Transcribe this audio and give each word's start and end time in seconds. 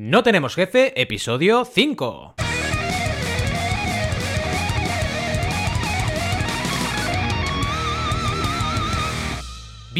No 0.00 0.22
tenemos 0.22 0.54
jefe, 0.54 0.92
episodio 0.94 1.64
5. 1.64 2.36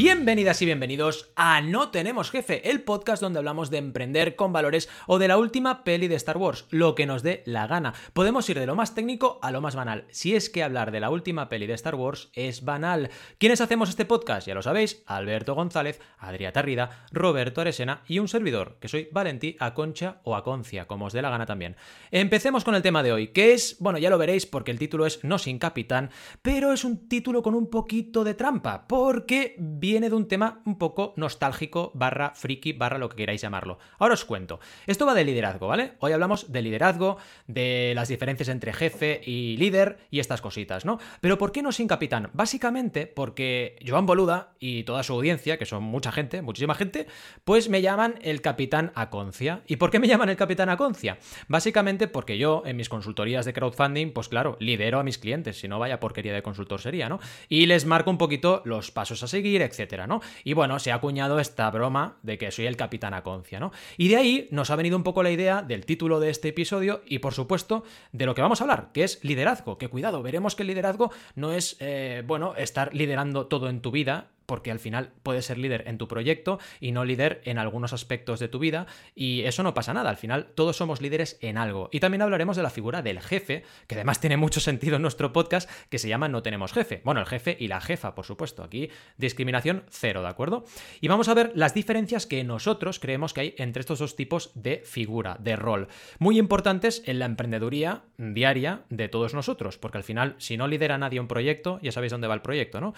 Bienvenidas 0.00 0.62
y 0.62 0.64
bienvenidos 0.64 1.32
a 1.34 1.60
No 1.60 1.90
Tenemos 1.90 2.30
Jefe, 2.30 2.70
el 2.70 2.82
podcast 2.82 3.20
donde 3.20 3.40
hablamos 3.40 3.68
de 3.68 3.78
emprender 3.78 4.36
con 4.36 4.52
valores 4.52 4.88
o 5.08 5.18
de 5.18 5.26
la 5.26 5.38
última 5.38 5.82
peli 5.82 6.06
de 6.06 6.14
Star 6.14 6.36
Wars, 6.36 6.66
lo 6.70 6.94
que 6.94 7.04
nos 7.04 7.24
dé 7.24 7.42
la 7.46 7.66
gana. 7.66 7.94
Podemos 8.12 8.48
ir 8.48 8.60
de 8.60 8.66
lo 8.66 8.76
más 8.76 8.94
técnico 8.94 9.40
a 9.42 9.50
lo 9.50 9.60
más 9.60 9.74
banal, 9.74 10.04
si 10.10 10.36
es 10.36 10.50
que 10.50 10.62
hablar 10.62 10.92
de 10.92 11.00
la 11.00 11.10
última 11.10 11.48
peli 11.48 11.66
de 11.66 11.74
Star 11.74 11.96
Wars 11.96 12.30
es 12.34 12.64
banal. 12.64 13.10
¿Quiénes 13.38 13.60
hacemos 13.60 13.88
este 13.88 14.04
podcast? 14.04 14.46
Ya 14.46 14.54
lo 14.54 14.62
sabéis, 14.62 15.02
Alberto 15.04 15.56
González, 15.56 16.00
Adrià 16.20 16.52
Tarrida, 16.52 17.04
Roberto 17.10 17.60
Aresena 17.60 18.04
y 18.06 18.20
un 18.20 18.28
servidor, 18.28 18.76
que 18.80 18.86
soy 18.86 19.08
Valentí 19.10 19.56
Aconcha 19.58 20.20
o 20.22 20.36
Aconcia, 20.36 20.86
como 20.86 21.06
os 21.06 21.12
dé 21.12 21.22
la 21.22 21.30
gana 21.30 21.44
también. 21.44 21.74
Empecemos 22.12 22.62
con 22.62 22.76
el 22.76 22.82
tema 22.82 23.02
de 23.02 23.10
hoy, 23.10 23.28
que 23.32 23.52
es, 23.52 23.76
bueno, 23.80 23.98
ya 23.98 24.10
lo 24.10 24.18
veréis 24.18 24.46
porque 24.46 24.70
el 24.70 24.78
título 24.78 25.06
es 25.06 25.24
No 25.24 25.38
sin 25.38 25.58
capitán, 25.58 26.10
pero 26.40 26.72
es 26.72 26.84
un 26.84 27.08
título 27.08 27.42
con 27.42 27.56
un 27.56 27.68
poquito 27.68 28.22
de 28.22 28.34
trampa, 28.34 28.86
porque 28.86 29.56
viene 29.90 30.10
de 30.10 30.16
un 30.16 30.28
tema 30.28 30.60
un 30.66 30.76
poco 30.76 31.14
nostálgico, 31.16 31.92
barra 31.94 32.32
friki, 32.34 32.74
barra 32.74 32.98
lo 32.98 33.08
que 33.08 33.16
queráis 33.16 33.40
llamarlo. 33.40 33.78
Ahora 33.98 34.14
os 34.14 34.24
cuento. 34.26 34.60
Esto 34.86 35.06
va 35.06 35.14
de 35.14 35.24
liderazgo, 35.24 35.66
¿vale? 35.66 35.94
Hoy 36.00 36.12
hablamos 36.12 36.52
de 36.52 36.60
liderazgo, 36.60 37.16
de 37.46 37.92
las 37.94 38.08
diferencias 38.08 38.48
entre 38.48 38.74
jefe 38.74 39.22
y 39.24 39.56
líder 39.56 39.98
y 40.10 40.20
estas 40.20 40.42
cositas, 40.42 40.84
¿no? 40.84 40.98
Pero 41.22 41.38
¿por 41.38 41.52
qué 41.52 41.62
no 41.62 41.72
sin 41.72 41.88
capitán? 41.88 42.28
Básicamente 42.34 43.06
porque 43.06 43.78
Joan 43.86 44.04
Boluda 44.04 44.52
y 44.60 44.82
toda 44.82 45.02
su 45.02 45.14
audiencia, 45.14 45.58
que 45.58 45.64
son 45.64 45.84
mucha 45.84 46.12
gente, 46.12 46.42
muchísima 46.42 46.74
gente, 46.74 47.06
pues 47.44 47.70
me 47.70 47.80
llaman 47.80 48.16
el 48.20 48.42
capitán 48.42 48.92
Aconcia. 48.94 49.62
¿Y 49.66 49.76
por 49.76 49.90
qué 49.90 50.00
me 50.00 50.08
llaman 50.08 50.28
el 50.28 50.36
capitán 50.36 50.68
Aconcia? 50.68 51.18
Básicamente 51.48 52.08
porque 52.08 52.36
yo 52.36 52.62
en 52.66 52.76
mis 52.76 52.90
consultorías 52.90 53.46
de 53.46 53.54
crowdfunding, 53.54 54.12
pues 54.12 54.28
claro, 54.28 54.58
lidero 54.60 55.00
a 55.00 55.02
mis 55.02 55.16
clientes, 55.16 55.58
si 55.58 55.66
no 55.66 55.78
vaya 55.78 55.98
porquería 55.98 56.34
de 56.34 56.42
consultor 56.42 56.80
sería, 56.80 57.08
¿no? 57.08 57.20
Y 57.48 57.66
les 57.66 57.86
marco 57.86 58.10
un 58.10 58.18
poquito 58.18 58.60
los 58.64 58.90
pasos 58.90 59.22
a 59.22 59.28
seguir, 59.28 59.62
etcétera, 59.68 60.06
¿no? 60.06 60.20
Y 60.44 60.54
bueno, 60.54 60.78
se 60.78 60.90
ha 60.90 60.96
acuñado 60.96 61.38
esta 61.38 61.70
broma 61.70 62.16
de 62.22 62.38
que 62.38 62.50
soy 62.50 62.66
el 62.66 62.76
capitán 62.76 63.14
Aconcia, 63.14 63.60
¿no? 63.60 63.72
Y 63.96 64.08
de 64.08 64.16
ahí 64.16 64.48
nos 64.50 64.70
ha 64.70 64.76
venido 64.76 64.96
un 64.96 65.04
poco 65.04 65.22
la 65.22 65.30
idea 65.30 65.62
del 65.62 65.86
título 65.86 66.18
de 66.18 66.30
este 66.30 66.48
episodio 66.48 67.02
y 67.06 67.20
por 67.20 67.34
supuesto 67.34 67.84
de 68.12 68.26
lo 68.26 68.34
que 68.34 68.42
vamos 68.42 68.60
a 68.60 68.64
hablar, 68.64 68.90
que 68.92 69.04
es 69.04 69.22
liderazgo. 69.22 69.78
Que 69.78 69.88
cuidado, 69.88 70.22
veremos 70.22 70.56
que 70.56 70.62
el 70.62 70.68
liderazgo 70.68 71.12
no 71.34 71.52
es, 71.52 71.76
eh, 71.80 72.22
bueno, 72.26 72.54
estar 72.56 72.94
liderando 72.94 73.46
todo 73.46 73.68
en 73.68 73.80
tu 73.80 73.90
vida, 73.90 74.28
porque 74.48 74.70
al 74.70 74.80
final 74.80 75.12
puedes 75.22 75.44
ser 75.44 75.58
líder 75.58 75.84
en 75.86 75.98
tu 75.98 76.08
proyecto 76.08 76.58
y 76.80 76.92
no 76.92 77.04
líder 77.04 77.42
en 77.44 77.58
algunos 77.58 77.92
aspectos 77.92 78.40
de 78.40 78.48
tu 78.48 78.58
vida 78.58 78.86
y 79.14 79.42
eso 79.42 79.62
no 79.62 79.74
pasa 79.74 79.92
nada, 79.92 80.08
al 80.08 80.16
final 80.16 80.52
todos 80.54 80.78
somos 80.78 81.02
líderes 81.02 81.36
en 81.42 81.58
algo. 81.58 81.90
Y 81.92 82.00
también 82.00 82.22
hablaremos 82.22 82.56
de 82.56 82.62
la 82.62 82.70
figura 82.70 83.02
del 83.02 83.20
jefe, 83.20 83.62
que 83.86 83.94
además 83.94 84.20
tiene 84.20 84.38
mucho 84.38 84.60
sentido 84.68 84.96
en 84.96 85.02
nuestro 85.02 85.34
podcast, 85.34 85.70
que 85.90 85.98
se 85.98 86.08
llama 86.08 86.28
No 86.28 86.42
tenemos 86.42 86.72
jefe. 86.72 87.02
Bueno, 87.04 87.20
el 87.20 87.26
jefe 87.26 87.58
y 87.60 87.68
la 87.68 87.82
jefa, 87.82 88.14
por 88.14 88.24
supuesto, 88.24 88.62
aquí 88.62 88.88
discriminación 89.18 89.84
cero, 89.90 90.22
¿de 90.22 90.28
acuerdo? 90.28 90.64
Y 91.02 91.08
vamos 91.08 91.28
a 91.28 91.34
ver 91.34 91.52
las 91.54 91.74
diferencias 91.74 92.26
que 92.26 92.42
nosotros 92.42 93.00
creemos 93.00 93.34
que 93.34 93.40
hay 93.42 93.54
entre 93.58 93.80
estos 93.80 93.98
dos 93.98 94.16
tipos 94.16 94.50
de 94.54 94.82
figura, 94.82 95.36
de 95.38 95.56
rol, 95.56 95.88
muy 96.18 96.38
importantes 96.38 97.02
en 97.04 97.18
la 97.18 97.26
emprendeduría 97.26 98.04
diaria 98.16 98.84
de 98.88 99.08
todos 99.08 99.34
nosotros, 99.34 99.76
porque 99.76 99.98
al 99.98 100.04
final 100.04 100.36
si 100.38 100.56
no 100.56 100.68
lidera 100.68 100.96
nadie 100.96 101.20
un 101.20 101.28
proyecto, 101.28 101.80
ya 101.82 101.92
sabéis 101.92 102.12
dónde 102.12 102.28
va 102.28 102.34
el 102.34 102.40
proyecto, 102.40 102.80
¿no? 102.80 102.94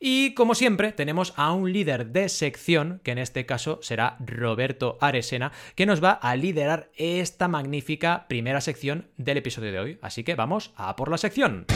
Y 0.00 0.32
como 0.34 0.54
siempre, 0.54 0.93
tenemos 0.94 1.34
a 1.36 1.52
un 1.52 1.72
líder 1.72 2.06
de 2.06 2.28
sección, 2.28 3.00
que 3.04 3.12
en 3.12 3.18
este 3.18 3.46
caso 3.46 3.78
será 3.82 4.16
Roberto 4.24 4.98
Aresena, 5.00 5.52
que 5.74 5.86
nos 5.86 6.02
va 6.02 6.12
a 6.12 6.36
liderar 6.36 6.90
esta 6.96 7.48
magnífica 7.48 8.26
primera 8.28 8.60
sección 8.60 9.08
del 9.16 9.38
episodio 9.38 9.72
de 9.72 9.78
hoy. 9.78 9.98
Así 10.02 10.24
que 10.24 10.34
vamos 10.34 10.72
a 10.76 10.96
por 10.96 11.10
la 11.10 11.18
sección. 11.18 11.66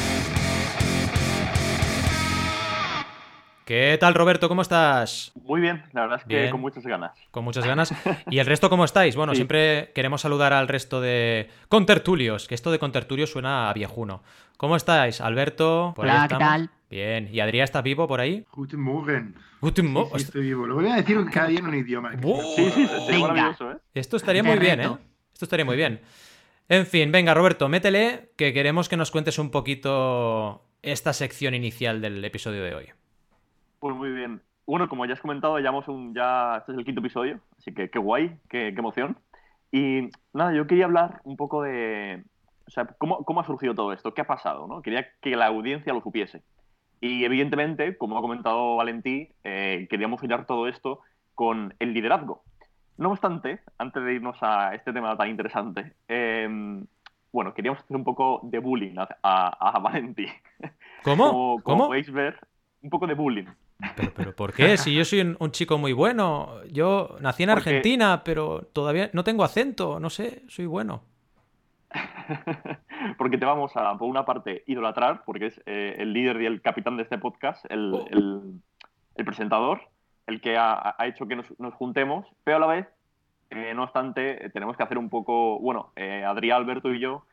¿Qué 3.69 3.99
tal, 4.01 4.15
Roberto? 4.15 4.49
¿Cómo 4.49 4.63
estás? 4.63 5.31
Muy 5.45 5.61
bien, 5.61 5.85
la 5.93 6.01
verdad 6.01 6.21
es 6.23 6.25
que 6.25 6.51
con 6.51 6.63
muchas 6.63 6.87
ganas. 6.87 7.13
Con 7.31 7.45
muchas 7.45 7.67
ganas. 7.67 7.93
¿Y 8.31 8.39
el 8.39 8.47
resto 8.47 8.71
cómo 8.71 8.87
estáis? 8.87 9.15
Bueno, 9.15 9.35
siempre 9.35 9.93
queremos 9.95 10.23
saludar 10.23 10.55
al 10.55 10.69
resto 10.69 11.03
de 11.03 11.51
contertulios, 11.69 12.49
que 12.49 12.55
esto 12.55 12.71
de 12.71 12.79
contertulios 12.79 13.31
suena 13.31 13.69
a 13.69 13.75
viejuno. 13.75 14.23
¿Cómo 14.57 14.75
estáis, 14.75 15.21
Alberto? 15.21 15.93
Hola, 15.99 16.27
¿qué 16.31 16.37
tal? 16.37 16.71
Bien. 16.91 17.29
¿Y 17.33 17.41
Adrián 17.41 17.65
está 17.65 17.83
vivo 17.83 18.09
por 18.09 18.21
ahí? 18.21 18.45
Guten 18.53 18.81
Morgen. 18.81 19.35
Guten 19.61 19.93
Morgen. 19.93 20.19
Sí, 20.19 20.25
estoy 20.25 20.43
vivo. 20.43 20.67
Lo 20.67 20.77
voy 20.77 20.87
a 20.87 20.97
decir 20.97 21.19
cada 21.33 21.49
día 21.49 21.59
en 21.59 21.67
un 21.67 21.75
idioma. 21.75 22.13
Sí, 22.57 22.71
sí, 22.71 22.87
sería 22.87 23.19
maravilloso, 23.21 23.73
¿eh? 23.73 23.77
Esto 23.95 24.17
estaría 24.17 24.43
muy 24.43 24.59
bien, 24.59 24.81
¿eh? 24.81 24.97
Esto 25.33 25.45
estaría 25.45 25.65
muy 25.65 25.77
bien. 25.77 26.01
En 26.69 26.87
fin, 26.87 27.13
venga, 27.13 27.35
Roberto, 27.35 27.69
métele, 27.69 28.31
que 28.37 28.53
queremos 28.53 28.89
que 28.89 28.97
nos 28.97 29.11
cuentes 29.11 29.39
un 29.39 29.51
poquito 29.51 30.65
esta 30.83 31.13
sección 31.13 31.55
inicial 31.55 32.01
del 32.01 32.25
episodio 32.25 32.63
de 32.63 32.75
hoy. 32.75 32.87
Pues 33.81 33.97
muy 33.97 34.11
bien. 34.11 34.43
Bueno, 34.67 34.89
como 34.89 35.07
ya 35.07 35.15
has 35.15 35.21
comentado, 35.21 35.59
ya, 35.61 35.71
un, 35.71 36.15
ya 36.15 36.59
este 36.59 36.73
es 36.73 36.79
el 36.79 36.85
quinto 36.85 37.01
episodio, 37.01 37.41
así 37.57 37.73
que 37.73 37.89
qué 37.89 37.99
guay, 37.99 38.37
qué, 38.51 38.73
qué 38.75 38.79
emoción. 38.79 39.17
Y 39.73 40.11
nada, 40.35 40.53
yo 40.53 40.67
quería 40.67 40.85
hablar 40.85 41.21
un 41.25 41.37
poco 41.37 41.63
de, 41.63 42.23
o 42.67 42.71
sea, 42.71 42.85
¿cómo, 42.99 43.25
¿cómo, 43.25 43.41
ha 43.41 43.47
surgido 43.47 43.75
todo 43.75 43.95
esto? 43.95 44.13
¿Qué 44.13 44.21
ha 44.21 44.27
pasado? 44.27 44.67
¿no? 44.67 44.83
Quería 44.83 45.07
que 45.23 45.37
la 45.37 45.47
audiencia 45.47 45.95
lo 45.95 46.03
supiese. 46.03 46.43
Y 47.01 47.25
evidentemente, 47.25 47.97
como 47.97 48.19
ha 48.19 48.21
comentado 48.21 48.77
Valentí, 48.77 49.29
eh, 49.45 49.87
queríamos 49.89 50.23
hilar 50.23 50.47
todo 50.47 50.67
esto 50.67 51.01
con 51.35 51.75
el 51.79 51.95
liderazgo. 51.95 52.43
No 52.97 53.11
obstante, 53.11 53.61
antes 53.79 54.03
de 54.03 54.15
irnos 54.15 54.37
a 54.41 54.75
este 54.75 54.93
tema 54.93 55.17
tan 55.17 55.29
interesante, 55.29 55.95
em, 56.09 56.85
bueno, 57.33 57.55
queríamos 57.55 57.81
hacer 57.81 57.97
un 57.97 58.03
poco 58.03 58.41
de 58.43 58.59
bullying 58.59 58.97
a, 58.99 59.77
a, 59.77 59.79
Valentí. 59.79 60.27
¿Cómo? 61.05 61.31
Como, 61.31 61.63
¿Cómo? 61.63 61.87
podéis 61.87 62.11
ver, 62.11 62.41
un 62.83 62.91
poco 62.91 63.07
de 63.07 63.15
bullying. 63.15 63.47
¿Pero, 63.95 64.13
pero 64.15 64.35
por 64.35 64.53
qué? 64.53 64.77
Si 64.77 64.93
yo 64.93 65.05
soy 65.05 65.37
un, 65.39 65.51
chico 65.53 65.79
muy 65.79 65.93
bueno. 65.93 66.65
Yo 66.73 67.17
nací 67.21 67.45
en 67.45 67.51
Argentina, 67.51 68.23
pero 68.25 68.63
todavía 68.73 69.09
no 69.13 69.23
tengo 69.23 69.45
acento. 69.45 70.01
No 70.01 70.11
sé, 70.11 70.43
soy 70.49 70.67
bueno. 70.67 71.05
porque 73.19 73.39
te 73.39 73.45
vamos 73.45 73.77
a, 73.77 73.97
por 73.97 74.09
una 74.09 74.25
parte, 74.25 74.63
idolatrar, 74.67 75.25
porque 75.25 75.47
es 75.47 75.61
eh, 75.67 75.97
el 75.99 76.13
líder 76.13 76.43
y 76.43 76.47
el 76.47 76.61
capitán 76.61 76.97
de 76.97 77.05
este 77.05 77.19
podcast, 77.19 77.65
el, 77.71 77.93
oh. 77.95 79.25
presentador, 79.25 79.81
el 80.27 80.41
que 80.41 80.57
ha, 80.59 80.95
hecho 81.01 81.27
que 81.27 81.37
nos, 81.37 81.75
juntemos, 81.75 82.27
pero 82.45 82.59
a 82.59 82.61
la 82.61 82.67
vez, 82.67 82.87
eh, 83.51 83.73
no 83.75 83.85
obstante, 83.85 84.45
eh, 84.45 84.51
tenemos 84.51 84.77
que 84.77 84.83
hacer 84.83 84.99
un 84.99 85.09
poco, 85.09 85.59
bueno, 85.59 85.93
Adrián, 85.97 86.59
Alberto 86.59 86.93
y 86.93 87.01
yo 87.01 87.25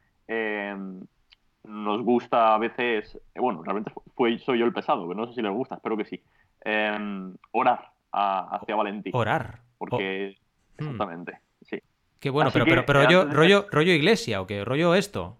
nos 1.63 2.03
gusta 2.03 2.53
a 2.53 2.57
veces, 2.59 3.19
bueno, 3.35 3.63
realmente 3.63 3.91
fue, 4.16 4.37
soy 4.37 4.59
yo 4.59 4.66
el 4.66 4.73
pesado, 4.73 5.09
que 5.09 5.16
no 5.16 5.27
sé 5.27 5.33
si 5.33 5.41
les 5.41 5.51
gusta, 5.51 5.75
espero 5.75 5.97
que 5.97 6.05
sí, 6.05 6.23
orar 7.51 7.91
hacia 8.11 8.75
Valentín. 8.75 9.11
Orar. 9.16 9.59
Porque, 9.77 10.37
hmm. 10.77 10.83
exactamente. 10.83 11.44
Qué 12.25 12.31
bueno, 12.31 12.50
pero, 12.52 12.66
pero, 12.66 12.84
pero 12.88 13.03
rollo, 13.03 13.25
rollo, 13.25 13.68
rollo 13.69 13.94
iglesia 13.94 14.41
o 14.41 14.47
qué, 14.47 14.66
rollo 14.66 14.96
esto. 14.96 15.38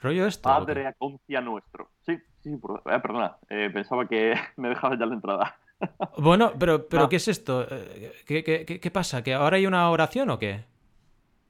¿Rollo 0.00 0.26
esto? 0.26 0.42
Padre 0.42 0.88
aconcia 0.88 1.40
nuestro. 1.40 1.90
Sí, 2.04 2.18
sí, 2.42 2.50
eh, 2.50 2.98
perdona. 3.00 3.36
Eh, 3.48 3.70
pensaba 3.72 4.08
que 4.08 4.34
me 4.56 4.70
dejabas 4.70 4.98
ya 4.98 5.06
la 5.06 5.14
entrada. 5.14 5.56
Bueno, 6.16 6.52
pero, 6.58 6.88
pero 6.88 7.08
¿qué 7.08 7.14
es 7.14 7.28
esto? 7.28 7.64
Eh, 7.70 8.24
¿Qué, 8.26 8.42
qué, 8.42 8.80
qué, 8.80 8.90
pasa? 8.90 9.22
¿Que 9.22 9.34
ahora 9.34 9.58
hay 9.58 9.66
una 9.66 9.88
oración 9.88 10.30
o 10.30 10.38
qué? 10.40 10.64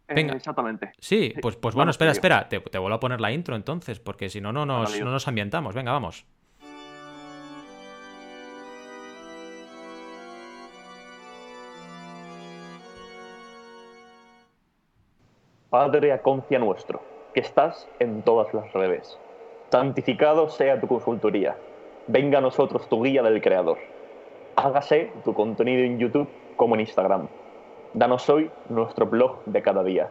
Venga. 0.09 0.35
exactamente. 0.35 0.93
Sí, 0.99 1.33
pues, 1.41 1.57
pues 1.57 1.75
bueno, 1.75 1.91
espera, 1.91 2.11
espera. 2.11 2.51
Te, 2.51 2.61
te, 2.61 2.77
vuelvo 2.77 2.97
a 2.97 3.01
poner 3.01 3.19
la 3.19 3.33
intro 3.33 3.57
entonces, 3.57 3.99
porque 3.99 4.29
si 4.29 4.43
no, 4.43 4.53
no 4.53 4.67
nos, 4.67 5.01
no 5.01 5.11
nos 5.11 5.27
ambientamos. 5.27 5.75
Venga, 5.75 5.93
vamos. 5.93 6.27
Padre 15.71 16.13
aconcia 16.13 16.59
nuestro, 16.59 17.03
que 17.35 17.41
estás 17.41 17.87
en 17.99 18.23
todas 18.23 18.55
las 18.55 18.73
redes. 18.73 19.19
Santificado 19.71 20.49
sea 20.49 20.81
tu 20.81 20.87
consultoría. 20.87 21.59
Venga 22.07 22.39
a 22.39 22.41
nosotros 22.41 22.89
tu 22.89 23.03
guía 23.03 23.23
del 23.23 23.43
Creador. 23.43 23.77
Hágase 24.57 25.13
tu 25.27 25.35
contenido 25.35 25.85
en 25.85 25.99
YouTube 25.99 26.27
como 26.57 26.75
en 26.75 26.81
Instagram. 26.81 27.29
Danos 27.93 28.31
hoy 28.31 28.51
nuestro 28.71 29.05
blog 29.05 29.45
de 29.45 29.61
cada 29.61 29.85
día. 29.85 30.09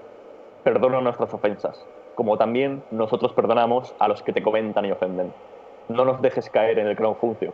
Perdona 0.63 1.01
nuestras 1.01 1.33
ofensas, 1.33 1.83
como 2.13 2.38
también 2.38 2.83
nosotros 2.92 3.33
perdonamos 3.33 3.95
a 3.98 4.07
los 4.07 4.21
que 4.21 4.33
te 4.33 4.44
comentan 4.44 4.86
y 4.86 4.92
ofenden. 4.92 5.33
No 5.89 6.06
nos 6.06 6.21
dejes 6.21 6.51
caer 6.51 6.77
en 6.77 6.86
el 6.86 6.95
crowdfuncio 6.95 7.51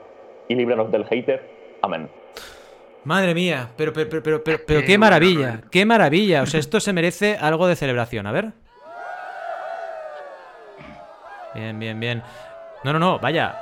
y 0.50 0.56
líbranos 0.56 0.92
del 0.92 1.06
hater. 1.06 1.50
Amén. 1.82 2.10
Madre 3.06 3.34
mía, 3.34 3.70
pero, 3.76 3.92
pero, 3.92 4.10
pero, 4.10 4.44
pero, 4.44 4.60
pero 4.66 4.86
qué 4.86 4.98
maravilla, 4.98 5.62
qué 5.70 5.86
maravilla. 5.86 6.42
O 6.42 6.46
sea, 6.46 6.60
esto 6.60 6.80
se 6.80 6.94
merece 6.94 7.38
algo 7.38 7.68
de 7.68 7.76
celebración. 7.76 8.28
A 8.28 8.32
ver. 8.32 8.54
Bien, 11.54 11.78
bien, 11.78 12.00
bien. 12.00 12.24
No, 12.84 12.94
no, 12.94 13.00
no, 13.00 13.20
vaya. 13.20 13.60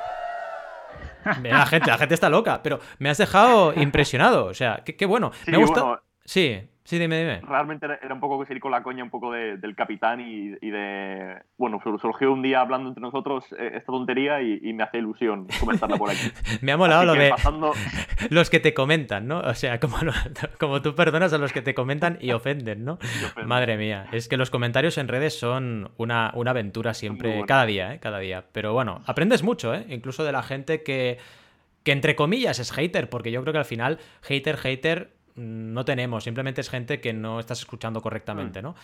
La 1.43 1.65
gente, 1.65 1.89
la 1.89 1.97
gente 1.97 2.15
está 2.15 2.29
loca, 2.29 2.61
pero 2.63 2.79
me 2.99 3.09
has 3.09 3.17
dejado 3.17 3.73
impresionado. 3.75 4.45
O 4.45 4.53
sea, 4.53 4.81
qué, 4.85 4.95
qué 4.95 5.05
bueno. 5.05 5.31
Sí, 5.45 5.51
me 5.51 5.57
gusta. 5.57 5.83
bueno, 5.83 6.01
Sí, 6.25 6.61
sí, 6.91 6.99
dime, 6.99 7.17
dime. 7.19 7.41
realmente 7.41 7.85
era 8.01 8.13
un 8.13 8.19
poco 8.19 8.45
seguir 8.45 8.61
con 8.61 8.71
la 8.71 8.83
coña 8.83 9.03
un 9.03 9.09
poco 9.09 9.31
de- 9.31 9.57
del 9.57 9.75
capitán 9.75 10.19
y, 10.21 10.53
y 10.61 10.69
de... 10.69 11.37
Bueno, 11.57 11.79
sur- 11.83 11.99
surgió 12.01 12.31
un 12.33 12.41
día 12.41 12.61
hablando 12.61 12.89
entre 12.89 13.01
nosotros 13.01 13.45
eh, 13.57 13.71
esta 13.75 13.87
tontería 13.91 14.41
y, 14.41 14.59
y 14.61 14.73
me 14.73 14.83
hace 14.83 14.97
ilusión 14.97 15.47
comentarla 15.59 15.97
por 15.97 16.09
aquí. 16.09 16.31
Me 16.61 16.71
ha 16.71 16.77
molado 16.77 17.01
Así 17.01 17.07
lo 17.07 17.13
que 17.13 17.19
de 17.23 17.29
pasando- 17.31 17.73
los 18.29 18.49
que 18.49 18.59
te 18.59 18.73
comentan, 18.73 19.27
¿no? 19.27 19.39
O 19.39 19.53
sea, 19.53 19.79
como, 19.79 19.97
como 20.59 20.81
tú 20.81 20.93
perdonas 20.93 21.31
a 21.33 21.37
los 21.37 21.53
que 21.53 21.61
te 21.61 21.73
comentan 21.73 22.17
y 22.21 22.31
ofenden, 22.31 22.83
¿no? 22.85 22.93
ofenden. 22.95 23.47
Madre 23.47 23.77
mía, 23.77 24.07
es 24.11 24.27
que 24.27 24.37
los 24.37 24.49
comentarios 24.51 24.97
en 24.97 25.07
redes 25.07 25.39
son 25.39 25.91
una, 25.97 26.31
una 26.35 26.51
aventura 26.51 26.93
siempre, 26.93 27.43
cada 27.47 27.65
día, 27.65 27.93
¿eh? 27.93 27.99
Cada 27.99 28.19
día. 28.19 28.43
Pero 28.51 28.73
bueno, 28.73 29.01
aprendes 29.05 29.43
mucho, 29.43 29.73
¿eh? 29.73 29.85
Incluso 29.89 30.23
de 30.23 30.31
la 30.31 30.43
gente 30.43 30.83
que, 30.83 31.17
que 31.83 31.91
entre 31.91 32.15
comillas 32.15 32.59
es 32.59 32.71
hater, 32.71 33.09
porque 33.09 33.31
yo 33.31 33.41
creo 33.41 33.53
que 33.53 33.59
al 33.59 33.65
final, 33.65 33.99
hater, 34.21 34.57
hater, 34.57 35.11
no 35.35 35.85
tenemos, 35.85 36.23
simplemente 36.23 36.61
es 36.61 36.69
gente 36.69 36.99
que 37.01 37.13
no 37.13 37.39
estás 37.39 37.59
escuchando 37.59 38.01
correctamente, 38.01 38.61
¿no? 38.61 38.75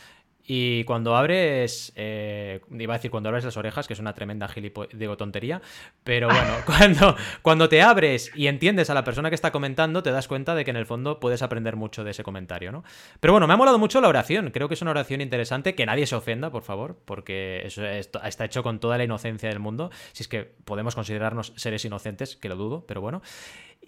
Y 0.50 0.86
cuando 0.86 1.18
abres, 1.18 1.92
eh, 1.98 2.62
iba 2.72 2.94
a 2.94 2.98
decir 2.98 3.12
cuando 3.12 3.28
abres 3.28 3.44
las 3.44 3.58
orejas, 3.58 3.86
que 3.86 3.94
es 3.94 4.00
una 4.00 4.14
tremenda 4.14 4.48
gilipo 4.48 4.88
digo 4.88 5.18
tontería, 5.18 5.62
pero 6.06 6.30
bueno, 6.30 6.54
cuando, 6.66 7.18
cuando 7.42 7.68
te 7.68 7.82
abres 7.82 8.32
y 8.34 8.48
entiendes 8.48 8.90
a 8.90 8.94
la 8.94 9.04
persona 9.04 9.28
que 9.28 9.36
está 9.36 9.52
comentando, 9.52 10.02
te 10.04 10.12
das 10.12 10.30
cuenta 10.30 10.56
de 10.56 10.64
que 10.64 10.72
en 10.72 10.78
el 10.78 10.86
fondo 10.86 11.20
puedes 11.20 11.42
aprender 11.42 11.76
mucho 11.76 12.06
de 12.06 12.12
ese 12.12 12.24
comentario, 12.24 12.72
¿no? 12.72 12.86
Pero 13.20 13.34
bueno, 13.34 13.46
me 13.46 13.56
ha 13.56 13.58
molado 13.58 13.78
mucho 13.78 14.00
la 14.00 14.08
oración, 14.08 14.52
creo 14.52 14.70
que 14.70 14.76
es 14.76 14.82
una 14.82 14.92
oración 14.92 15.20
interesante, 15.20 15.76
que 15.76 15.86
nadie 15.86 16.08
se 16.08 16.16
ofenda, 16.16 16.50
por 16.50 16.64
favor, 16.64 16.98
porque 17.04 17.64
eso 17.66 17.86
está 17.86 18.46
hecho 18.46 18.64
con 18.64 18.80
toda 18.80 18.98
la 18.98 19.04
inocencia 19.04 19.50
del 19.50 19.60
mundo, 19.60 19.92
si 20.14 20.24
es 20.24 20.30
que 20.30 20.46
podemos 20.64 20.96
considerarnos 20.96 21.52
seres 21.58 21.84
inocentes, 21.84 22.38
que 22.38 22.48
lo 22.48 22.56
dudo, 22.56 22.86
pero 22.88 23.02
bueno. 23.02 23.22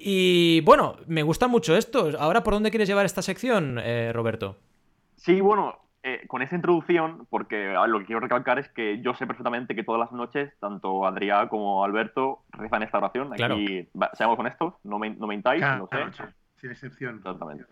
Y 0.02 0.62
bueno, 0.62 0.96
me 1.08 1.24
gusta 1.24 1.50
mucho 1.50 1.76
esto. 1.76 2.10
Ahora, 2.18 2.42
¿por 2.42 2.54
dónde 2.54 2.70
quieres 2.70 2.88
llevar 2.88 3.06
esta 3.06 3.22
sección, 3.22 3.78
eh, 3.80 4.14
Roberto? 4.14 4.56
Sí, 5.18 5.42
bueno, 5.42 5.78
eh, 6.04 6.22
con 6.28 6.42
esa 6.42 6.56
introducción, 6.56 7.28
porque 7.30 7.58
ver, 7.58 7.90
lo 7.90 8.00
que 8.00 8.06
quiero 8.06 8.22
recalcar 8.22 8.60
es 8.60 8.70
que 8.70 9.02
yo 9.02 9.14
sé 9.14 9.28
perfectamente 9.28 9.76
que 9.76 9.84
todas 9.84 10.00
las 10.00 10.14
noches, 10.14 10.54
tanto 10.62 11.06
Adrián 11.06 11.50
como 11.50 11.84
Alberto 11.84 12.44
rezan 12.54 12.84
esta 12.84 13.00
oración. 13.00 13.30
Claro. 13.32 13.56
Aquí, 13.56 13.90
seamos 14.14 14.40
honestos, 14.40 14.76
no 14.86 15.00
me, 15.00 15.10
no 15.10 15.28
me 15.28 15.36
mintáis, 15.36 15.60
Cada 15.60 15.80
lo 15.80 15.90
sé. 15.92 16.24
sin 16.62 16.72
excepción. 16.72 17.18
Exactamente. 17.18 17.66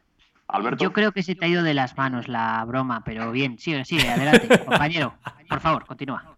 Alberto, 0.49 0.83
Yo 0.83 0.91
creo 0.91 1.13
que 1.13 1.23
se 1.23 1.35
te 1.35 1.45
ha 1.45 1.47
ido 1.47 1.63
de 1.63 1.73
las 1.73 1.95
manos 1.97 2.27
la 2.27 2.63
broma, 2.65 3.03
pero 3.05 3.31
bien, 3.31 3.57
sigue, 3.57 3.85
sigue, 3.85 4.09
adelante, 4.09 4.47
compañero. 4.65 5.13
Por 5.47 5.61
favor, 5.61 5.85
continúa. 5.85 6.35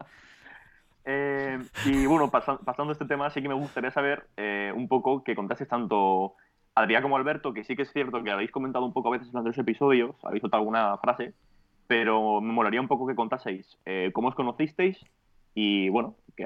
Eh, 1.05 1.59
y 1.85 2.05
bueno, 2.05 2.29
pasa- 2.29 2.57
pasando 2.59 2.91
a 2.91 2.93
este 2.93 3.05
tema, 3.05 3.29
sí 3.29 3.41
que 3.41 3.47
me 3.49 3.53
gustaría 3.55 3.91
saber 3.91 4.27
eh, 4.37 4.71
un 4.75 4.87
poco 4.87 5.23
que 5.23 5.35
contases 5.35 5.67
tanto 5.67 6.33
Adrián 6.75 7.01
como 7.01 7.17
Alberto, 7.17 7.53
que 7.53 7.63
sí 7.63 7.75
que 7.75 7.81
es 7.83 7.91
cierto 7.91 8.23
que 8.23 8.31
habéis 8.31 8.51
comentado 8.51 8.85
un 8.85 8.93
poco 8.93 9.09
a 9.09 9.17
veces 9.17 9.33
en 9.33 9.43
los 9.43 9.57
episodios, 9.57 10.15
habéis 10.23 10.41
soltado 10.41 10.61
alguna 10.61 10.97
frase, 10.97 11.33
pero 11.87 12.41
me 12.41 12.53
molaría 12.53 12.81
un 12.81 12.87
poco 12.87 13.07
que 13.07 13.15
contaseis 13.15 13.77
eh, 13.85 14.11
cómo 14.13 14.27
os 14.29 14.35
conocisteis 14.35 14.97
y 15.55 15.89
bueno, 15.89 16.15
que, 16.37 16.45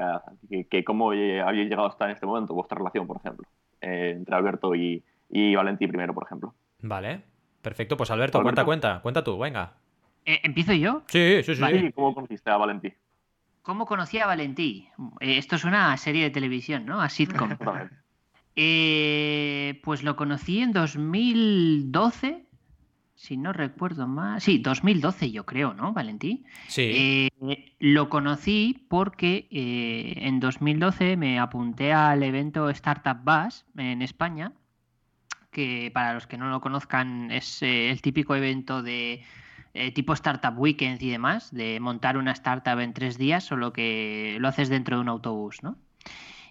que- 0.49 0.65
que 0.67 0.83
cómo 0.83 1.11
eh, 1.13 1.41
habéis 1.41 1.69
llegado 1.69 1.87
hasta 1.87 2.05
en 2.05 2.11
este 2.11 2.25
momento, 2.25 2.53
vuestra 2.53 2.77
relación, 2.77 3.05
por 3.05 3.17
ejemplo, 3.17 3.45
eh, 3.81 4.13
entre 4.15 4.35
Alberto 4.35 4.73
y, 4.75 5.03
y 5.29 5.55
Valentí 5.55 5.87
primero, 5.87 6.13
por 6.13 6.23
ejemplo. 6.25 6.53
Vale, 6.81 7.21
perfecto. 7.61 7.97
Pues 7.97 8.09
Alberto, 8.11 8.37
Alberto. 8.39 8.63
cuenta, 8.63 8.91
cuenta, 8.93 9.01
cuenta 9.01 9.23
tú, 9.23 9.37
venga. 9.37 9.73
Eh, 10.25 10.39
¿Empiezo 10.43 10.71
yo? 10.73 11.01
Sí, 11.07 11.43
sí, 11.43 11.55
sí. 11.55 11.61
Vale. 11.61 11.79
sí. 11.79 11.85
¿Y 11.87 11.91
cómo 11.91 12.15
conociste 12.15 12.49
a 12.49 12.55
Valentí? 12.57 12.93
¿Cómo 13.63 13.85
conocí 13.85 14.19
a 14.19 14.27
Valentí? 14.27 14.89
Eh, 15.21 15.37
esto 15.37 15.55
es 15.55 15.63
una 15.63 15.95
serie 15.97 16.23
de 16.23 16.29
televisión, 16.29 16.85
¿no? 16.85 17.01
A 17.01 17.09
sitcom. 17.09 17.57
Eh, 18.55 19.81
pues 19.83 20.03
lo 20.03 20.15
conocí 20.15 20.59
en 20.59 20.73
2012, 20.73 22.45
si 23.15 23.35
no 23.35 23.51
recuerdo 23.51 24.05
más. 24.05 24.43
Sí, 24.43 24.59
2012 24.59 25.31
yo 25.31 25.43
creo, 25.43 25.73
¿no, 25.73 25.91
Valentí? 25.91 26.45
Sí. 26.67 26.91
Eh, 26.93 27.73
lo 27.79 28.09
conocí 28.09 28.85
porque 28.89 29.47
eh, 29.49 30.13
en 30.17 30.39
2012 30.39 31.17
me 31.17 31.39
apunté 31.39 31.93
al 31.93 32.21
evento 32.21 32.69
Startup 32.69 33.17
Bus 33.23 33.65
en 33.75 34.03
España, 34.03 34.53
que 35.49 35.89
para 35.91 36.13
los 36.13 36.27
que 36.27 36.37
no 36.37 36.49
lo 36.49 36.61
conozcan 36.61 37.31
es 37.31 37.63
eh, 37.63 37.89
el 37.89 38.03
típico 38.03 38.35
evento 38.35 38.83
de 38.83 39.23
eh, 39.73 39.91
tipo 39.91 40.13
Startup 40.13 40.53
Weekend 40.57 41.01
y 41.01 41.09
demás, 41.09 41.51
de 41.51 41.79
montar 41.79 42.17
una 42.17 42.31
startup 42.31 42.79
en 42.79 42.93
tres 42.93 43.17
días, 43.17 43.43
solo 43.43 43.73
que 43.73 44.37
lo 44.39 44.47
haces 44.47 44.69
dentro 44.69 44.97
de 44.97 45.01
un 45.01 45.09
autobús, 45.09 45.63
¿no? 45.63 45.77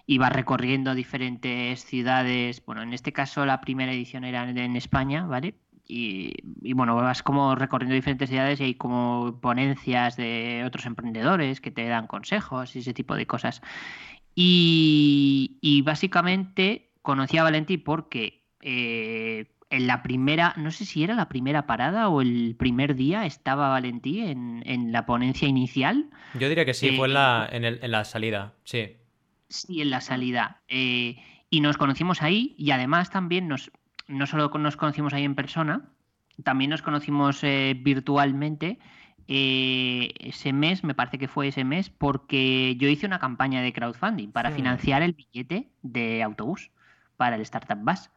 Y 0.05 0.17
vas 0.17 0.33
recorriendo 0.33 0.95
diferentes 0.95 1.85
ciudades, 1.85 2.63
bueno, 2.65 2.81
en 2.81 2.93
este 2.93 3.13
caso 3.13 3.45
la 3.45 3.61
primera 3.61 3.93
edición 3.93 4.25
era 4.25 4.49
en 4.49 4.75
España, 4.75 5.25
¿vale? 5.25 5.55
Y, 5.87 6.33
bueno, 6.73 6.95
vas 6.95 7.23
como 7.23 7.55
recorriendo 7.55 7.93
diferentes 7.93 8.29
ciudades 8.29 8.59
y 8.59 8.63
hay 8.63 8.75
como 8.75 9.39
ponencias 9.41 10.15
de 10.15 10.63
otros 10.65 10.85
emprendedores 10.85 11.59
que 11.59 11.71
te 11.71 11.87
dan 11.87 12.07
consejos 12.07 12.75
y 12.75 12.79
ese 12.79 12.93
tipo 12.93 13.15
de 13.15 13.27
cosas. 13.27 13.61
Y, 14.35 15.81
básicamente 15.85 16.91
conocí 17.01 17.37
a 17.37 17.43
Valentí 17.43 17.77
porque 17.77 18.45
eh, 18.61 19.51
en 19.73 19.87
la 19.87 20.03
primera, 20.03 20.53
no 20.57 20.71
sé 20.71 20.85
si 20.85 21.03
era 21.03 21.15
la 21.15 21.29
primera 21.29 21.65
parada 21.65 22.09
o 22.09 22.21
el 22.21 22.55
primer 22.57 22.95
día 22.95 23.25
estaba 23.25 23.69
Valentí 23.69 24.21
en, 24.21 24.61
en 24.65 24.91
la 24.91 25.05
ponencia 25.05 25.47
inicial. 25.47 26.09
Yo 26.35 26.49
diría 26.49 26.65
que 26.65 26.73
sí, 26.73 26.87
eh, 26.89 26.95
fue 26.95 27.07
en 27.07 27.13
la, 27.13 27.49
en, 27.51 27.65
el- 27.65 27.79
en 27.81 27.91
la 27.91 28.03
salida, 28.05 28.53
sí. 28.63 28.97
Sí, 29.49 29.81
en 29.81 29.89
la 29.89 30.01
salida. 30.01 30.61
Eh, 30.67 31.17
y 31.49 31.61
nos 31.61 31.77
conocimos 31.77 32.21
ahí 32.21 32.55
y 32.57 32.71
además 32.71 33.09
también 33.11 33.47
nos, 33.47 33.71
no 34.07 34.25
solo 34.25 34.49
nos 34.57 34.77
conocimos 34.77 35.13
ahí 35.13 35.23
en 35.23 35.35
persona, 35.35 35.89
también 36.43 36.71
nos 36.71 36.81
conocimos 36.81 37.43
eh, 37.43 37.75
virtualmente 37.79 38.79
eh, 39.27 40.13
ese 40.19 40.51
mes, 40.53 40.83
me 40.83 40.95
parece 40.95 41.17
que 41.17 41.27
fue 41.27 41.47
ese 41.47 41.63
mes, 41.63 41.89
porque 41.89 42.75
yo 42.77 42.87
hice 42.89 43.05
una 43.05 43.19
campaña 43.19 43.61
de 43.61 43.71
crowdfunding 43.71 44.31
para 44.31 44.49
financiar 44.51 45.01
el 45.03 45.13
billete 45.13 45.69
de 45.81 46.23
autobús 46.23 46.71
para 47.17 47.35
el 47.35 47.41
Startup 47.43 47.77
Bus. 47.79 48.09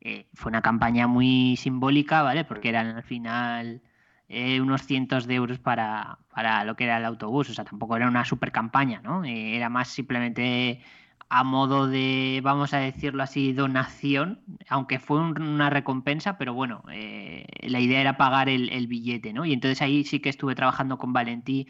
Eh, 0.00 0.28
fue 0.34 0.50
una 0.50 0.62
campaña 0.62 1.06
muy 1.06 1.56
simbólica, 1.56 2.22
¿vale? 2.22 2.44
Porque 2.44 2.68
eran 2.70 2.88
al 2.96 3.02
final 3.02 3.82
eh, 4.28 4.60
unos 4.60 4.82
cientos 4.86 5.26
de 5.26 5.34
euros 5.34 5.58
para, 5.58 6.18
para 6.34 6.64
lo 6.64 6.76
que 6.76 6.84
era 6.84 6.98
el 6.98 7.04
autobús. 7.04 7.50
O 7.50 7.54
sea, 7.54 7.64
tampoco 7.64 7.96
era 7.96 8.08
una 8.08 8.24
super 8.24 8.52
campaña, 8.52 9.00
¿no? 9.02 9.24
Eh, 9.24 9.56
era 9.56 9.68
más 9.68 9.88
simplemente 9.88 10.80
a 11.28 11.44
modo 11.44 11.86
de, 11.86 12.40
vamos 12.42 12.74
a 12.74 12.78
decirlo 12.78 13.22
así, 13.22 13.52
donación, 13.52 14.40
aunque 14.68 14.98
fue 14.98 15.20
un- 15.20 15.40
una 15.42 15.70
recompensa, 15.70 16.36
pero 16.38 16.54
bueno, 16.54 16.82
la 16.88 17.80
idea 17.80 18.00
era 18.00 18.16
pagar 18.16 18.48
el 18.48 18.86
billete, 18.88 19.32
¿no? 19.32 19.44
Y 19.44 19.52
entonces 19.52 19.80
ahí 19.82 20.04
sí 20.04 20.20
que 20.20 20.28
estuve 20.28 20.54
trabajando 20.54 20.98
con 20.98 21.12
Valentí 21.12 21.66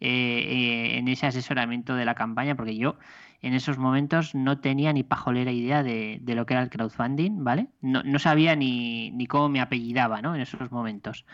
eh, 0.00 0.96
en 0.98 1.08
ese 1.08 1.26
asesoramiento 1.26 1.94
de 1.94 2.04
la 2.04 2.14
campaña, 2.14 2.54
porque 2.56 2.76
yo 2.76 2.96
en 3.42 3.54
esos 3.54 3.78
momentos 3.78 4.34
no 4.34 4.58
tenía 4.58 4.92
ni 4.92 5.02
pajolera 5.02 5.50
idea 5.52 5.82
de, 5.82 6.18
de 6.20 6.34
lo 6.34 6.44
que 6.46 6.54
era 6.54 6.62
el 6.62 6.70
crowdfunding, 6.70 7.42
¿vale? 7.44 7.68
No, 7.80 8.02
no 8.02 8.18
sabía 8.18 8.54
ni, 8.56 9.10
ni 9.12 9.26
cómo 9.26 9.48
me 9.48 9.60
apellidaba, 9.60 10.20
¿no? 10.20 10.34
En 10.34 10.40
esos 10.42 10.70
momentos. 10.70 11.24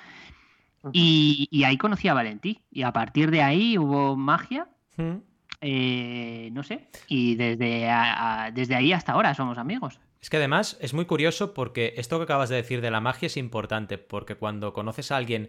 Y, 0.92 1.48
y 1.50 1.64
ahí 1.64 1.76
conocí 1.78 2.06
a 2.06 2.14
Valentí. 2.14 2.60
Y 2.70 2.82
a 2.82 2.92
partir 2.92 3.30
de 3.32 3.42
ahí 3.42 3.76
hubo 3.76 4.16
magia, 4.16 4.68
eh, 5.60 6.50
no 6.52 6.62
sé. 6.62 6.86
Y 7.08 7.34
desde, 7.34 7.88
a- 7.90 8.44
a- 8.44 8.50
desde 8.52 8.74
ahí 8.76 8.92
hasta 8.92 9.12
ahora 9.12 9.34
somos 9.34 9.58
amigos. 9.58 9.98
Es 10.20 10.30
que 10.30 10.36
además 10.38 10.76
es 10.80 10.94
muy 10.94 11.04
curioso 11.04 11.54
porque 11.54 11.94
esto 11.96 12.18
que 12.18 12.24
acabas 12.24 12.48
de 12.48 12.56
decir 12.56 12.80
de 12.80 12.90
la 12.90 13.00
magia 13.00 13.26
es 13.26 13.36
importante, 13.36 13.98
porque 13.98 14.34
cuando 14.36 14.72
conoces 14.72 15.12
a 15.12 15.16
alguien 15.16 15.48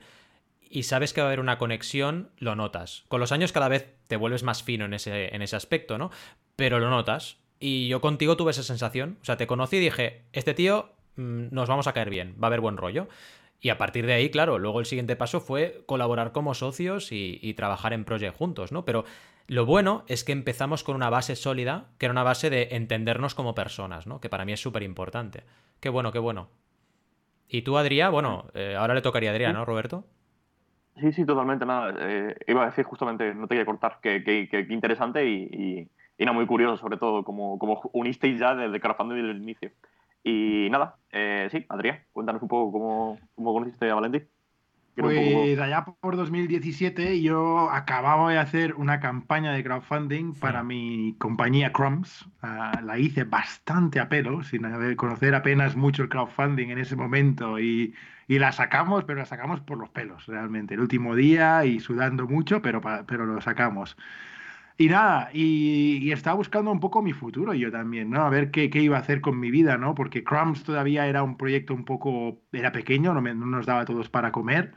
y 0.69 0.83
sabes 0.83 1.13
que 1.13 1.21
va 1.21 1.27
a 1.27 1.29
haber 1.29 1.39
una 1.39 1.57
conexión, 1.57 2.31
lo 2.37 2.55
notas. 2.55 3.05
Con 3.07 3.19
los 3.19 3.31
años 3.31 3.51
cada 3.51 3.67
vez 3.67 3.95
te 4.07 4.15
vuelves 4.15 4.43
más 4.43 4.63
fino 4.63 4.85
en 4.85 4.93
ese, 4.93 5.33
en 5.35 5.41
ese 5.41 5.55
aspecto, 5.55 5.97
¿no? 5.97 6.11
Pero 6.55 6.79
lo 6.79 6.89
notas. 6.89 7.37
Y 7.59 7.87
yo 7.87 8.01
contigo 8.01 8.37
tuve 8.37 8.51
esa 8.51 8.63
sensación. 8.63 9.17
O 9.21 9.25
sea, 9.25 9.37
te 9.37 9.47
conocí 9.47 9.77
y 9.77 9.81
dije, 9.81 10.23
este 10.33 10.53
tío 10.53 10.93
mm, 11.15 11.47
nos 11.51 11.69
vamos 11.69 11.87
a 11.87 11.93
caer 11.93 12.09
bien, 12.09 12.35
va 12.41 12.47
a 12.47 12.49
haber 12.49 12.61
buen 12.61 12.77
rollo. 12.77 13.07
Y 13.59 13.69
a 13.69 13.77
partir 13.77 14.05
de 14.05 14.13
ahí, 14.13 14.29
claro, 14.29 14.59
luego 14.59 14.79
el 14.79 14.85
siguiente 14.85 15.15
paso 15.15 15.41
fue 15.41 15.83
colaborar 15.87 16.31
como 16.31 16.53
socios 16.53 17.11
y, 17.11 17.39
y 17.41 17.55
trabajar 17.55 17.93
en 17.93 18.05
Project 18.05 18.37
juntos, 18.37 18.71
¿no? 18.71 18.85
Pero 18.85 19.03
lo 19.47 19.65
bueno 19.65 20.03
es 20.07 20.23
que 20.23 20.31
empezamos 20.33 20.83
con 20.83 20.95
una 20.95 21.09
base 21.09 21.35
sólida, 21.35 21.87
que 21.97 22.05
era 22.05 22.11
una 22.11 22.23
base 22.23 22.49
de 22.49 22.69
entendernos 22.71 23.33
como 23.33 23.55
personas, 23.55 24.05
¿no? 24.05 24.19
Que 24.19 24.29
para 24.29 24.45
mí 24.45 24.53
es 24.53 24.61
súper 24.61 24.83
importante. 24.83 25.43
Qué 25.79 25.89
bueno, 25.89 26.11
qué 26.11 26.19
bueno. 26.19 26.49
Y 27.47 27.61
tú, 27.61 27.77
Adrián, 27.77 28.11
bueno, 28.11 28.49
eh, 28.53 28.75
ahora 28.77 28.93
le 28.93 29.01
tocaría 29.01 29.29
a 29.29 29.33
Adrián, 29.33 29.53
¿no, 29.53 29.63
Roberto? 29.63 30.05
Sí, 30.99 31.11
sí, 31.13 31.25
totalmente 31.25 31.65
nada. 31.65 31.93
Eh, 31.99 32.35
iba 32.47 32.63
a 32.63 32.65
decir 32.67 32.83
justamente, 32.85 33.33
no 33.35 33.47
te 33.47 33.53
quería 33.53 33.65
cortar, 33.65 33.99
que, 34.01 34.23
que, 34.23 34.47
que- 34.49 34.65
interesante 34.73 35.25
y, 35.29 35.43
y, 35.51 35.91
y 36.17 36.25
nada, 36.25 36.33
muy 36.35 36.47
curioso, 36.47 36.77
sobre 36.77 36.97
todo, 36.97 37.23
como, 37.23 37.59
como 37.59 37.81
unisteis 37.93 38.39
ya 38.39 38.55
desde 38.55 38.79
crowdfunding 38.79 39.17
desde 39.17 39.31
el 39.31 39.43
inicio. 39.43 39.71
Y 40.23 40.69
nada, 40.71 40.97
eh, 41.11 41.49
sí, 41.51 41.65
Adrián, 41.69 42.03
cuéntanos 42.11 42.41
un 42.41 42.47
poco 42.47 42.71
cómo, 42.71 43.19
cómo 43.35 43.53
conociste 43.53 43.89
a 43.91 43.95
Valentín. 43.95 44.27
Pues 44.95 45.59
allá 45.59 45.85
por 45.85 46.17
2017 46.17 47.21
yo 47.21 47.69
acababa 47.69 48.31
de 48.31 48.39
hacer 48.39 48.73
una 48.73 48.99
campaña 48.99 49.53
de 49.53 49.63
crowdfunding 49.63 50.33
para 50.33 50.63
mi 50.63 51.15
compañía 51.19 51.71
Crumbs. 51.71 52.25
Ah, 52.41 52.81
la 52.83 52.97
hice 52.97 53.23
bastante 53.23 53.99
a 53.99 54.09
pelo, 54.09 54.41
sin 54.41 54.63
conocer 54.95 55.35
apenas 55.35 55.75
mucho 55.75 56.01
el 56.01 56.09
crowdfunding 56.09 56.69
en 56.69 56.79
ese 56.79 56.95
momento 56.95 57.59
y, 57.59 57.93
la 58.27 58.51
sacamos, 58.51 59.05
pero 59.05 59.19
la 59.19 59.25
sacamos 59.25 59.61
por 59.61 59.77
los 59.77 59.89
pelos 59.89 60.25
realmente. 60.27 60.73
El 60.75 60.81
último 60.81 61.15
día 61.15 61.65
y 61.65 61.79
sudando 61.79 62.27
mucho, 62.27 62.61
pero, 62.61 62.81
pero 63.07 63.25
lo 63.25 63.41
sacamos. 63.41 63.97
Y 64.77 64.89
nada, 64.89 65.29
y, 65.33 66.11
estaba 66.11 66.35
buscando 66.35 66.71
un 66.71 66.79
poco 66.79 67.01
mi 67.01 67.13
futuro 67.13 67.53
yo 67.53 67.71
también, 67.71 68.11
¿no? 68.11 68.21
A 68.23 68.29
ver 68.29 68.51
qué, 68.51 68.69
qué, 68.69 68.81
iba 68.81 68.97
a 68.97 68.99
hacer 69.01 69.21
con 69.21 69.39
mi 69.39 69.49
vida, 69.49 69.77
¿no? 69.77 69.95
Porque 69.95 70.23
Crumbs 70.23 70.63
todavía 70.63 71.07
era 71.07 71.23
un 71.23 71.37
proyecto 71.37 71.73
un 71.73 71.85
poco, 71.85 72.43
era 72.51 72.71
pequeño, 72.71 73.13
no, 73.13 73.21
no 73.21 73.45
nos 73.47 73.65
daba 73.65 73.81
a 73.81 73.85
todos 73.85 74.09
para 74.09 74.31
comer. 74.31 74.73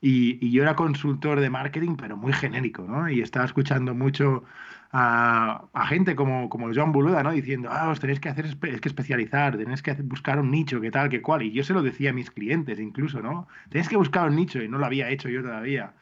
Y, 0.00 0.44
y, 0.44 0.50
yo 0.50 0.62
era 0.62 0.76
consultor 0.76 1.40
de 1.40 1.50
marketing, 1.50 1.96
pero 1.96 2.16
muy 2.16 2.32
genérico, 2.32 2.82
¿no? 2.82 3.10
Y 3.10 3.20
estaba 3.20 3.44
escuchando 3.44 3.94
mucho 3.94 4.44
a, 4.92 5.64
a 5.72 5.86
gente 5.86 6.16
como, 6.16 6.48
como 6.48 6.72
Joan 6.74 6.92
Boluda, 6.92 7.22
¿no? 7.22 7.32
Diciendo, 7.32 7.68
ah, 7.70 7.90
os 7.90 8.00
tenéis 8.00 8.18
que 8.18 8.28
hacer, 8.28 8.46
es 8.46 8.56
que 8.80 8.88
especializar, 8.88 9.56
tenéis 9.56 9.82
que 9.82 9.92
buscar 10.02 10.40
un 10.40 10.50
nicho, 10.50 10.80
qué 10.80 10.90
tal, 10.90 11.08
qué 11.10 11.22
cual. 11.22 11.42
Y 11.42 11.52
yo 11.52 11.62
se 11.64 11.74
lo 11.74 11.82
decía 11.82 12.10
a 12.10 12.12
mis 12.12 12.30
clientes 12.30 12.80
incluso, 12.80 13.20
¿no? 13.20 13.46
Tenéis 13.68 13.88
que 13.88 13.96
buscar 13.96 14.28
un 14.28 14.36
nicho 14.36 14.62
y 14.62 14.68
no 14.68 14.78
lo 14.78 14.86
había 14.86 15.10
hecho 15.10 15.28
yo 15.28 15.42
todavía. 15.42 15.92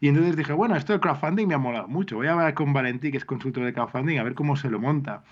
Y 0.00 0.08
entonces 0.08 0.34
dije, 0.36 0.52
bueno, 0.52 0.74
esto 0.74 0.92
del 0.92 1.00
crowdfunding 1.00 1.46
me 1.46 1.54
ha 1.54 1.58
molado 1.58 1.86
mucho. 1.86 2.16
Voy 2.16 2.26
a 2.26 2.32
hablar 2.32 2.54
con 2.54 2.72
Valentí, 2.72 3.12
que 3.12 3.18
es 3.18 3.24
consultor 3.24 3.64
de 3.64 3.72
crowdfunding, 3.72 4.18
a 4.18 4.24
ver 4.24 4.34
cómo 4.34 4.56
se 4.56 4.68
lo 4.68 4.80
monta. 4.80 5.22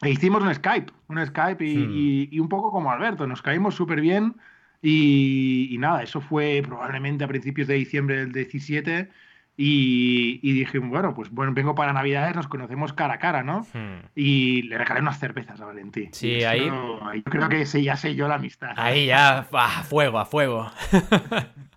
E 0.00 0.10
hicimos 0.10 0.42
un 0.42 0.54
Skype, 0.54 0.92
un 1.08 1.26
Skype 1.26 1.62
y, 1.62 1.76
hmm. 1.76 2.34
y, 2.34 2.40
un 2.40 2.48
poco 2.48 2.70
como 2.70 2.90
Alberto, 2.90 3.26
nos 3.26 3.42
caímos 3.42 3.74
súper 3.74 4.00
bien. 4.00 4.36
Y, 4.80 5.76
nada, 5.78 6.02
eso 6.02 6.20
fue 6.20 6.62
probablemente 6.64 7.24
a 7.24 7.28
principios 7.28 7.68
de 7.68 7.74
diciembre 7.74 8.16
del 8.16 8.32
17. 8.32 9.10
Y, 9.56 10.38
y, 10.40 10.52
dije, 10.52 10.78
bueno, 10.78 11.14
pues 11.14 11.30
bueno, 11.30 11.52
vengo 11.52 11.74
para 11.74 11.92
Navidades, 11.92 12.36
nos 12.36 12.46
conocemos 12.46 12.92
cara 12.92 13.14
a 13.14 13.18
cara, 13.18 13.42
¿no? 13.42 13.66
Hmm. 13.72 14.06
Y 14.14 14.62
le 14.62 14.78
regalé 14.78 15.00
unas 15.00 15.18
cervezas 15.18 15.60
a 15.60 15.64
Valentí. 15.64 16.10
Sí, 16.12 16.44
ahí... 16.44 16.70
ahí... 17.02 17.22
creo 17.22 17.48
que 17.48 17.62
ese 17.62 17.82
ya 17.82 17.96
sé 17.96 18.14
yo 18.14 18.28
la 18.28 18.36
amistad. 18.36 18.74
Ahí 18.76 19.06
ya, 19.06 19.38
a 19.50 19.82
fuego, 19.82 20.20
a 20.20 20.26
fuego. 20.26 20.70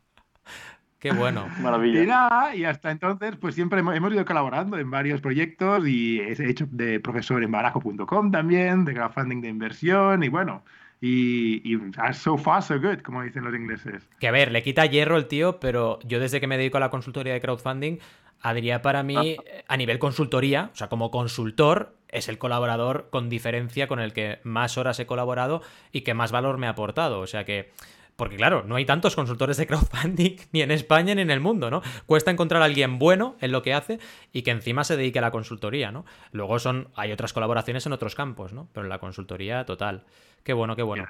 Qué 1.02 1.12
bueno. 1.12 1.48
Maravilla. 1.60 2.04
Y 2.04 2.06
nada, 2.06 2.56
y 2.56 2.64
hasta 2.64 2.92
entonces, 2.92 3.36
pues 3.36 3.56
siempre 3.56 3.80
hemos, 3.80 4.14
ido 4.14 4.24
colaborando 4.24 4.78
en 4.78 4.92
varios 4.92 5.20
proyectos 5.20 5.88
y 5.88 6.20
he 6.20 6.34
hecho 6.48 6.68
de 6.70 7.00
profesor 7.00 7.44
en 7.44 7.52
barajo.com 7.52 8.32
también, 8.32 8.86
de 8.86 8.94
crowdfunding 8.94 9.42
de 9.42 9.50
inversión 9.50 10.24
y 10.24 10.30
bueno. 10.30 10.64
Y, 11.04 11.74
y, 11.74 11.80
so 12.14 12.38
far, 12.38 12.62
so 12.62 12.80
good, 12.80 13.00
como 13.00 13.24
dicen 13.24 13.44
los 13.44 13.56
ingleses. 13.56 14.08
Que 14.20 14.28
a 14.28 14.32
ver, 14.32 14.52
le 14.52 14.62
quita 14.62 14.86
hierro 14.86 15.18
el 15.18 15.28
tío, 15.28 15.60
pero 15.60 15.98
yo 16.04 16.20
desde 16.20 16.40
que 16.40 16.46
me 16.46 16.58
dedico 16.58 16.78
a 16.78 16.80
la 16.80 16.92
consultoría 16.92 17.34
de 17.34 17.42
crowdfunding, 17.42 17.98
Adrián 18.40 18.82
para 18.84 19.02
mí, 19.02 19.38
ah. 19.40 19.64
a 19.68 19.78
nivel 19.78 19.98
consultoría, 19.98 20.70
o 20.74 20.76
sea, 20.76 20.90
como 20.90 21.10
consultor, 21.10 21.96
es 22.08 22.30
el 22.30 22.38
colaborador 22.38 23.08
con 23.10 23.30
diferencia 23.30 23.88
con 23.88 24.00
el 24.00 24.14
que 24.14 24.40
más 24.44 24.78
horas 24.78 25.00
he 25.00 25.06
colaborado 25.06 25.62
y 25.92 26.02
que 26.02 26.14
más 26.14 26.32
valor 26.32 26.58
me 26.58 26.68
ha 26.68 26.72
aportado. 26.72 27.20
O 27.20 27.28
sea 27.28 27.46
que 27.46 27.72
porque 28.16 28.36
claro, 28.36 28.64
no 28.64 28.76
hay 28.76 28.86
tantos 28.86 29.16
consultores 29.16 29.58
de 29.58 29.68
crowdfunding 29.68 30.38
ni 30.52 30.62
en 30.62 30.72
España 30.72 31.16
ni 31.16 31.22
en 31.22 31.32
el 31.32 31.40
mundo, 31.40 31.72
¿no? 31.72 31.82
Cuesta 32.06 32.32
encontrar 32.32 32.62
a 32.62 32.66
alguien 32.66 33.00
bueno 33.00 33.36
en 33.42 33.52
lo 33.52 33.62
que 33.62 33.74
hace 33.74 34.00
y 34.32 34.44
que 34.44 34.52
encima 34.52 34.84
se 34.84 34.98
dedique 34.98 35.20
a 35.20 35.22
la 35.22 35.32
consultoría, 35.32 35.92
¿no? 35.92 36.06
Luego 36.32 36.60
son, 36.60 36.90
hay 36.96 37.12
otras 37.12 37.34
colaboraciones 37.34 37.86
en 37.86 37.94
otros 37.94 38.16
campos, 38.16 38.54
¿no? 38.54 38.68
Pero 38.74 38.86
en 38.86 38.90
la 38.90 39.00
consultoría 39.00 39.66
total. 39.66 40.04
Qué 40.44 40.54
bueno, 40.54 40.76
qué 40.76 40.84
bueno. 40.84 41.06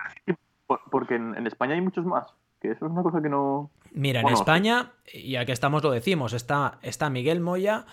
Porque 0.89 1.15
en, 1.15 1.47
España 1.47 1.73
hay 1.73 1.81
muchos 1.81 2.05
más. 2.05 2.33
Que 2.61 2.71
eso 2.71 2.85
es 2.85 2.91
una 2.91 3.01
cosa 3.01 3.21
que 3.21 3.29
no. 3.29 3.71
Mira, 3.91 4.21
en 4.21 4.29
España, 4.29 4.91
y 5.11 5.35
aquí 5.35 5.51
estamos 5.51 5.83
lo 5.83 5.91
decimos, 5.91 6.33
está, 6.33 6.77
está 6.81 7.09
Miguel 7.09 7.41
Moya 7.41 7.85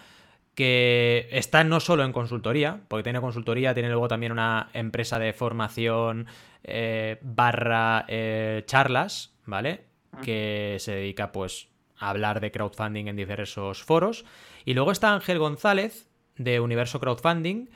que 0.59 1.29
está 1.31 1.63
no 1.63 1.79
solo 1.79 2.03
en 2.03 2.11
consultoría, 2.11 2.81
porque 2.89 3.05
tiene 3.05 3.21
consultoría, 3.21 3.75
tiene 3.75 3.91
luego 3.91 4.09
también 4.09 4.33
una 4.33 4.71
empresa 4.73 5.21
de 5.21 5.33
formación 5.33 6.27
eh, 6.65 7.21
barra 7.23 8.05
eh, 8.09 8.65
charlas, 8.67 9.37
¿vale? 9.47 9.85
Que 10.21 10.79
se 10.81 10.97
dedica 10.97 11.31
pues 11.31 11.69
a 11.97 12.11
hablar 12.11 12.41
de 12.41 12.51
crowdfunding 12.51 13.07
en 13.07 13.15
diversos 13.15 13.85
foros. 13.85 14.25
Y 14.65 14.75
luego 14.75 14.91
está 14.91 15.15
Ángel 15.15 15.39
González 15.39 16.09
de 16.37 16.59
Universo 16.59 16.99
Crowdfunding, 16.99 17.69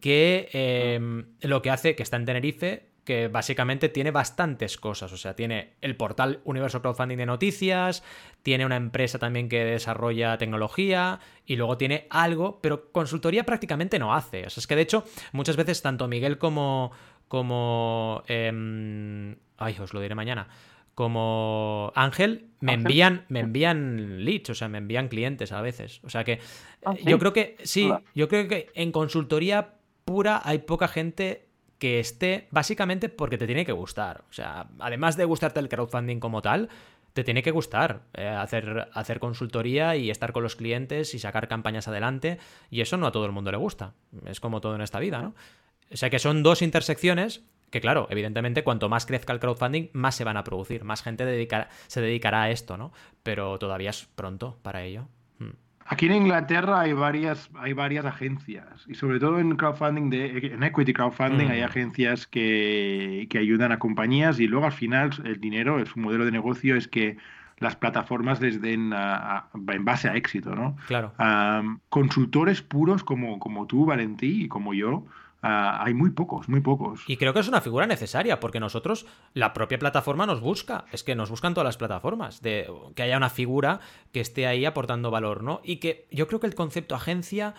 que 0.00 0.48
em, 0.52 1.26
lo 1.42 1.62
que 1.62 1.70
hace, 1.70 1.94
que 1.94 2.02
está 2.02 2.16
en 2.16 2.24
Tenerife, 2.24 2.88
que 3.06 3.28
básicamente 3.28 3.88
tiene 3.88 4.10
bastantes 4.10 4.76
cosas. 4.76 5.12
O 5.12 5.16
sea, 5.16 5.34
tiene 5.34 5.74
el 5.80 5.96
portal 5.96 6.40
Universo 6.44 6.82
Crowdfunding 6.82 7.16
de 7.16 7.24
noticias, 7.24 8.02
tiene 8.42 8.66
una 8.66 8.76
empresa 8.76 9.18
también 9.18 9.48
que 9.48 9.64
desarrolla 9.64 10.36
tecnología 10.36 11.20
y 11.46 11.56
luego 11.56 11.78
tiene 11.78 12.06
algo, 12.10 12.58
pero 12.60 12.90
consultoría 12.92 13.46
prácticamente 13.46 13.98
no 13.98 14.12
hace. 14.12 14.44
O 14.44 14.50
sea, 14.50 14.60
es 14.60 14.66
que 14.66 14.76
de 14.76 14.82
hecho, 14.82 15.04
muchas 15.32 15.56
veces 15.56 15.80
tanto 15.80 16.08
Miguel 16.08 16.36
como. 16.36 16.90
como. 17.28 18.22
Em, 18.26 19.36
ay, 19.56 19.76
os 19.80 19.94
lo 19.94 20.00
diré 20.00 20.14
mañana. 20.14 20.48
Como 20.94 21.92
Ángel 21.94 22.46
me 22.60 22.72
envían, 22.72 23.24
me 23.28 23.40
envían 23.40 24.24
leads, 24.24 24.50
o 24.50 24.54
sea, 24.54 24.68
me 24.68 24.78
envían 24.78 25.08
clientes 25.08 25.52
a 25.52 25.60
veces. 25.60 26.00
O 26.04 26.10
sea 26.10 26.24
que 26.24 26.40
¿Ah, 26.84 26.94
yo 27.04 27.18
creo 27.18 27.32
que 27.32 27.56
sí, 27.62 27.92
yo 28.14 28.28
creo 28.28 28.48
que 28.48 28.70
en 28.74 28.92
consultoría 28.92 29.74
pura 30.06 30.40
hay 30.42 30.60
poca 30.60 30.88
gente 30.88 31.45
que 31.78 32.00
esté 32.00 32.48
básicamente 32.50 33.08
porque 33.08 33.38
te 33.38 33.46
tiene 33.46 33.66
que 33.66 33.72
gustar. 33.72 34.24
O 34.30 34.32
sea, 34.32 34.68
además 34.78 35.16
de 35.16 35.24
gustarte 35.24 35.60
el 35.60 35.68
crowdfunding 35.68 36.20
como 36.20 36.42
tal, 36.42 36.68
te 37.12 37.24
tiene 37.24 37.42
que 37.42 37.50
gustar 37.50 38.02
eh, 38.14 38.28
hacer, 38.28 38.88
hacer 38.92 39.20
consultoría 39.20 39.96
y 39.96 40.10
estar 40.10 40.32
con 40.32 40.42
los 40.42 40.56
clientes 40.56 41.14
y 41.14 41.18
sacar 41.18 41.48
campañas 41.48 41.88
adelante. 41.88 42.38
Y 42.70 42.82
eso 42.82 42.96
no 42.96 43.06
a 43.06 43.12
todo 43.12 43.26
el 43.26 43.32
mundo 43.32 43.50
le 43.50 43.56
gusta. 43.56 43.94
Es 44.26 44.40
como 44.40 44.60
todo 44.60 44.74
en 44.74 44.82
esta 44.82 44.98
vida, 44.98 45.22
¿no? 45.22 45.34
O 45.90 45.96
sea 45.96 46.10
que 46.10 46.18
son 46.18 46.42
dos 46.42 46.62
intersecciones 46.62 47.42
que, 47.70 47.80
claro, 47.80 48.06
evidentemente, 48.10 48.64
cuanto 48.64 48.88
más 48.88 49.06
crezca 49.06 49.32
el 49.32 49.40
crowdfunding, 49.40 49.88
más 49.92 50.14
se 50.14 50.24
van 50.24 50.36
a 50.36 50.44
producir, 50.44 50.84
más 50.84 51.02
gente 51.02 51.24
se 51.88 52.00
dedicará 52.00 52.42
a 52.42 52.50
esto, 52.50 52.76
¿no? 52.76 52.92
Pero 53.22 53.58
todavía 53.58 53.90
es 53.90 54.06
pronto 54.14 54.58
para 54.62 54.84
ello. 54.84 55.08
Aquí 55.88 56.06
en 56.06 56.14
Inglaterra 56.14 56.80
hay 56.80 56.92
varias, 56.92 57.48
hay 57.54 57.72
varias 57.72 58.04
agencias 58.04 58.66
y 58.88 58.94
sobre 58.94 59.20
todo 59.20 59.38
en 59.38 59.56
crowdfunding, 59.56 60.10
de, 60.10 60.38
en 60.54 60.62
equity 60.62 60.92
crowdfunding 60.92 61.48
hay 61.48 61.60
mm. 61.60 61.64
agencias 61.64 62.26
que, 62.26 63.26
que, 63.30 63.38
ayudan 63.38 63.70
a 63.72 63.78
compañías 63.78 64.40
y 64.40 64.48
luego 64.48 64.66
al 64.66 64.72
final 64.72 65.10
el 65.24 65.40
dinero, 65.40 65.84
su 65.86 66.00
modelo 66.00 66.24
de 66.24 66.32
negocio 66.32 66.76
es 66.76 66.88
que 66.88 67.18
las 67.58 67.76
plataformas 67.76 68.40
les 68.40 68.60
den 68.60 68.92
en 68.92 69.84
base 69.84 70.08
a 70.08 70.16
éxito, 70.16 70.54
¿no? 70.54 70.76
Claro. 70.86 71.12
consultores 71.88 72.60
puros 72.62 73.02
como, 73.02 73.38
como 73.38 73.66
tú, 73.66 73.86
Valentí, 73.86 74.44
y 74.44 74.48
como 74.48 74.74
yo, 74.74 75.06
Ah, 75.48 75.84
hay 75.84 75.94
muy 75.94 76.10
pocos, 76.10 76.48
muy 76.48 76.60
pocos. 76.60 77.04
Y 77.06 77.16
creo 77.16 77.32
que 77.32 77.40
es 77.40 77.48
una 77.48 77.60
figura 77.60 77.86
necesaria, 77.86 78.40
porque 78.40 78.58
nosotros, 78.58 79.06
la 79.32 79.52
propia 79.52 79.78
plataforma 79.78 80.26
nos 80.26 80.40
busca, 80.40 80.86
es 80.92 81.04
que 81.04 81.14
nos 81.14 81.30
buscan 81.30 81.54
todas 81.54 81.66
las 81.66 81.76
plataformas, 81.76 82.42
de 82.42 82.68
que 82.96 83.02
haya 83.02 83.16
una 83.16 83.30
figura 83.30 83.80
que 84.12 84.20
esté 84.20 84.46
ahí 84.46 84.64
aportando 84.64 85.10
valor, 85.10 85.44
¿no? 85.44 85.60
Y 85.62 85.76
que 85.76 86.08
yo 86.10 86.26
creo 86.26 86.40
que 86.40 86.48
el 86.48 86.56
concepto 86.56 86.96
agencia, 86.96 87.54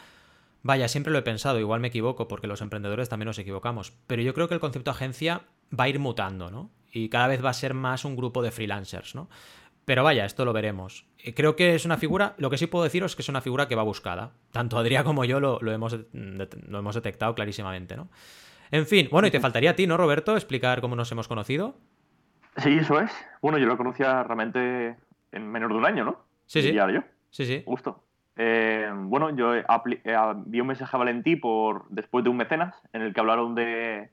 vaya, 0.64 0.90
siempre 0.90 1.14
lo 1.14 1.20
he 1.20 1.24
pensado, 1.24 1.60
igual 1.60 1.80
me 1.80 1.88
equivoco, 1.88 2.28
porque 2.28 2.48
los 2.48 2.62
emprendedores 2.62 3.08
también 3.08 3.28
nos 3.28 3.40
equivocamos, 3.40 3.94
pero 4.06 4.22
yo 4.22 4.34
creo 4.34 4.50
que 4.50 4.56
el 4.56 4.60
concepto 4.60 4.92
agencia 4.92 5.44
va 5.78 5.86
a 5.86 5.90
ir 5.90 6.00
mutando, 6.00 6.52
¿no? 6.52 6.70
Y 6.92 7.08
cada 7.08 7.28
vez 7.28 7.44
va 7.44 7.52
a 7.52 7.54
ser 7.54 7.74
más 7.74 8.04
un 8.04 8.18
grupo 8.18 8.42
de 8.42 8.52
freelancers, 8.52 9.16
¿no? 9.16 9.30
Pero 9.88 10.04
vaya, 10.04 10.26
esto 10.26 10.44
lo 10.44 10.52
veremos. 10.52 11.08
Eh, 11.18 11.34
creo 11.34 11.56
que 11.56 11.74
es 11.74 11.86
una 11.86 11.96
figura, 11.96 12.36
lo 12.40 12.50
que 12.50 12.58
sí 12.58 12.68
puedo 12.68 12.84
deciros 12.84 13.14
es 13.14 13.16
que 13.16 13.22
es 13.22 13.30
una 13.30 13.40
figura 13.40 13.70
que 13.70 13.76
va 13.76 13.84
buscada. 13.84 14.34
Tanto 14.52 14.78
Adrián 14.78 15.06
como 15.06 15.24
yo 15.24 15.40
lo, 15.40 15.62
hemos, 15.72 15.98
lo 16.12 16.80
hemos 16.80 16.96
detectado 16.96 17.34
clarísimamente, 17.34 17.96
¿no? 17.96 18.10
En 18.70 18.86
fin, 18.86 19.08
bueno, 19.10 19.30
y 19.30 19.32
te 19.32 19.40
faltaría 19.40 19.70
a 19.70 19.76
ti, 19.76 19.88
¿no, 19.88 19.96
Roberto, 19.96 20.36
explicar 20.36 20.82
cómo 20.82 20.98
nos 20.98 21.10
hemos 21.14 21.30
conocido? 21.30 21.78
Sí, 22.58 22.78
eso 22.78 23.00
es. 23.00 23.10
Bueno, 23.42 23.60
yo 23.60 23.66
lo 23.66 23.78
conocía 23.78 24.24
realmente 24.24 24.98
en 25.32 25.48
menos 25.50 25.70
de 25.70 25.76
un 25.78 25.86
año, 25.86 26.04
¿no? 26.04 26.20
Sí, 26.48 26.62
sí. 26.62 26.74
Ya 26.74 26.92
yo. 26.92 27.00
Sí, 27.30 27.46
sí. 27.46 27.64
Justo. 27.66 28.04
Eh, 28.36 28.92
bueno, 28.94 29.34
yo 29.38 29.54
vi 30.48 30.60
un 30.60 30.68
mensaje 30.68 30.98
a 30.98 31.00
Valentí 31.00 31.38
por, 31.38 31.88
después 31.88 32.26
de 32.26 32.30
un 32.30 32.36
mecenas 32.36 32.76
en 32.92 33.04
el 33.04 33.14
que 33.14 33.22
hablaron 33.22 33.56
de, 33.56 34.10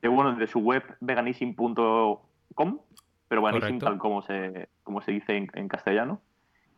de 0.00 0.08
bueno, 0.08 0.34
de 0.34 0.48
su 0.48 0.58
web 0.58 0.82
veganism.com 0.98 2.80
pero 3.32 3.40
bueno, 3.40 3.60
tal 3.78 3.96
como 3.96 4.20
se, 4.20 4.68
como 4.92 5.02
se 5.02 5.12
dice 5.12 5.36
en, 5.36 5.68
castellano. 5.68 6.20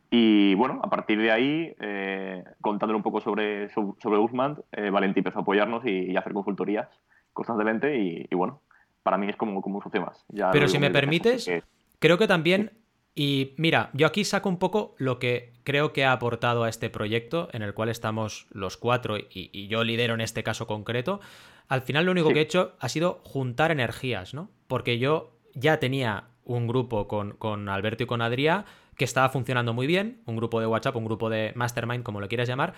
Y 0.09 0.55
bueno, 0.55 0.79
a 0.81 0.89
partir 0.89 1.19
de 1.19 1.31
ahí, 1.31 1.75
eh, 1.81 2.43
contándole 2.61 2.95
un 2.95 3.03
poco 3.03 3.19
sobre, 3.19 3.67
sobre 3.69 4.17
Usman, 4.17 4.57
eh, 4.71 4.89
Valentí 4.89 5.19
empezó 5.19 5.39
a 5.39 5.41
apoyarnos 5.41 5.85
y, 5.85 6.15
hacer 6.15 6.31
consultorías 6.31 6.87
constantemente 7.33 7.97
y, 7.99 8.25
y, 8.29 8.35
bueno, 8.35 8.61
para 9.03 9.17
mí 9.17 9.27
es 9.27 9.35
como, 9.35 9.61
como 9.61 9.77
un 9.77 9.83
socio 9.83 10.01
más. 10.01 10.25
Pero 10.53 10.69
si 10.69 10.79
me 10.79 10.91
permites, 10.91 11.51
creo 11.99 12.17
que 12.17 12.27
también, 12.27 12.71
y 13.13 13.53
mira, 13.57 13.89
yo 13.91 14.07
aquí 14.07 14.23
saco 14.23 14.47
un 14.47 14.59
poco 14.59 14.95
lo 14.97 15.19
que 15.19 15.51
creo 15.65 15.91
que 15.91 16.05
ha 16.05 16.13
aportado 16.13 16.63
a 16.63 16.69
este 16.69 16.89
proyecto 16.89 17.49
en 17.51 17.63
el 17.63 17.73
cual 17.73 17.89
estamos 17.89 18.47
los 18.51 18.77
cuatro 18.77 19.17
y, 19.17 19.67
yo 19.67 19.83
lidero 19.83 20.13
en 20.13 20.21
este 20.21 20.43
caso 20.43 20.67
concreto. 20.67 21.19
Al 21.67 21.81
final 21.81 22.05
lo 22.05 22.13
único 22.13 22.29
que 22.29 22.39
he 22.39 22.43
hecho 22.43 22.75
ha 22.79 22.87
sido 22.87 23.19
juntar 23.25 23.71
energías, 23.71 24.33
¿no? 24.33 24.49
Porque 24.67 24.99
yo 24.99 25.35
ya 25.55 25.79
tenía 25.79 26.29
un 26.45 26.67
grupo 26.67 27.07
con, 27.07 27.69
Alberto 27.69 28.03
y 28.03 28.07
con 28.07 28.21
Adrián 28.21 28.65
que 28.95 29.03
estaba 29.03 29.27
funcionando 29.29 29.73
muy 29.73 29.87
bien, 29.87 30.21
un 30.25 30.37
grupo 30.37 30.61
de 30.61 30.67
WhatsApp, 30.67 30.95
un 30.95 31.05
grupo 31.05 31.29
de 31.29 31.51
Mastermind, 31.55 32.03
como 32.03 32.21
lo 32.21 32.29
quieras 32.29 32.47
llamar, 32.47 32.73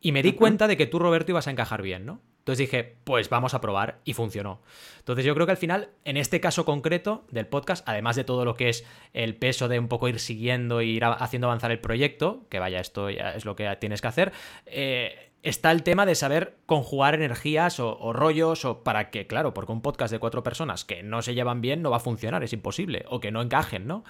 y 0.00 0.12
me 0.12 0.22
di 0.22 0.32
cuenta 0.32 0.66
de 0.66 0.78
que 0.78 0.86
tú, 0.86 0.98
Roberto, 0.98 1.32
ibas 1.32 1.46
a 1.46 1.50
encajar 1.50 1.82
bien, 1.82 2.06
¿no? 2.06 2.20
Entonces 2.38 2.66
dije, 2.66 2.96
pues 3.04 3.28
vamos 3.28 3.52
a 3.52 3.60
probar 3.60 4.00
y 4.04 4.14
funcionó. 4.14 4.62
Entonces 4.98 5.26
yo 5.26 5.34
creo 5.34 5.46
que 5.46 5.52
al 5.52 5.58
final, 5.58 5.90
en 6.04 6.16
este 6.16 6.40
caso 6.40 6.64
concreto 6.64 7.26
del 7.30 7.46
podcast, 7.46 7.86
además 7.86 8.16
de 8.16 8.24
todo 8.24 8.46
lo 8.46 8.54
que 8.54 8.70
es 8.70 8.86
el 9.12 9.36
peso 9.36 9.68
de 9.68 9.78
un 9.78 9.88
poco 9.88 10.08
ir 10.08 10.18
siguiendo 10.18 10.80
e 10.80 10.86
ir 10.86 11.04
haciendo 11.04 11.48
avanzar 11.48 11.70
el 11.70 11.80
proyecto, 11.80 12.46
que 12.48 12.58
vaya, 12.58 12.80
esto 12.80 13.10
ya 13.10 13.32
es 13.32 13.44
lo 13.44 13.56
que 13.56 13.76
tienes 13.78 14.00
que 14.00 14.08
hacer, 14.08 14.32
eh, 14.64 15.29
está 15.42 15.70
el 15.72 15.82
tema 15.82 16.06
de 16.06 16.14
saber 16.14 16.58
conjugar 16.66 17.14
energías 17.14 17.80
o, 17.80 18.12
rollos 18.12 18.64
o 18.64 18.82
para 18.82 19.10
que, 19.10 19.26
claro, 19.26 19.54
porque 19.54 19.72
un 19.72 19.80
podcast 19.80 20.12
de 20.12 20.18
cuatro 20.18 20.42
personas 20.42 20.84
que 20.84 21.02
no 21.02 21.22
se 21.22 21.34
llevan 21.34 21.60
bien 21.60 21.82
no 21.82 21.90
va 21.90 21.98
a 21.98 22.00
funcionar, 22.00 22.42
es 22.44 22.52
imposible, 22.52 23.04
o 23.08 23.20
que 23.20 23.30
no 23.30 23.40
encajen, 23.40 23.86
¿no? 23.86 24.04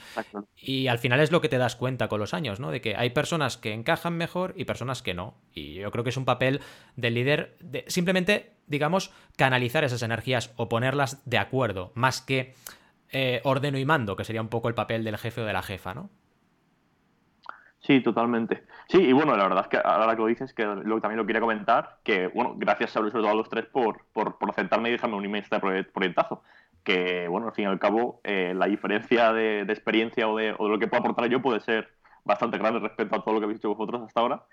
Y 0.57 0.89
al 0.89 0.99
final 0.99 1.21
es 1.21 1.31
lo 1.31 1.41
que 1.41 1.49
te 1.49 1.59
das 1.59 1.77
cuenta 1.77 2.09
con 2.09 2.21
los 2.21 2.35
años, 2.35 2.61
¿no? 2.61 2.71
De 2.71 2.81
que 2.81 2.97
hay 2.97 3.11
personas 3.11 3.57
que 3.57 3.73
encajan 3.73 4.17
mejor 4.17 4.55
y 4.57 4.65
personas 4.65 5.03
que 5.03 5.15
no. 5.15 5.35
Y 5.53 5.75
yo 5.75 5.91
creo 5.91 6.05
que 6.05 6.11
es 6.11 6.17
un 6.17 6.25
papel 6.25 6.61
del 6.97 7.15
líder 7.15 7.57
de 7.61 7.85
simplemente, 7.87 8.53
digamos, 8.67 9.13
canalizar 9.37 9.85
esas 9.85 10.03
energías 10.03 10.53
o 10.57 10.69
ponerlas 10.69 11.23
de 11.25 11.39
acuerdo, 11.39 11.93
más 11.95 12.21
que 12.21 12.55
eh, 13.13 13.41
ordeno 13.45 13.79
y 13.79 13.85
mando, 13.85 14.17
que 14.17 14.25
sería 14.25 14.43
un 14.43 14.49
poco 14.49 14.69
el 14.69 14.75
papel 14.75 15.05
del 15.05 15.19
jefe 15.19 15.41
o 15.41 15.45
de 15.45 15.53
la 15.53 15.63
jefa, 15.63 15.95
¿no? 15.95 16.11
Sí, 17.81 18.01
totalmente. 18.01 18.65
Sí, 18.89 18.99
y 18.99 19.13
bueno, 19.13 19.37
la 19.37 19.45
verdad 19.45 19.63
es 19.65 19.69
que 19.69 19.79
ahora 19.83 20.15
que 20.15 20.21
lo 20.21 20.27
dices, 20.27 20.53
que 20.53 20.65
lo, 20.65 21.01
también 21.01 21.17
lo 21.17 21.27
quería 21.27 21.41
comentar, 21.41 21.99
que 22.05 22.29
bueno, 22.29 22.55
gracias 22.57 22.91
sobre 22.91 23.11
todo 23.11 23.29
a 23.29 23.35
los 23.35 23.49
tres 23.49 23.67
por, 23.67 24.05
por, 24.13 24.37
por 24.39 24.51
aceptarme 24.51 24.91
y 24.91 24.93
dejarme 24.93 25.17
un 25.17 25.25
email 25.25 25.45
este 25.45 25.59
proyectazo. 25.59 26.43
Que 26.85 27.27
bueno, 27.29 27.49
al 27.49 27.55
fin 27.55 27.65
y 27.65 27.69
al 27.69 27.79
cabo, 27.79 28.21
eh, 28.25 28.53
la 28.55 28.67
diferencia 28.67 29.33
de, 29.33 29.63
experiencia 29.63 30.29
o 30.29 30.37
de, 30.37 30.55
o 30.59 30.65
de, 30.65 30.71
lo 30.71 30.79
que 30.79 30.89
puedo 30.89 31.03
aportar 31.03 31.29
yo 31.31 31.41
puede 31.41 31.61
ser 31.61 31.89
bastante 32.25 32.59
grande 32.59 32.81
respecto 32.81 33.17
a 33.17 33.25
todo 33.25 33.35
lo 33.35 33.41
que 33.41 33.45
habéis 33.45 33.61
hecho 33.61 33.75
vosotros 33.75 34.03
hasta 34.07 34.21
ahora. 34.21 34.45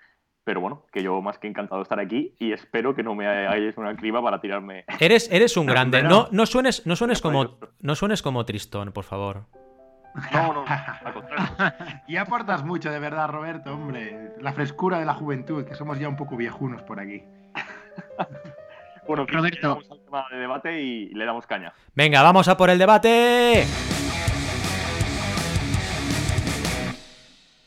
Pero 0.44 0.62
bueno, 0.62 0.86
que 0.90 1.02
yo 1.02 1.20
más 1.20 1.38
que 1.38 1.48
encantado 1.48 1.80
de 1.80 1.82
estar 1.82 2.00
aquí 2.00 2.34
y 2.38 2.52
espero 2.52 2.94
que 2.94 3.02
no 3.02 3.14
me 3.14 3.26
hagáis 3.26 3.76
una 3.76 3.94
criba 3.94 4.22
para 4.22 4.40
tirarme. 4.40 4.86
Eres, 4.98 5.30
eres 5.30 5.58
un 5.58 5.66
grande. 5.66 6.02
No, 6.02 6.28
no 6.30 6.46
suenes, 6.46 6.86
no 6.86 6.96
suenes 6.96 7.20
como, 7.20 7.58
no 7.80 7.94
suenes 7.94 8.22
como 8.22 8.46
Tristón, 8.46 8.92
por 8.92 9.04
favor. 9.04 9.44
No, 10.32 10.52
no, 10.52 10.64
y 12.06 12.16
aportas 12.16 12.64
mucho, 12.64 12.90
de 12.90 12.98
verdad, 12.98 13.28
Roberto, 13.28 13.72
hombre. 13.72 14.34
La 14.40 14.52
frescura 14.52 14.98
de 14.98 15.04
la 15.04 15.14
juventud, 15.14 15.64
que 15.64 15.74
somos 15.74 15.98
ya 15.98 16.08
un 16.08 16.16
poco 16.16 16.36
viejunos 16.36 16.82
por 16.82 17.00
aquí. 17.00 17.22
bueno, 19.06 19.26
Roberto. 19.26 19.68
Vamos 19.68 19.90
al 19.90 20.00
tema 20.04 20.26
de 20.30 20.38
debate 20.38 20.82
y 20.82 21.08
le 21.10 21.24
damos 21.24 21.46
caña. 21.46 21.72
Venga, 21.94 22.22
vamos 22.22 22.48
a 22.48 22.56
por 22.56 22.70
el 22.70 22.78
debate. 22.78 23.64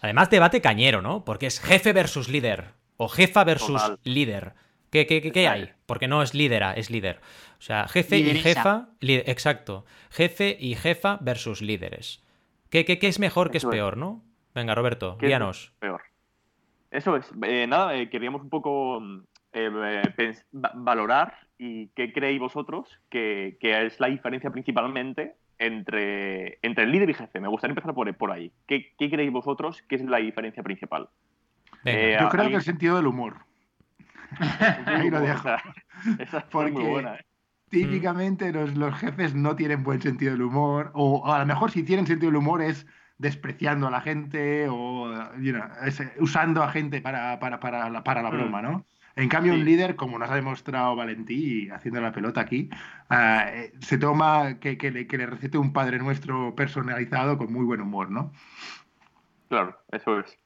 Además, 0.01 0.29
debate 0.29 0.61
cañero, 0.61 1.01
¿no? 1.01 1.23
Porque 1.23 1.45
es 1.45 1.59
jefe 1.59 1.93
versus 1.93 2.27
líder. 2.27 2.69
O 2.97 3.07
jefa 3.07 3.43
versus 3.43 3.93
líder. 4.03 4.53
¿Qué, 4.89 5.05
qué, 5.05 5.47
hay? 5.47 5.71
Porque 5.85 6.07
no 6.07 6.21
es 6.21 6.33
lídera, 6.33 6.73
es 6.73 6.89
líder. 6.89 7.21
O 7.59 7.61
sea, 7.61 7.87
jefe 7.87 8.17
y 8.17 8.35
jefa. 8.35 8.89
Exacto. 8.99 9.85
Jefe 10.09 10.57
y 10.59 10.75
jefa 10.75 11.17
versus 11.21 11.61
líderes. 11.61 12.21
¿Qué, 12.71 12.97
es 13.01 13.19
mejor, 13.19 13.51
qué 13.51 13.57
es 13.57 13.65
peor, 13.65 13.97
no? 13.97 14.23
Venga, 14.55 14.73
Roberto, 14.73 15.17
guíanos. 15.17 15.73
peor. 15.79 16.01
Eso 16.89 17.17
es. 17.17 17.29
Eh, 17.43 17.67
nada, 17.67 17.95
eh, 17.95 18.09
queríamos 18.09 18.41
un 18.41 18.49
poco 18.49 19.03
eh, 19.51 20.01
valorar 20.51 21.35
y 21.57 21.87
qué 21.89 22.13
creéis 22.13 22.39
vosotros 22.39 22.99
que, 23.09 23.57
es 23.61 23.99
la 23.99 24.07
diferencia 24.07 24.49
principalmente 24.51 25.35
entre, 25.57 26.59
entre 26.61 26.85
el 26.85 26.91
líder 26.91 27.09
y 27.09 27.13
jefe. 27.13 27.41
Me 27.41 27.49
gustaría 27.49 27.73
empezar 27.73 27.93
por, 27.93 28.13
por 28.15 28.31
ahí. 28.31 28.53
¿Qué, 28.65 28.93
creéis 28.97 29.33
vosotros 29.33 29.81
que 29.89 29.95
es 29.95 30.03
la 30.03 30.17
diferencia 30.17 30.63
principal? 30.63 31.09
Yo 31.83 32.29
creo 32.29 32.47
que 32.47 32.55
el 32.55 32.61
sentido 32.61 32.95
del 32.95 33.07
humor. 33.07 33.39
ahí 34.85 35.09
lo 35.09 35.19
dejo. 35.19 35.49
Esa, 36.19 36.37
es 36.37 36.53
muy 36.53 36.71
buena. 36.71 37.19
Típicamente 37.71 38.51
los, 38.51 38.75
los, 38.75 38.93
jefes 38.95 39.33
no 39.33 39.55
tienen 39.55 39.83
buen 39.83 40.01
sentido 40.01 40.33
del 40.33 40.41
humor, 40.41 40.91
o 40.93 41.31
a 41.31 41.39
lo 41.39 41.45
mejor 41.45 41.71
si 41.71 41.83
tienen 41.83 42.05
sentido 42.05 42.29
del 42.29 42.37
humor 42.37 42.61
es 42.61 42.85
despreciando 43.17 43.87
a 43.87 43.91
la 43.91 44.01
gente 44.01 44.67
o 44.67 45.09
usando 46.19 46.63
a 46.63 46.69
gente 46.69 47.01
para, 47.01 47.39
para, 47.39 47.59
para, 47.59 47.89
la, 47.89 48.03
para 48.03 48.21
la 48.21 48.31
mm. 48.31 48.33
broma, 48.33 48.61
¿no? 48.61 48.85
En 49.15 49.29
cambio, 49.29 49.53
un 49.53 49.65
líder, 49.65 49.95
como 49.95 50.17
nos 50.17 50.29
ha 50.29 50.35
demostrado 50.35 50.95
Valentí 50.95 51.69
haciendo 51.69 52.01
la 52.01 52.11
pelota 52.11 52.41
aquí, 52.41 52.69
eh, 53.09 53.73
se 53.79 53.97
toma 53.97 54.59
que, 54.59 54.77
que, 54.77 54.89
le, 54.89 55.05
que, 55.05 55.17
le, 55.17 55.25
recete 55.25 55.57
un 55.57 55.73
Padre 55.73 55.99
Nuestro 55.99 56.55
personalizado 56.55 57.37
con 57.37 57.51
muy 57.51 57.65
buen 57.65 57.81
humor, 57.81 58.09
¿no? 58.09 58.31
Claro, 59.49 59.77
eso 59.91 60.19
es. 60.19 60.37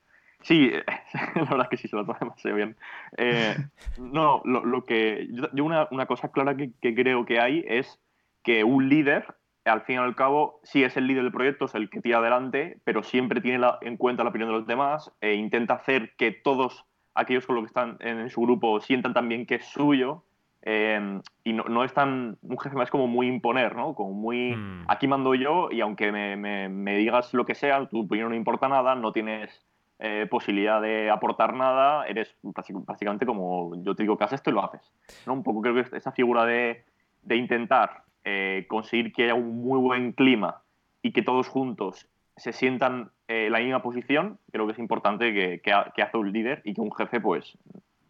Sí, 0.46 0.70
la 1.36 1.44
verdad 1.44 1.62
es 1.64 1.70
que 1.70 1.78
sí 1.78 1.88
se 1.88 1.96
lo 1.96 2.06
toma 2.06 2.20
demasiado 2.20 2.56
bien. 2.56 2.78
Eh, 3.18 3.56
no, 3.98 4.44
lo, 4.46 4.86
que. 4.86 5.28
Yo, 5.54 5.66
una, 5.66 6.06
cosa 6.06 6.32
clara 6.32 6.56
que, 6.56 6.72
creo 6.82 7.26
que 7.26 7.40
hay 7.40 7.66
es 7.68 8.00
que 8.44 8.64
un 8.64 8.88
líder, 8.88 9.26
al 9.66 9.82
fin 9.82 9.96
y 9.96 9.98
al 9.98 10.16
cabo, 10.16 10.60
sí 10.62 10.84
es 10.84 10.98
el 10.98 11.08
líder 11.08 11.24
del 11.24 11.32
proyecto, 11.32 11.66
es 11.66 11.74
el 11.74 11.90
que 11.90 12.00
tira 12.00 12.20
adelante, 12.20 12.78
pero 12.84 13.02
siempre 13.02 13.42
tiene 13.42 13.66
en 13.82 13.98
cuenta 13.98 14.24
la 14.24 14.30
opinión 14.30 14.52
de 14.52 14.58
los 14.58 14.68
demás 14.68 15.12
e 15.20 15.34
intenta 15.34 15.74
hacer 15.74 16.14
que 16.16 16.32
todos 16.32 16.86
aquellos 17.16 17.48
con 17.48 17.56
los 17.56 17.64
que 17.64 17.70
están 17.70 17.98
en 18.02 18.30
su 18.30 18.42
grupo 18.42 18.80
sientan 18.82 19.16
también 19.16 19.48
que 19.48 19.56
es 19.56 19.66
suyo. 19.66 20.26
Eh, 20.62 21.22
y 21.44 21.54
no, 21.54 21.84
es 21.84 21.94
tan. 21.94 22.38
Un 22.44 22.60
jefe 22.60 22.76
más 22.76 22.92
como 22.92 23.08
muy 23.08 23.28
imponer, 23.28 23.76
¿no? 23.76 23.96
Como 23.96 24.14
muy. 24.14 24.56
Hmm. 24.56 24.86
Aquí 24.88 25.08
mando 25.08 25.34
yo 25.34 25.70
y 25.72 25.82
aunque 25.82 26.12
me, 26.12 26.70
me 26.70 26.98
digas 26.98 27.34
lo 27.34 27.48
que 27.48 27.56
sea, 27.56 27.88
tu 27.88 28.02
opinión 28.02 28.30
no 28.30 28.36
importa 28.36 28.68
nada, 28.68 28.94
no 28.94 29.12
tienes 29.12 29.66
eh, 29.98 30.28
posibilidad 30.30 30.82
de 30.82 31.10
aportar 31.10 31.54
nada, 31.54 32.06
eres 32.06 32.36
básicamente 32.44 33.26
como 33.26 33.82
yo 33.82 33.96
te 33.96 34.04
digo 34.04 34.18
que 34.18 34.26
haces 34.26 34.40
esto 34.40 34.50
y 34.50 34.54
lo 34.54 34.66
haces. 34.66 34.82
¿no? 35.26 35.34
Un 35.34 35.44
poco 35.44 35.62
creo 35.62 35.74
que 35.76 35.96
esa 35.96 36.12
figura 36.12 36.46
de, 36.46 36.84
intentar 37.30 38.04
eh, 38.26 38.66
conseguir 38.68 39.14
que 39.14 39.24
haya 39.24 39.36
un 39.36 39.64
muy 39.64 39.80
buen 39.80 40.12
clima 40.12 40.62
y 41.02 41.14
que 41.14 41.22
todos 41.22 41.48
juntos 41.48 42.08
se 42.36 42.52
sientan 42.52 43.12
eh, 43.30 43.46
en 43.46 43.54
la 43.54 43.60
misma 43.60 43.82
posición, 43.82 44.38
creo 44.52 44.66
que 44.66 44.74
es 44.74 44.80
importante 44.80 45.34
que, 45.34 45.62
que, 45.62 46.02
hace 46.02 46.18
un 46.18 46.34
líder 46.34 46.62
y 46.66 46.74
que 46.74 46.82
un 46.82 46.94
jefe, 46.94 47.22
pues, 47.22 47.58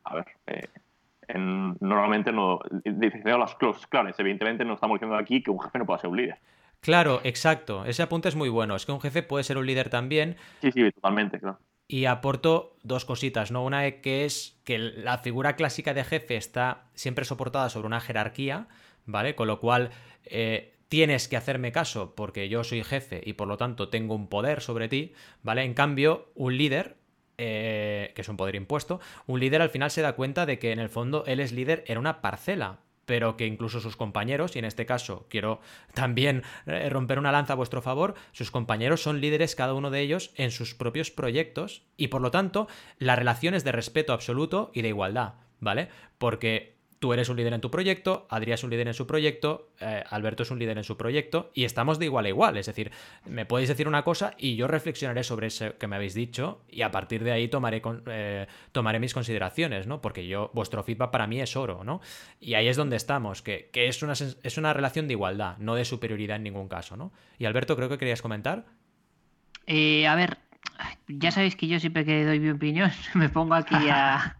a 0.05 0.15
ver, 0.15 0.69
normalmente 1.79 2.31
no, 2.31 2.59
diciendo 2.83 3.37
las 3.37 3.53
close 3.55 3.85
claves, 3.87 4.19
evidentemente 4.19 4.65
no 4.65 4.73
estamos 4.73 4.95
diciendo 4.95 5.17
aquí 5.17 5.43
que 5.43 5.51
un 5.51 5.59
jefe 5.59 5.77
no 5.77 5.85
pueda 5.85 5.99
ser 5.99 6.09
un 6.09 6.17
líder. 6.17 6.39
Claro, 6.81 7.19
exacto. 7.23 7.85
Ese 7.85 8.03
apunte 8.03 8.29
es 8.29 8.35
muy 8.35 8.49
bueno. 8.49 8.75
Es 8.75 8.85
que 8.85 8.91
un 8.91 9.01
jefe 9.01 9.23
puede 9.23 9.43
ser 9.43 9.57
un 9.57 9.65
líder 9.65 9.89
también. 9.89 10.35
Sí, 10.61 10.71
sí, 10.71 10.91
totalmente, 10.91 11.39
claro. 11.39 11.57
Y 11.87 12.05
aporto 12.05 12.77
dos 12.83 13.05
cositas, 13.05 13.51
¿no? 13.51 13.63
Una 13.63 13.89
que 14.01 14.25
es 14.25 14.57
que 14.63 14.79
la 14.79 15.19
figura 15.19 15.55
clásica 15.55 15.93
de 15.93 16.03
jefe 16.03 16.35
está 16.35 16.85
siempre 16.95 17.25
soportada 17.25 17.69
sobre 17.69 17.87
una 17.87 18.01
jerarquía, 18.01 18.67
¿vale? 19.05 19.35
Con 19.35 19.47
lo 19.47 19.59
cual 19.59 19.91
eh, 20.25 20.73
tienes 20.89 21.27
que 21.27 21.37
hacerme 21.37 21.71
caso 21.71 22.15
porque 22.15 22.49
yo 22.49 22.63
soy 22.63 22.83
jefe 22.83 23.21
y 23.23 23.33
por 23.33 23.47
lo 23.47 23.57
tanto 23.57 23.89
tengo 23.89 24.15
un 24.15 24.27
poder 24.27 24.61
sobre 24.61 24.87
ti, 24.87 25.13
¿vale? 25.43 25.63
En 25.63 25.73
cambio, 25.73 26.31
un 26.35 26.57
líder, 26.57 26.97
eh, 27.37 28.11
que 28.15 28.21
es 28.21 28.29
un 28.29 28.37
poder 28.37 28.55
impuesto, 28.55 28.99
un 29.27 29.39
líder 29.39 29.61
al 29.61 29.69
final 29.69 29.91
se 29.91 30.01
da 30.01 30.13
cuenta 30.13 30.45
de 30.45 30.57
que 30.57 30.71
en 30.71 30.79
el 30.79 30.89
fondo 30.89 31.23
él 31.27 31.39
es 31.39 31.51
líder 31.51 31.83
en 31.87 31.97
una 31.97 32.21
parcela, 32.21 32.79
pero 33.05 33.37
que 33.37 33.45
incluso 33.45 33.79
sus 33.79 33.95
compañeros, 33.95 34.55
y 34.55 34.59
en 34.59 34.65
este 34.65 34.85
caso 34.85 35.25
quiero 35.29 35.59
también 35.93 36.43
eh, 36.65 36.89
romper 36.89 37.19
una 37.19 37.31
lanza 37.31 37.53
a 37.53 37.55
vuestro 37.55 37.81
favor, 37.81 38.15
sus 38.31 38.51
compañeros 38.51 39.01
son 39.01 39.21
líderes 39.21 39.55
cada 39.55 39.73
uno 39.73 39.91
de 39.91 40.01
ellos 40.01 40.31
en 40.35 40.51
sus 40.51 40.75
propios 40.75 41.11
proyectos 41.11 41.83
y 41.97 42.07
por 42.07 42.21
lo 42.21 42.31
tanto 42.31 42.67
la 42.97 43.15
relación 43.15 43.53
es 43.53 43.63
de 43.63 43.71
respeto 43.71 44.13
absoluto 44.13 44.71
y 44.73 44.81
de 44.81 44.89
igualdad, 44.89 45.35
¿vale? 45.59 45.89
Porque 46.17 46.74
Tú 46.99 47.13
eres 47.13 47.29
un 47.29 47.37
líder 47.37 47.53
en 47.53 47.61
tu 47.61 47.69
proyecto, 47.69 48.25
Adrián 48.29 48.55
es 48.55 48.63
un 48.63 48.69
líder 48.69 48.87
en 48.87 48.93
su 48.93 49.05
proyecto, 49.05 49.69
eh, 49.79 50.03
Alberto 50.09 50.43
es 50.43 50.51
un 50.51 50.59
líder 50.59 50.77
en 50.77 50.83
su 50.83 50.97
proyecto 50.97 51.51
y 51.53 51.65
estamos 51.65 51.99
de 51.99 52.05
igual 52.05 52.25
a 52.25 52.29
igual. 52.29 52.57
Es 52.57 52.67
decir, 52.67 52.91
me 53.25 53.45
podéis 53.45 53.69
decir 53.69 53.87
una 53.87 54.03
cosa 54.03 54.33
y 54.37 54.55
yo 54.55 54.67
reflexionaré 54.67 55.23
sobre 55.23 55.47
eso 55.47 55.77
que 55.77 55.87
me 55.87 55.97
habéis 55.97 56.13
dicho 56.13 56.61
y 56.69 56.83
a 56.83 56.91
partir 56.91 57.23
de 57.23 57.31
ahí 57.31 57.47
tomaré, 57.47 57.81
eh, 58.07 58.47
tomaré 58.71 58.99
mis 58.99 59.13
consideraciones, 59.13 59.87
¿no? 59.87 60.01
Porque 60.01 60.25
yo, 60.25 60.51
vuestro 60.53 60.83
feedback 60.83 61.11
para 61.11 61.27
mí 61.27 61.41
es 61.41 61.55
oro, 61.55 61.83
¿no? 61.83 62.01
Y 62.39 62.53
ahí 62.53 62.67
es 62.67 62.77
donde 62.77 62.95
estamos, 62.95 63.41
que, 63.41 63.69
es, 63.73 64.01
una, 64.01 64.13
es 64.13 64.57
una 64.57 64.73
relación 64.73 65.07
de 65.07 65.13
igualdad, 65.13 65.57
no 65.57 65.75
de 65.75 65.85
superioridad 65.85 66.37
en 66.37 66.43
ningún 66.43 66.69
caso, 66.69 66.95
¿no? 66.95 67.11
Y 67.37 67.45
Alberto, 67.45 67.75
creo 67.75 67.89
que 67.89 67.97
querías 67.97 68.21
comentar. 68.21 68.65
Eh, 69.67 70.07
a 70.07 70.15
ver, 70.15 70.37
ya 71.07 71.31
sabéis 71.31 71.55
que 71.55 71.67
yo 71.67 71.79
siempre 71.79 72.05
que 72.05 72.25
doy 72.25 72.39
mi 72.39 72.49
opinión 72.49 72.91
me 73.13 73.29
pongo 73.29 73.55
aquí 73.55 73.75
a, 73.89 74.35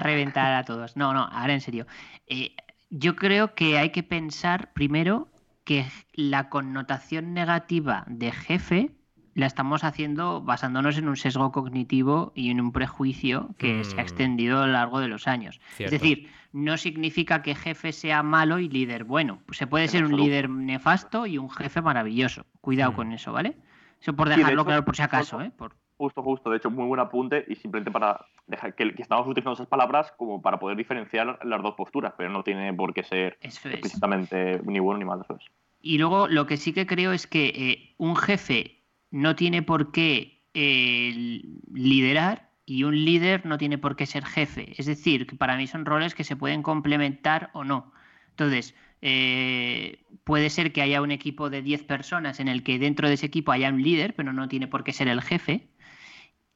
reventar 0.00 0.52
a 0.52 0.64
todos. 0.64 0.96
No, 0.96 1.12
no, 1.12 1.24
ahora 1.24 1.54
en 1.54 1.60
serio. 1.60 1.86
Eh, 2.26 2.54
yo 2.90 3.16
creo 3.16 3.54
que 3.54 3.78
hay 3.78 3.90
que 3.90 4.02
pensar 4.02 4.72
primero 4.72 5.28
que 5.64 5.86
la 6.12 6.48
connotación 6.48 7.34
negativa 7.34 8.04
de 8.06 8.30
jefe 8.30 8.90
la 9.34 9.46
estamos 9.46 9.84
haciendo 9.84 10.40
basándonos 10.40 10.96
en 10.96 11.08
un 11.08 11.16
sesgo 11.16 11.52
cognitivo 11.52 12.32
y 12.34 12.50
en 12.50 12.60
un 12.60 12.72
prejuicio 12.72 13.54
que 13.58 13.84
se 13.84 13.92
ha 13.92 13.98
mm. 13.98 14.00
extendido 14.00 14.62
a 14.62 14.66
lo 14.66 14.72
largo 14.72 14.98
de 14.98 15.08
los 15.08 15.28
años. 15.28 15.60
Es 15.78 15.90
decir, 15.90 16.30
no 16.52 16.78
significa 16.78 17.42
que 17.42 17.54
jefe 17.54 17.92
sea 17.92 18.22
malo 18.22 18.58
y 18.60 18.70
líder 18.70 19.04
bueno. 19.04 19.42
Se 19.50 19.66
puede 19.66 19.88
ser 19.88 20.04
un 20.04 20.16
líder 20.16 20.48
nefasto 20.48 21.26
y 21.26 21.36
un 21.36 21.50
jefe 21.50 21.82
maravilloso. 21.82 22.46
Cuidado 22.62 22.92
mm. 22.92 22.94
con 22.94 23.12
eso, 23.12 23.32
¿vale? 23.32 23.56
Eso 24.00 24.14
por 24.14 24.28
de 24.28 24.36
dejarlo 24.36 24.60
hecho, 24.60 24.66
claro 24.66 24.84
por 24.84 24.96
si 24.96 25.02
acaso, 25.02 25.36
justo- 25.38 25.42
¿eh? 25.48 25.52
Por- 25.56 25.74
Justo, 25.98 26.22
justo. 26.22 26.50
De 26.50 26.58
hecho, 26.58 26.70
muy 26.70 26.84
buen 26.86 27.00
apunte 27.00 27.42
y 27.48 27.54
simplemente 27.54 27.90
para 27.90 28.26
dejar 28.46 28.74
que, 28.74 28.94
que 28.94 29.00
estamos 29.00 29.26
utilizando 29.26 29.54
esas 29.54 29.66
palabras 29.66 30.12
como 30.18 30.42
para 30.42 30.58
poder 30.58 30.76
diferenciar 30.76 31.38
las 31.42 31.62
dos 31.62 31.74
posturas, 31.74 32.12
pero 32.18 32.28
no 32.28 32.42
tiene 32.42 32.74
por 32.74 32.92
qué 32.92 33.02
ser 33.02 33.38
Eso 33.40 33.66
es. 33.70 33.74
explícitamente 33.76 34.60
ni 34.66 34.78
bueno 34.78 34.98
ni 34.98 35.06
malo. 35.06 35.22
Eso 35.22 35.36
es. 35.36 35.44
Y 35.80 35.96
luego 35.96 36.28
lo 36.28 36.44
que 36.46 36.58
sí 36.58 36.74
que 36.74 36.86
creo 36.86 37.12
es 37.12 37.26
que 37.26 37.46
eh, 37.48 37.94
un 37.96 38.14
jefe 38.14 38.82
no 39.10 39.36
tiene 39.36 39.62
por 39.62 39.90
qué 39.90 40.42
eh, 40.52 41.42
liderar 41.72 42.50
y 42.66 42.84
un 42.84 43.02
líder 43.04 43.46
no 43.46 43.56
tiene 43.56 43.78
por 43.78 43.96
qué 43.96 44.04
ser 44.04 44.26
jefe. 44.26 44.74
Es 44.78 44.84
decir, 44.86 45.26
que 45.26 45.36
para 45.36 45.56
mí 45.56 45.66
son 45.66 45.86
roles 45.86 46.14
que 46.14 46.24
se 46.24 46.36
pueden 46.36 46.62
complementar 46.62 47.48
o 47.54 47.64
no. 47.64 47.92
Entonces, 48.30 48.74
eh, 49.08 50.00
puede 50.24 50.50
ser 50.50 50.72
que 50.72 50.82
haya 50.82 51.00
un 51.00 51.12
equipo 51.12 51.48
de 51.48 51.62
10 51.62 51.84
personas 51.84 52.40
en 52.40 52.48
el 52.48 52.64
que 52.64 52.80
dentro 52.80 53.06
de 53.06 53.14
ese 53.14 53.26
equipo 53.26 53.52
haya 53.52 53.68
un 53.68 53.80
líder, 53.80 54.16
pero 54.16 54.32
no 54.32 54.48
tiene 54.48 54.66
por 54.66 54.82
qué 54.82 54.92
ser 54.92 55.06
el 55.06 55.22
jefe. 55.22 55.68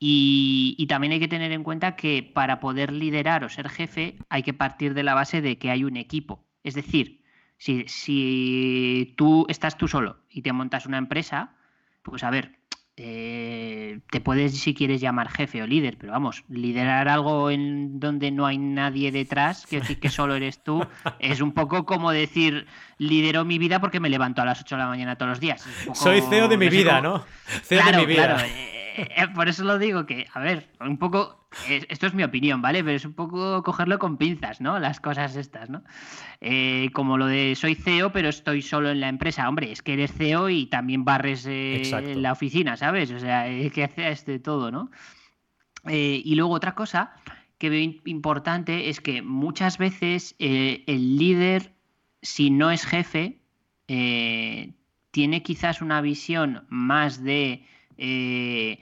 Y, 0.00 0.84
también 0.88 1.12
hay 1.12 1.20
que 1.20 1.28
tener 1.28 1.52
en 1.52 1.62
cuenta 1.62 1.94
que 1.94 2.28
para 2.34 2.58
poder 2.58 2.92
liderar 2.92 3.44
o 3.44 3.48
ser 3.48 3.68
jefe 3.68 4.16
hay 4.28 4.42
que 4.42 4.52
partir 4.52 4.94
de 4.94 5.04
la 5.04 5.14
base 5.14 5.40
de 5.42 5.58
que 5.58 5.70
hay 5.70 5.84
un 5.84 5.96
equipo. 5.96 6.44
Es 6.64 6.74
decir, 6.74 7.22
si, 7.56 7.84
si 7.86 9.14
tú 9.16 9.46
estás 9.48 9.76
tú 9.76 9.86
solo 9.86 10.24
y 10.28 10.42
te 10.42 10.52
montas 10.52 10.86
una 10.86 10.98
empresa, 10.98 11.54
pues 12.02 12.24
a 12.24 12.30
ver, 12.30 12.58
eh, 13.02 14.00
te 14.10 14.20
puedes 14.20 14.60
si 14.60 14.74
quieres 14.74 15.00
llamar 15.00 15.30
jefe 15.30 15.62
o 15.62 15.66
líder, 15.66 15.96
pero 15.98 16.12
vamos, 16.12 16.44
liderar 16.50 17.08
algo 17.08 17.50
en 17.50 17.98
donde 17.98 18.30
no 18.30 18.44
hay 18.46 18.58
nadie 18.58 19.10
detrás, 19.10 19.64
quiero 19.66 19.82
decir 19.84 19.98
que 20.00 20.10
solo 20.10 20.34
eres 20.34 20.62
tú, 20.62 20.86
es 21.18 21.40
un 21.40 21.52
poco 21.52 21.86
como 21.86 22.10
decir, 22.10 22.66
lidero 22.98 23.44
mi 23.46 23.58
vida 23.58 23.80
porque 23.80 24.00
me 24.00 24.10
levanto 24.10 24.42
a 24.42 24.44
las 24.44 24.60
8 24.60 24.74
de 24.76 24.82
la 24.82 24.88
mañana 24.88 25.16
todos 25.16 25.30
los 25.30 25.40
días. 25.40 25.66
Poco- 25.86 25.94
Soy 25.98 26.20
CEO 26.20 26.46
de 26.48 26.58
mi 26.58 26.66
no 26.66 26.70
vida, 26.72 27.00
¿no? 27.00 27.24
CEO 27.62 27.80
claro, 27.80 28.00
de 28.00 28.06
mi 28.06 28.12
vida. 28.12 28.26
claro. 28.34 28.42
eh, 28.48 28.76
eh, 28.96 29.28
por 29.34 29.48
eso 29.48 29.64
lo 29.64 29.78
digo 29.78 30.06
que, 30.06 30.26
a 30.32 30.40
ver, 30.40 30.68
un 30.80 30.98
poco, 30.98 31.46
eh, 31.68 31.84
esto 31.88 32.06
es 32.06 32.14
mi 32.14 32.22
opinión, 32.22 32.62
¿vale? 32.62 32.82
Pero 32.82 32.96
es 32.96 33.04
un 33.04 33.14
poco 33.14 33.62
cogerlo 33.62 33.98
con 33.98 34.16
pinzas, 34.16 34.60
¿no? 34.60 34.78
Las 34.78 35.00
cosas 35.00 35.36
estas, 35.36 35.70
¿no? 35.70 35.82
Eh, 36.40 36.90
como 36.92 37.18
lo 37.18 37.26
de 37.26 37.54
soy 37.56 37.74
CEO, 37.74 38.12
pero 38.12 38.28
estoy 38.28 38.62
solo 38.62 38.90
en 38.90 39.00
la 39.00 39.08
empresa. 39.08 39.48
Hombre, 39.48 39.72
es 39.72 39.82
que 39.82 39.94
eres 39.94 40.12
CEO 40.12 40.48
y 40.48 40.66
también 40.66 41.04
barres 41.04 41.46
eh, 41.48 41.82
la 42.16 42.32
oficina, 42.32 42.76
¿sabes? 42.76 43.10
O 43.12 43.18
sea, 43.18 43.48
es 43.48 43.72
que 43.72 43.84
haces 43.84 44.26
de 44.26 44.38
todo, 44.38 44.70
¿no? 44.70 44.90
Eh, 45.86 46.20
y 46.24 46.34
luego 46.34 46.52
otra 46.54 46.74
cosa 46.74 47.12
que 47.58 47.70
veo 47.70 47.94
importante 48.06 48.88
es 48.88 49.00
que 49.00 49.22
muchas 49.22 49.78
veces 49.78 50.34
eh, 50.38 50.82
el 50.86 51.16
líder, 51.16 51.74
si 52.22 52.50
no 52.50 52.70
es 52.70 52.86
jefe, 52.86 53.42
eh, 53.86 54.72
tiene 55.10 55.42
quizás 55.42 55.82
una 55.82 56.00
visión 56.00 56.66
más 56.68 57.22
de 57.22 57.66
eh, 58.00 58.80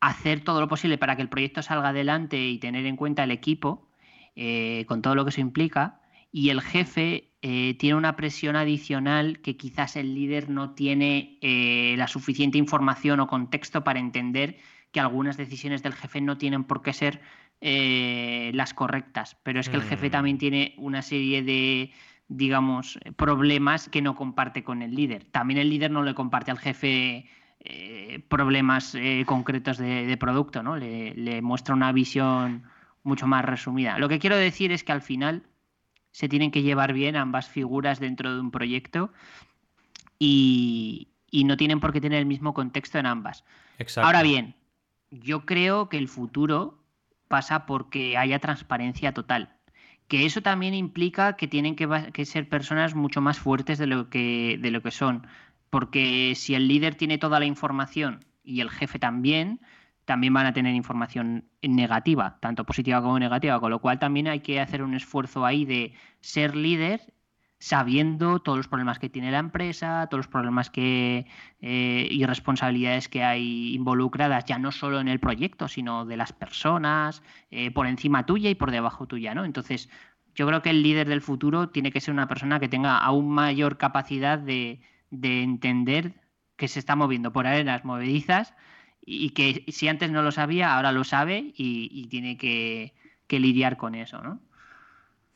hacer 0.00 0.40
todo 0.40 0.60
lo 0.60 0.68
posible 0.68 0.98
para 0.98 1.14
que 1.14 1.22
el 1.22 1.28
proyecto 1.28 1.62
salga 1.62 1.90
adelante 1.90 2.48
y 2.48 2.58
tener 2.58 2.86
en 2.86 2.96
cuenta 2.96 3.22
el 3.24 3.30
equipo, 3.30 3.88
eh, 4.34 4.84
con 4.88 5.02
todo 5.02 5.14
lo 5.14 5.24
que 5.24 5.30
eso 5.30 5.40
implica, 5.40 6.00
y 6.32 6.50
el 6.50 6.60
jefe 6.60 7.30
eh, 7.40 7.74
tiene 7.78 7.96
una 7.96 8.16
presión 8.16 8.56
adicional 8.56 9.40
que 9.40 9.56
quizás 9.56 9.96
el 9.96 10.14
líder 10.14 10.50
no 10.50 10.74
tiene 10.74 11.38
eh, 11.40 11.94
la 11.96 12.08
suficiente 12.08 12.58
información 12.58 13.20
o 13.20 13.26
contexto 13.26 13.84
para 13.84 14.00
entender 14.00 14.56
que 14.90 15.00
algunas 15.00 15.36
decisiones 15.36 15.82
del 15.82 15.94
jefe 15.94 16.20
no 16.20 16.36
tienen 16.36 16.64
por 16.64 16.82
qué 16.82 16.92
ser 16.92 17.20
eh, 17.60 18.50
las 18.54 18.74
correctas, 18.74 19.36
pero 19.42 19.60
es 19.60 19.68
que 19.68 19.76
el 19.76 19.82
jefe 19.82 20.08
Mm. 20.08 20.10
también 20.10 20.38
tiene 20.38 20.74
una 20.76 21.02
serie 21.02 21.42
de, 21.42 21.92
digamos, 22.28 22.98
problemas 23.16 23.88
que 23.88 24.02
no 24.02 24.14
comparte 24.14 24.62
con 24.62 24.82
el 24.82 24.94
líder. 24.94 25.24
También 25.24 25.58
el 25.58 25.70
líder 25.70 25.90
no 25.90 26.02
le 26.02 26.14
comparte 26.14 26.50
al 26.50 26.58
jefe 26.58 27.26
eh, 27.60 28.20
problemas 28.28 28.94
eh, 28.94 29.24
concretos 29.26 29.78
de, 29.78 30.06
de 30.06 30.16
producto, 30.16 30.62
¿no? 30.62 30.76
Le, 30.76 31.14
le 31.14 31.42
muestra 31.42 31.74
una 31.74 31.92
visión 31.92 32.64
mucho 33.02 33.26
más 33.26 33.44
resumida. 33.44 33.98
Lo 33.98 34.08
que 34.08 34.18
quiero 34.18 34.36
decir 34.36 34.72
es 34.72 34.84
que 34.84 34.92
al 34.92 35.02
final 35.02 35.42
se 36.10 36.28
tienen 36.28 36.50
que 36.50 36.62
llevar 36.62 36.92
bien 36.92 37.16
ambas 37.16 37.48
figuras 37.48 38.00
dentro 38.00 38.34
de 38.34 38.40
un 38.40 38.50
proyecto 38.50 39.12
y, 40.18 41.08
y 41.30 41.44
no 41.44 41.56
tienen 41.56 41.80
por 41.80 41.92
qué 41.92 42.00
tener 42.00 42.20
el 42.20 42.26
mismo 42.26 42.54
contexto 42.54 42.98
en 42.98 43.06
ambas. 43.06 43.44
Exacto. 43.78 44.06
Ahora 44.06 44.22
bien, 44.22 44.54
yo 45.10 45.44
creo 45.44 45.88
que 45.88 45.98
el 45.98 46.08
futuro 46.08 46.78
pasa 47.28 47.66
porque 47.66 48.16
haya 48.16 48.38
transparencia 48.38 49.12
total. 49.12 49.50
Que 50.08 50.24
eso 50.24 50.40
también 50.40 50.72
implica 50.72 51.36
que 51.36 51.48
tienen 51.48 51.74
que, 51.74 51.88
que 52.12 52.24
ser 52.24 52.48
personas 52.48 52.94
mucho 52.94 53.20
más 53.20 53.38
fuertes 53.38 53.78
de 53.78 53.86
lo, 53.86 54.08
que, 54.08 54.58
de 54.60 54.70
lo 54.70 54.80
que 54.80 54.92
son. 54.92 55.26
Porque 55.70 56.34
si 56.36 56.54
el 56.54 56.68
líder 56.68 56.94
tiene 56.94 57.18
toda 57.18 57.40
la 57.40 57.46
información 57.46 58.24
y 58.44 58.60
el 58.60 58.70
jefe 58.70 58.98
también, 58.98 59.60
también 60.04 60.32
van 60.32 60.46
a 60.46 60.52
tener 60.52 60.74
información 60.74 61.44
negativa, 61.62 62.38
tanto 62.40 62.64
positiva 62.64 63.02
como 63.02 63.18
negativa. 63.18 63.60
Con 63.60 63.70
lo 63.70 63.80
cual 63.80 63.98
también 63.98 64.28
hay 64.28 64.40
que 64.40 64.60
hacer 64.60 64.82
un 64.82 64.94
esfuerzo 64.94 65.44
ahí 65.44 65.64
de 65.64 65.92
ser 66.20 66.56
líder 66.56 67.12
sabiendo 67.58 68.40
todos 68.40 68.58
los 68.58 68.68
problemas 68.68 68.98
que 68.98 69.08
tiene 69.08 69.30
la 69.30 69.38
empresa, 69.38 70.06
todos 70.10 70.20
los 70.20 70.28
problemas 70.28 70.70
que 70.70 71.26
eh, 71.60 72.08
y 72.10 72.24
responsabilidades 72.26 73.08
que 73.08 73.24
hay 73.24 73.74
involucradas, 73.74 74.44
ya 74.44 74.58
no 74.58 74.72
solo 74.72 75.00
en 75.00 75.08
el 75.08 75.20
proyecto, 75.20 75.68
sino 75.68 76.04
de 76.04 76.16
las 76.16 76.32
personas, 76.32 77.22
eh, 77.50 77.70
por 77.70 77.86
encima 77.86 78.26
tuya 78.26 78.50
y 78.50 78.54
por 78.54 78.70
debajo 78.70 79.06
tuya, 79.06 79.34
¿no? 79.34 79.44
Entonces, 79.44 79.88
yo 80.34 80.46
creo 80.46 80.60
que 80.60 80.70
el 80.70 80.82
líder 80.82 81.08
del 81.08 81.22
futuro 81.22 81.70
tiene 81.70 81.90
que 81.92 82.00
ser 82.00 82.12
una 82.12 82.28
persona 82.28 82.60
que 82.60 82.68
tenga 82.68 82.98
aún 82.98 83.30
mayor 83.30 83.78
capacidad 83.78 84.38
de, 84.38 84.80
de 85.20 85.42
entender 85.42 86.14
que 86.56 86.68
se 86.68 86.78
está 86.78 86.96
moviendo 86.96 87.32
por 87.32 87.46
arenas 87.46 87.84
movedizas 87.84 88.54
y 89.04 89.30
que 89.30 89.64
si 89.68 89.88
antes 89.88 90.10
no 90.10 90.22
lo 90.22 90.32
sabía, 90.32 90.74
ahora 90.74 90.92
lo 90.92 91.04
sabe 91.04 91.52
y, 91.56 91.88
y 91.92 92.08
tiene 92.08 92.36
que, 92.36 92.94
que 93.26 93.40
lidiar 93.40 93.76
con 93.76 93.94
eso, 93.94 94.20
¿no? 94.22 94.40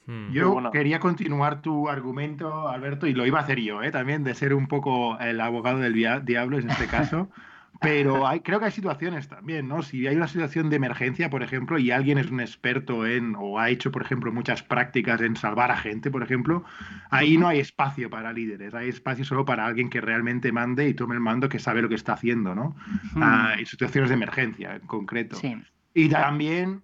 Hmm. 0.07 0.33
Yo 0.33 0.53
bueno. 0.53 0.71
quería 0.71 0.99
continuar 0.99 1.63
tu 1.63 1.89
argumento, 1.89 2.69
Alberto, 2.69 3.07
y 3.07 3.13
lo 3.13 3.27
iba 3.27 3.39
a 3.39 3.43
hacer 3.43 3.61
yo, 3.61 3.83
¿eh? 3.83 3.91
también, 3.91 4.25
de 4.25 4.35
ser 4.35 4.55
un 4.55 4.67
poco 4.67 5.19
el 5.21 5.41
abogado 5.41 5.79
del 5.79 5.95
diablo 6.25 6.59
en 6.59 6.71
este 6.71 6.87
caso. 6.87 7.29
Pero 7.81 8.27
hay, 8.27 8.41
creo 8.41 8.59
que 8.59 8.67
hay 8.67 8.73
situaciones 8.73 9.27
también, 9.29 9.67
¿no? 9.67 9.83
Si 9.83 10.07
hay 10.07 10.15
una 10.15 10.29
situación 10.29 10.69
de 10.69 10.77
emergencia, 10.77 11.31
por 11.31 11.43
ejemplo, 11.43 11.79
y 11.79 11.91
alguien 11.91 12.19
es 12.19 12.31
un 12.31 12.41
experto 12.41 13.07
en, 13.07 13.35
o 13.39 13.59
ha 13.59 13.71
hecho, 13.71 13.91
por 13.91 14.03
ejemplo, 14.03 14.31
muchas 14.33 14.63
prácticas 14.63 15.21
en 15.23 15.35
salvar 15.35 15.71
a 15.71 15.79
gente, 15.79 16.11
por 16.11 16.23
ejemplo, 16.23 16.63
ahí 17.11 17.39
no 17.39 17.49
hay 17.49 17.59
espacio 17.59 18.11
para 18.11 18.35
líderes, 18.35 18.75
hay 18.75 18.91
espacio 18.91 19.25
solo 19.25 19.47
para 19.47 19.65
alguien 19.65 19.89
que 19.89 20.03
realmente 20.03 20.53
mande 20.53 20.89
y 20.89 20.95
tome 20.95 21.15
el 21.15 21.21
mando, 21.21 21.49
que 21.49 21.59
sabe 21.59 21.81
lo 21.81 21.89
que 21.89 21.95
está 21.95 22.13
haciendo, 22.13 22.55
¿no? 22.55 22.77
Ah, 23.17 23.55
en 23.59 23.65
situaciones 23.65 24.11
de 24.11 24.15
emergencia, 24.15 24.75
en 24.77 24.87
concreto. 24.87 25.37
Sí. 25.37 25.57
Y 25.95 26.11
también, 26.11 26.83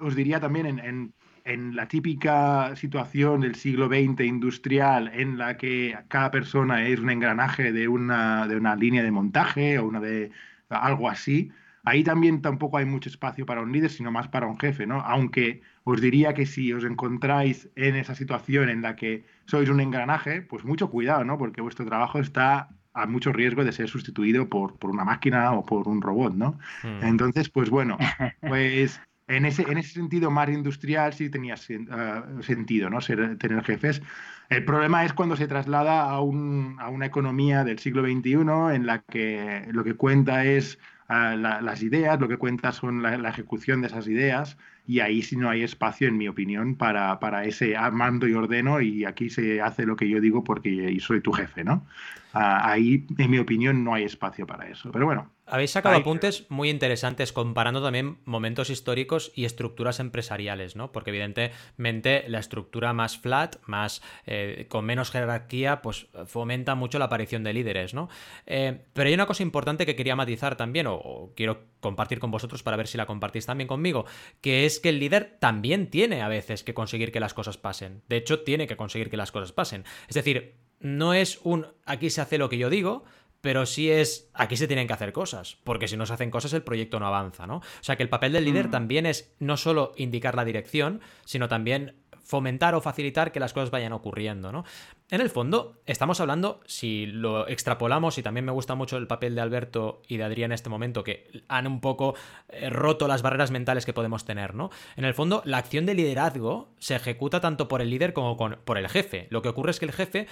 os 0.00 0.14
diría 0.16 0.40
también 0.40 0.64
en, 0.66 0.78
en- 0.78 1.14
en 1.48 1.74
la 1.74 1.88
típica 1.88 2.76
situación 2.76 3.40
del 3.40 3.54
siglo 3.54 3.88
XX 3.88 4.20
industrial 4.20 5.10
en 5.14 5.38
la 5.38 5.56
que 5.56 5.96
cada 6.08 6.30
persona 6.30 6.86
es 6.86 7.00
un 7.00 7.10
engranaje 7.10 7.72
de 7.72 7.88
una, 7.88 8.46
de 8.46 8.56
una 8.56 8.76
línea 8.76 9.02
de 9.02 9.10
montaje 9.10 9.78
o 9.78 9.86
una 9.86 10.00
de 10.00 10.30
algo 10.68 11.08
así, 11.08 11.50
ahí 11.84 12.04
también 12.04 12.42
tampoco 12.42 12.76
hay 12.76 12.84
mucho 12.84 13.08
espacio 13.08 13.46
para 13.46 13.62
un 13.62 13.72
líder, 13.72 13.90
sino 13.90 14.12
más 14.12 14.28
para 14.28 14.46
un 14.46 14.58
jefe, 14.58 14.86
¿no? 14.86 15.00
Aunque 15.00 15.62
os 15.84 16.02
diría 16.02 16.34
que 16.34 16.44
si 16.44 16.70
os 16.74 16.84
encontráis 16.84 17.70
en 17.76 17.96
esa 17.96 18.14
situación 18.14 18.68
en 18.68 18.82
la 18.82 18.94
que 18.94 19.24
sois 19.46 19.70
un 19.70 19.80
engranaje, 19.80 20.42
pues 20.42 20.64
mucho 20.64 20.90
cuidado, 20.90 21.24
¿no? 21.24 21.38
Porque 21.38 21.62
vuestro 21.62 21.86
trabajo 21.86 22.18
está 22.18 22.68
a 22.92 23.06
mucho 23.06 23.32
riesgo 23.32 23.64
de 23.64 23.72
ser 23.72 23.88
sustituido 23.88 24.48
por, 24.48 24.76
por 24.78 24.90
una 24.90 25.04
máquina 25.04 25.52
o 25.52 25.64
por 25.64 25.88
un 25.88 26.02
robot, 26.02 26.34
¿no? 26.34 26.58
Hmm. 26.82 27.04
Entonces, 27.04 27.48
pues 27.48 27.70
bueno, 27.70 27.96
pues 28.46 29.00
en 29.28 29.44
ese, 29.44 29.62
en 29.70 29.78
ese 29.78 29.90
sentido 29.94 30.30
más 30.30 30.48
industrial 30.48 31.12
sí 31.14 31.30
tenía 31.30 31.54
ah, 31.90 32.24
sentido, 32.42 32.90
¿no? 32.90 33.00
Ser, 33.00 33.38
tener 33.38 33.62
jefes. 33.64 34.02
El 34.48 34.64
problema 34.64 35.04
es 35.04 35.12
cuando 35.12 35.36
se 35.36 35.46
traslada 35.48 36.02
a, 36.10 36.20
un- 36.20 36.76
a 36.80 36.88
una 36.88 37.06
economía 37.06 37.64
del 37.64 37.78
siglo 37.78 38.02
XXI 38.02 38.70
en 38.74 38.86
la 38.86 39.00
que 39.02 39.66
lo 39.70 39.84
que 39.84 39.94
cuenta 39.94 40.44
es 40.44 40.78
ah, 41.08 41.36
la- 41.36 41.60
las 41.60 41.82
ideas, 41.82 42.18
lo 42.20 42.28
que 42.28 42.36
cuenta 42.38 42.72
son 42.72 43.02
la 43.02 43.28
ejecución 43.28 43.80
de 43.82 43.88
esas 43.88 44.08
ideas 44.08 44.56
y 44.88 45.00
ahí 45.00 45.22
sí 45.22 45.36
no 45.36 45.50
hay 45.50 45.62
espacio, 45.62 46.08
en 46.08 46.16
mi 46.16 46.26
opinión, 46.26 46.74
para, 46.74 47.20
para 47.20 47.44
ese 47.44 47.74
mando 47.92 48.26
y 48.26 48.32
ordeno 48.32 48.80
y 48.80 49.04
aquí 49.04 49.30
se 49.30 49.60
hace 49.60 49.84
lo 49.86 49.94
que 49.94 50.08
yo 50.08 50.20
digo 50.20 50.42
porque 50.42 50.96
soy 51.00 51.20
tu 51.20 51.30
jefe, 51.30 51.62
¿no? 51.62 51.86
Ah, 52.32 52.70
ahí, 52.72 53.06
en 53.18 53.30
mi 53.30 53.38
opinión, 53.38 53.84
no 53.84 53.94
hay 53.94 54.04
espacio 54.04 54.46
para 54.46 54.68
eso. 54.68 54.90
Pero 54.90 55.06
bueno, 55.06 55.30
Habéis 55.50 55.70
sacado 55.70 55.94
Ahí- 55.94 56.02
apuntes 56.02 56.44
muy 56.50 56.68
interesantes 56.68 57.32
comparando 57.32 57.82
también 57.82 58.18
momentos 58.26 58.68
históricos 58.68 59.32
y 59.34 59.46
estructuras 59.46 59.98
empresariales, 59.98 60.76
¿no? 60.76 60.92
Porque 60.92 61.08
evidentemente 61.08 62.24
la 62.28 62.38
estructura 62.38 62.92
más 62.92 63.16
flat, 63.16 63.56
más 63.66 64.02
eh, 64.26 64.66
con 64.68 64.84
menos 64.84 65.10
jerarquía, 65.10 65.80
pues 65.80 66.08
fomenta 66.26 66.74
mucho 66.74 66.98
la 66.98 67.06
aparición 67.06 67.44
de 67.44 67.54
líderes, 67.54 67.94
¿no? 67.94 68.10
Eh, 68.46 68.82
pero 68.92 69.08
hay 69.08 69.14
una 69.14 69.24
cosa 69.24 69.42
importante 69.42 69.86
que 69.86 69.96
quería 69.96 70.16
matizar 70.16 70.54
también, 70.56 70.86
o, 70.86 70.94
o 70.96 71.32
quiero 71.34 71.60
compartir 71.80 72.18
con 72.18 72.30
vosotros 72.30 72.62
para 72.62 72.76
ver 72.76 72.86
si 72.88 72.98
la 72.98 73.06
compartís 73.06 73.46
también 73.46 73.68
conmigo, 73.68 74.04
que 74.42 74.66
es 74.66 74.77
que 74.78 74.90
el 74.90 74.98
líder 74.98 75.36
también 75.40 75.88
tiene 75.90 76.22
a 76.22 76.28
veces 76.28 76.62
que 76.64 76.74
conseguir 76.74 77.12
que 77.12 77.20
las 77.20 77.34
cosas 77.34 77.56
pasen. 77.58 78.02
De 78.08 78.16
hecho, 78.16 78.40
tiene 78.40 78.66
que 78.66 78.76
conseguir 78.76 79.10
que 79.10 79.16
las 79.16 79.32
cosas 79.32 79.52
pasen. 79.52 79.84
Es 80.08 80.14
decir, 80.14 80.56
no 80.80 81.14
es 81.14 81.40
un 81.42 81.66
aquí 81.84 82.10
se 82.10 82.20
hace 82.20 82.38
lo 82.38 82.48
que 82.48 82.58
yo 82.58 82.70
digo, 82.70 83.04
pero 83.40 83.66
sí 83.66 83.90
es, 83.90 84.30
aquí 84.34 84.56
se 84.56 84.66
tienen 84.66 84.86
que 84.86 84.92
hacer 84.92 85.12
cosas, 85.12 85.58
porque 85.64 85.86
si 85.86 85.96
no 85.96 86.06
se 86.06 86.12
hacen 86.12 86.30
cosas 86.30 86.52
el 86.54 86.62
proyecto 86.62 86.98
no 86.98 87.06
avanza, 87.06 87.46
¿no? 87.46 87.58
O 87.58 87.62
sea 87.82 87.96
que 87.96 88.02
el 88.02 88.08
papel 88.08 88.32
del 88.32 88.44
líder 88.44 88.68
Mm. 88.68 88.70
también 88.70 89.06
es 89.06 89.32
no 89.38 89.56
solo 89.56 89.92
indicar 89.96 90.34
la 90.34 90.44
dirección, 90.44 91.00
sino 91.24 91.48
también 91.48 91.94
fomentar 92.28 92.74
o 92.74 92.82
facilitar 92.82 93.32
que 93.32 93.40
las 93.40 93.54
cosas 93.54 93.70
vayan 93.70 93.94
ocurriendo, 93.94 94.52
¿no? 94.52 94.62
En 95.10 95.22
el 95.22 95.30
fondo, 95.30 95.80
estamos 95.86 96.20
hablando, 96.20 96.60
si 96.66 97.06
lo 97.06 97.48
extrapolamos, 97.48 98.18
y 98.18 98.22
también 98.22 98.44
me 98.44 98.52
gusta 98.52 98.74
mucho 98.74 98.98
el 98.98 99.06
papel 99.06 99.34
de 99.34 99.40
Alberto 99.40 100.02
y 100.06 100.18
de 100.18 100.24
Adrián 100.24 100.50
en 100.50 100.56
este 100.56 100.68
momento, 100.68 101.02
que 101.02 101.26
han 101.48 101.66
un 101.66 101.80
poco 101.80 102.14
eh, 102.50 102.68
roto 102.68 103.08
las 103.08 103.22
barreras 103.22 103.50
mentales 103.50 103.86
que 103.86 103.94
podemos 103.94 104.26
tener, 104.26 104.54
¿no? 104.54 104.68
En 104.96 105.06
el 105.06 105.14
fondo, 105.14 105.40
la 105.46 105.56
acción 105.56 105.86
de 105.86 105.94
liderazgo 105.94 106.68
se 106.78 106.96
ejecuta 106.96 107.40
tanto 107.40 107.66
por 107.66 107.80
el 107.80 107.88
líder 107.88 108.12
como 108.12 108.36
por 108.36 108.76
el 108.76 108.88
jefe. 108.90 109.26
Lo 109.30 109.40
que 109.40 109.48
ocurre 109.48 109.70
es 109.70 109.78
que 109.78 109.86
el 109.86 109.92
jefe 109.92 110.26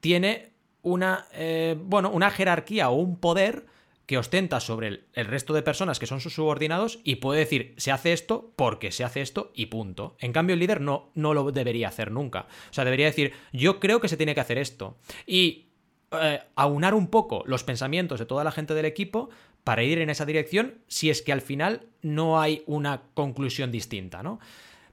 tiene 0.00 0.54
una, 0.80 1.26
eh, 1.34 1.76
bueno, 1.78 2.08
una 2.08 2.30
jerarquía 2.30 2.88
o 2.88 2.94
un 2.94 3.18
poder 3.18 3.66
que 4.06 4.18
ostenta 4.18 4.60
sobre 4.60 4.88
el, 4.88 5.06
el 5.12 5.26
resto 5.26 5.54
de 5.54 5.62
personas 5.62 5.98
que 5.98 6.06
son 6.06 6.20
sus 6.20 6.34
subordinados 6.34 7.00
y 7.04 7.16
puede 7.16 7.40
decir, 7.40 7.74
se 7.76 7.92
hace 7.92 8.12
esto 8.12 8.52
porque 8.56 8.90
se 8.90 9.04
hace 9.04 9.20
esto 9.20 9.52
y 9.54 9.66
punto. 9.66 10.16
En 10.18 10.32
cambio, 10.32 10.54
el 10.54 10.60
líder 10.60 10.80
no, 10.80 11.10
no 11.14 11.34
lo 11.34 11.50
debería 11.52 11.88
hacer 11.88 12.10
nunca. 12.10 12.46
O 12.70 12.72
sea, 12.72 12.84
debería 12.84 13.06
decir, 13.06 13.32
yo 13.52 13.78
creo 13.80 14.00
que 14.00 14.08
se 14.08 14.16
tiene 14.16 14.34
que 14.34 14.40
hacer 14.40 14.58
esto. 14.58 14.98
Y 15.26 15.68
eh, 16.10 16.40
aunar 16.56 16.94
un 16.94 17.08
poco 17.08 17.42
los 17.46 17.64
pensamientos 17.64 18.18
de 18.18 18.26
toda 18.26 18.44
la 18.44 18.52
gente 18.52 18.74
del 18.74 18.84
equipo 18.86 19.30
para 19.64 19.82
ir 19.84 19.98
en 20.00 20.10
esa 20.10 20.26
dirección 20.26 20.74
si 20.88 21.08
es 21.08 21.22
que 21.22 21.32
al 21.32 21.40
final 21.40 21.86
no 22.02 22.40
hay 22.40 22.64
una 22.66 23.02
conclusión 23.14 23.70
distinta, 23.70 24.22
¿no? 24.22 24.40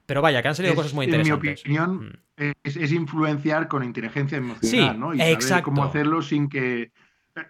Pero 0.06 0.22
vaya, 0.22 0.40
que 0.42 0.48
han 0.48 0.54
salido 0.54 0.72
Es, 0.72 0.76
cosas 0.76 0.94
muy 0.94 1.04
en 1.06 1.10
mi 1.10 1.16
interesantes. 1.18 1.60
opinión, 1.60 2.20
Mm. 2.36 2.52
es, 2.64 2.76
es 2.76 2.90
influenciar 2.92 3.68
con 3.68 3.84
inteligencia 3.84 4.38
emocional, 4.38 4.94
Sí, 4.94 4.98
¿no? 4.98 5.12
Y 5.14 5.18
saber 5.18 5.32
exacto. 5.34 5.64
cómo 5.64 5.84
hacerlo 5.84 6.22
sin 6.22 6.48
que. 6.48 6.90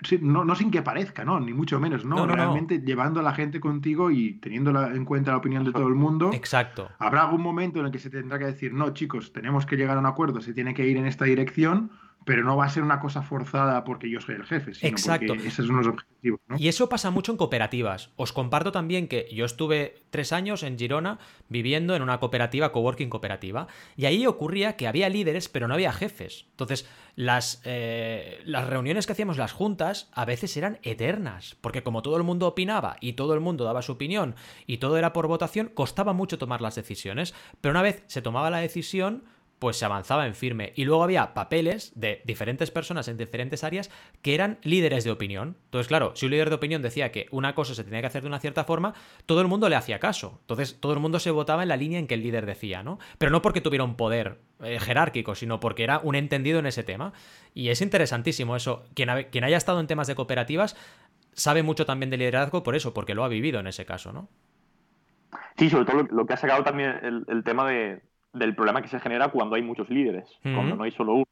Sí, 0.03 0.19
No, 0.23 0.45
no 0.45 0.55
sin 0.55 0.71
que 0.71 0.83
parezca, 0.83 1.25
¿no? 1.25 1.39
Ni 1.41 1.53
mucho 1.53 1.79
menos, 1.81 2.05
¿no? 2.05 2.17
No, 2.17 2.23
no, 2.23 2.29
no. 2.29 2.35
Realmente 2.37 2.81
llevando 2.81 3.21
a 3.21 3.23
la 3.23 3.33
gente 3.33 3.61
contigo 3.61 4.11
y 4.11 4.35
teniendo 4.35 4.73
la- 4.73 4.89
en 4.95 5.05
cuenta 5.05 5.31
la 5.33 5.37
opinión 5.39 5.65
de 5.65 5.73
todo 5.73 5.89
el 5.89 5.95
mundo. 5.95 6.31
Exacto. 6.33 6.89
Habrá 6.99 7.23
algún 7.23 7.43
momento 7.43 7.81
en 7.81 7.87
el 7.87 7.93
que 7.93 7.99
se 7.99 8.11
tendrá 8.11 8.39
que 8.39 8.47
decir, 8.47 8.73
no, 8.73 8.91
chicos, 8.95 9.33
tenemos 9.33 9.67
que 9.67 9.77
llegar 9.77 9.97
a 9.97 10.01
un 10.01 10.07
acuerdo, 10.07 10.41
se 10.41 10.53
tiene 10.55 10.75
que 10.75 10.87
ir 10.87 10.97
en 10.97 11.07
esta 11.07 11.25
dirección, 11.25 11.91
pero 12.25 12.45
no 12.45 12.57
va 12.57 12.67
a 12.67 12.69
ser 12.69 12.83
una 12.83 13.01
cosa 13.01 13.23
forzada 13.23 13.83
porque 13.85 14.11
yo 14.11 14.21
soy 14.21 14.35
el 14.35 14.45
jefe, 14.45 14.75
sino 14.75 14.91
Exacto. 14.91 15.29
porque 15.29 15.49
esos 15.49 15.67
son 15.67 15.77
los 15.77 15.87
objetivos, 15.87 16.41
¿no? 16.49 16.57
Y 16.59 16.69
eso 16.69 16.89
pasa 16.89 17.11
mucho 17.11 17.33
en 17.33 17.39
cooperativas. 17.39 18.11
Os 18.17 18.33
comparto 18.33 18.73
también 18.73 19.09
que 19.09 19.29
yo 19.33 19.45
estuve 19.45 20.03
tres 20.11 20.33
años 20.33 20.63
en 20.63 20.79
Girona 20.79 21.19
viviendo 21.49 21.97
en 21.97 22.03
una 22.03 22.21
cooperativa, 22.21 22.73
coworking 22.73 23.09
cooperativa, 23.09 23.69
y 23.97 24.05
ahí 24.05 24.27
ocurría 24.27 24.77
que 24.77 24.87
había 24.87 25.09
líderes, 25.09 25.49
pero 25.49 25.67
no 25.67 25.75
había 25.75 25.93
jefes. 25.93 26.47
Entonces, 26.51 26.89
las, 27.17 27.63
eh, 27.65 28.41
las 28.45 28.69
reuniones 28.69 29.07
que 29.07 29.13
hacíamos, 29.13 29.39
las 29.39 29.53
juntas, 29.53 30.11
a 30.13 30.25
veces 30.25 30.57
eran 30.57 30.79
eternas, 30.83 31.57
porque 31.61 31.83
como 31.83 32.03
todo 32.03 32.17
el 32.17 32.23
mundo 32.23 32.47
opinaba 32.47 32.97
y 33.01 33.15
todo 33.15 33.35
el 33.35 33.41
mundo 33.41 33.65
daba 33.65 33.83
su 33.83 33.93
opinión 33.93 34.35
y 34.67 34.79
todo 34.79 34.99
era 34.99 35.13
por 35.13 35.27
votación, 35.27 35.71
costaba 35.73 36.13
mucho 36.13 36.39
tomar 36.39 36.61
las 36.61 36.75
decisiones, 36.75 37.35
pero 37.61 37.73
una 37.73 37.83
vez 37.83 38.05
se 38.07 38.23
tomaba 38.23 38.51
la 38.51 38.59
decisión, 38.59 39.25
pues 39.61 39.77
se 39.77 39.85
avanzaba 39.85 40.27
en 40.27 40.35
firme. 40.35 40.73
Y 40.75 40.85
luego 40.85 41.05
había 41.05 41.35
papeles 41.35 41.93
de 41.95 42.23
diferentes 42.25 42.73
personas 42.73 43.07
en 43.07 43.17
diferentes 43.17 43.63
áreas 43.63 43.91
que 44.23 44.35
eran 44.35 44.59
líderes 44.65 45.05
de 45.05 45.13
opinión. 45.13 45.57
Entonces, 45.67 45.87
claro, 45.87 46.13
si 46.17 46.27
un 46.27 46.33
líder 46.33 46.49
de 46.49 46.57
opinión 46.57 46.83
decía 46.83 47.13
que 47.13 47.29
una 47.31 47.55
cosa 47.55 47.77
se 47.77 47.85
tenía 47.85 48.01
que 48.01 48.09
hacer 48.09 48.23
de 48.23 48.29
una 48.29 48.41
cierta 48.41 48.65
forma, 48.65 48.95
todo 49.27 49.41
el 49.43 49.47
mundo 49.49 49.69
le 49.69 49.77
hacía 49.77 50.01
caso. 50.01 50.39
Entonces, 50.41 50.81
todo 50.81 50.95
el 50.95 50.99
mundo 51.01 51.21
se 51.21 51.31
votaba 51.31 51.63
en 51.63 51.69
la 51.69 51.77
línea 51.77 52.01
en 52.01 52.09
que 52.09 52.15
el 52.15 52.23
líder 52.25 52.47
decía, 52.47 52.83
¿no? 52.83 52.99
Pero 53.19 53.31
no 53.31 53.43
porque 53.43 53.61
tuviera 53.61 53.85
un 53.85 53.97
poder 53.97 54.41
eh, 54.65 54.81
jerárquico, 54.81 55.37
sino 55.37 55.61
porque 55.61 55.85
era 55.85 56.01
un 56.03 56.17
entendido 56.17 56.59
en 56.59 56.67
ese 56.67 56.83
tema. 56.83 57.13
Y 57.55 57.69
es 57.69 57.83
interesantísimo 57.83 58.57
eso. 58.57 58.85
Quien, 58.95 59.11
ha- 59.11 59.25
quien 59.25 59.45
haya 59.45 59.57
estado 59.59 59.81
en 59.81 59.87
temas 59.87 60.09
de 60.09 60.15
cooperativas 60.17 60.77
sabe 61.35 61.63
mucho 61.63 61.87
también 61.87 62.11
de 62.11 62.17
liderazgo 62.19 62.63
por 62.63 62.75
eso, 62.77 62.95
porque 62.95 63.15
lo 63.15 63.25
ha 63.25 63.29
vivido 63.29 63.61
en 63.61 63.67
ese 63.69 63.87
caso, 63.87 64.13
¿no? 64.13 64.29
Sí, 65.59 65.71
sobre 65.71 65.85
todo 65.85 65.97
lo, 66.03 66.09
lo 66.11 66.27
que 66.27 66.35
ha 66.35 66.37
sacado 66.37 66.65
también 66.65 66.91
el, 67.03 67.25
el 67.29 67.45
tema 67.45 67.69
de, 67.71 68.03
del 68.33 68.55
problema 68.55 68.81
que 68.83 68.89
se 68.89 69.01
genera 69.01 69.29
cuando 69.29 69.57
hay 69.57 69.63
muchos 69.63 69.89
líderes, 69.91 70.29
cuando 70.43 70.77
no 70.77 70.85
hay 70.85 70.91
solo 70.93 71.15
uno. 71.15 71.25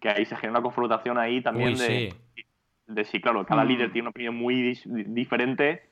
Que 0.00 0.08
ahí 0.10 0.24
se 0.24 0.36
genera 0.36 0.58
una 0.58 0.62
confrontación 0.62 1.16
ahí 1.18 1.40
también 1.42 1.70
Uy, 1.70 1.74
de, 1.78 2.14
sí. 2.34 2.44
de 2.88 3.04
si, 3.04 3.20
claro, 3.20 3.46
cada 3.46 3.64
Mm. 3.64 3.68
líder 3.68 3.92
tiene 3.92 4.02
una 4.02 4.10
opinión 4.10 4.34
muy 4.34 4.74
diferente. 5.06 5.82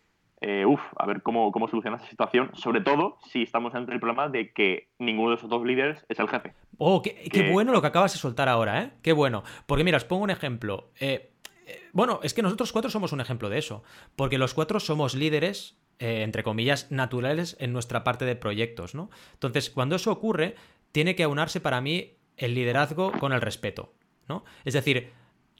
Eh, 0.44 0.66
uf, 0.66 0.80
a 0.96 1.06
ver 1.06 1.22
cómo, 1.22 1.52
cómo 1.52 1.68
soluciona 1.68 1.98
esa 1.98 2.08
situación, 2.08 2.50
sobre 2.54 2.80
todo 2.80 3.16
si 3.30 3.42
estamos 3.42 3.74
ante 3.76 3.92
el 3.92 4.00
problema 4.00 4.28
de 4.28 4.52
que 4.52 4.88
ninguno 4.98 5.30
de 5.30 5.36
esos 5.36 5.48
dos 5.48 5.64
líderes 5.64 6.04
es 6.08 6.18
el 6.18 6.28
jefe. 6.28 6.52
Oh, 6.78 7.00
qué, 7.00 7.14
qué 7.30 7.48
bueno 7.52 7.70
lo 7.70 7.80
que 7.80 7.86
acabas 7.86 8.12
de 8.12 8.18
soltar 8.18 8.48
ahora, 8.48 8.82
¿eh? 8.82 8.90
Qué 9.02 9.12
bueno. 9.12 9.44
Porque 9.66 9.84
mira, 9.84 9.98
os 9.98 10.04
pongo 10.04 10.24
un 10.24 10.30
ejemplo. 10.30 10.90
Eh, 10.98 11.30
eh, 11.66 11.80
bueno, 11.92 12.18
es 12.24 12.34
que 12.34 12.42
nosotros 12.42 12.72
cuatro 12.72 12.90
somos 12.90 13.12
un 13.12 13.20
ejemplo 13.20 13.48
de 13.50 13.58
eso. 13.58 13.84
Porque 14.16 14.36
los 14.36 14.52
cuatro 14.52 14.80
somos 14.80 15.14
líderes, 15.14 15.78
eh, 15.98 16.22
entre 16.22 16.42
comillas, 16.42 16.90
naturales 16.90 17.56
en 17.60 17.72
nuestra 17.72 18.04
parte 18.04 18.24
de 18.24 18.36
proyectos, 18.36 18.94
¿no? 18.94 19.10
Entonces, 19.34 19.70
cuando 19.70 19.96
eso 19.96 20.10
ocurre, 20.10 20.54
tiene 20.92 21.14
que 21.14 21.22
aunarse 21.22 21.60
para 21.60 21.80
mí 21.80 22.14
el 22.36 22.54
liderazgo 22.54 23.12
con 23.12 23.32
el 23.32 23.40
respeto, 23.40 23.92
¿no? 24.28 24.44
Es 24.64 24.74
decir, 24.74 25.10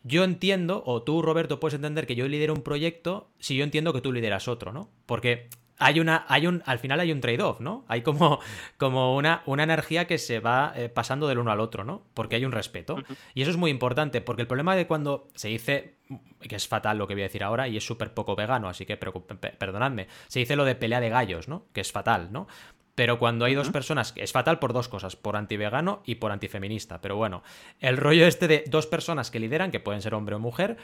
yo 0.05 0.25
entiendo, 0.25 0.83
o 0.85 1.03
tú, 1.03 1.23
Roberto, 1.23 1.61
puedes 1.61 1.75
entender 1.75 2.07
que 2.07 2.16
yo 2.16 2.27
lidero 2.27 2.55
un 2.55 2.62
proyecto 2.62 3.31
si 3.38 3.57
yo 3.57 3.64
entiendo 3.64 3.92
que 3.92 4.01
tú 4.01 4.12
lideras 4.12 4.49
otro, 4.49 4.73
¿no? 4.73 4.90
Porque 5.07 5.49
hay 5.79 6.01
una, 6.01 6.25
hay 6.29 6.47
un, 6.47 6.63
al 6.67 6.79
final 6.79 7.01
hay 7.01 7.13
un 7.13 7.21
trade-off, 7.21 7.61
¿no? 7.61 7.85
Hay 7.89 8.03
como, 8.03 8.41
como 8.77 9.17
una, 9.17 9.43
una 9.47 9.63
energía 9.63 10.07
que 10.07 10.19
se 10.19 10.41
va 10.41 10.73
eh, 10.77 10.89
pasando 10.89 11.29
del 11.29 11.39
uno 11.39 11.51
al 11.51 11.61
otro, 11.61 11.85
¿no? 11.85 12.03
Porque 12.15 12.37
hay 12.37 12.45
un 12.45 12.53
respeto. 12.53 12.97
Y 13.35 13.43
eso 13.43 13.51
es 13.51 13.57
muy 13.57 13.71
importante, 13.71 14.21
porque 14.21 14.43
el 14.43 14.49
problema 14.49 14.77
de 14.77 14.87
cuando 14.87 15.29
se 15.35 15.49
dice, 15.49 15.97
que 16.41 16.57
es 16.57 16.69
fatal 16.69 16.99
lo 16.99 17.07
que 17.07 17.15
voy 17.15 17.23
a 17.23 17.27
decir 17.27 17.43
ahora, 17.45 17.69
y 17.69 17.77
es 17.77 17.85
súper 17.85 18.15
poco 18.15 18.37
vegano, 18.37 18.69
así 18.69 18.87
que 18.87 18.97
perdonadme, 18.97 20.09
se 20.29 20.41
dice 20.41 20.57
lo 20.57 20.65
de 20.65 20.75
pelea 20.75 21.01
de 21.01 21.09
gallos, 21.09 21.49
¿no? 21.49 21.67
Que 21.73 21.81
es 21.81 21.93
fatal, 21.93 22.33
¿no? 22.33 22.47
Pero 22.95 23.19
cuando 23.19 23.47
hay 23.47 23.55
dos 23.55 23.71
personas, 23.71 24.13
es 24.17 24.33
fatal 24.33 24.59
por 24.59 24.75
dos 24.75 24.89
cosas, 24.89 25.17
por 25.17 25.37
antivegano 25.37 26.03
y 26.05 26.17
por 26.17 26.31
antifeminista. 26.31 27.01
Pero 27.01 27.17
bueno, 27.17 27.43
el 27.81 27.97
rollo 27.97 28.27
este 28.27 28.49
de 28.49 28.65
dos 28.67 28.87
personas 28.87 29.31
que 29.31 29.41
lideran, 29.41 29.71
que 29.71 29.81
pueden 29.81 30.03
ser 30.03 30.15
hombre 30.15 30.35
o 30.35 30.39
mujer, 30.39 30.77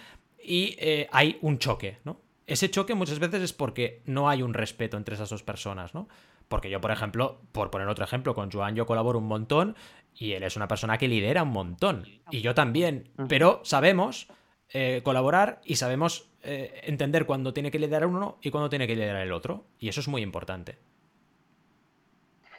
y 0.42 0.74
eh, 0.79 1.09
hay 1.12 1.38
un 1.42 1.59
choque, 1.59 1.98
¿no? 2.05 2.20
Ese 2.48 2.70
choque 2.70 2.94
muchas 2.94 3.18
veces 3.18 3.42
es 3.42 3.52
porque 3.52 4.00
no 4.06 4.30
hay 4.30 4.42
un 4.42 4.54
respeto 4.54 4.96
entre 4.96 5.14
esas 5.14 5.28
dos 5.28 5.42
personas, 5.42 5.94
¿no? 5.94 6.08
Porque 6.48 6.70
yo, 6.70 6.80
por 6.80 6.90
ejemplo, 6.90 7.42
por 7.52 7.70
poner 7.70 7.87
otro 7.88 8.04
ejemplo, 8.04 8.34
con 8.34 8.50
Joan 8.50 8.74
yo 8.74 8.87
colaboro 8.87 9.18
un 9.18 9.26
montón 9.26 9.76
y 10.14 10.32
él 10.32 10.42
es 10.42 10.56
una 10.56 10.66
persona 10.66 10.96
que 10.96 11.08
lidera 11.08 11.42
un 11.42 11.50
montón. 11.50 12.06
Y 12.30 12.40
yo 12.40 12.54
también. 12.54 13.11
Pero 13.28 13.61
sabemos 13.64 14.28
eh, 14.72 15.02
colaborar 15.04 15.61
y 15.62 15.76
sabemos 15.76 16.30
eh, 16.42 16.80
entender 16.84 17.26
cuándo 17.26 17.52
tiene 17.52 17.70
que 17.70 17.78
liderar 17.78 18.06
uno 18.06 18.38
y 18.40 18.50
cuándo 18.50 18.70
tiene 18.70 18.87
que 18.87 18.96
liderar 18.96 19.20
el 19.20 19.32
otro. 19.32 19.66
Y 19.78 19.90
eso 19.90 20.00
es 20.00 20.08
muy 20.08 20.22
importante. 20.22 20.78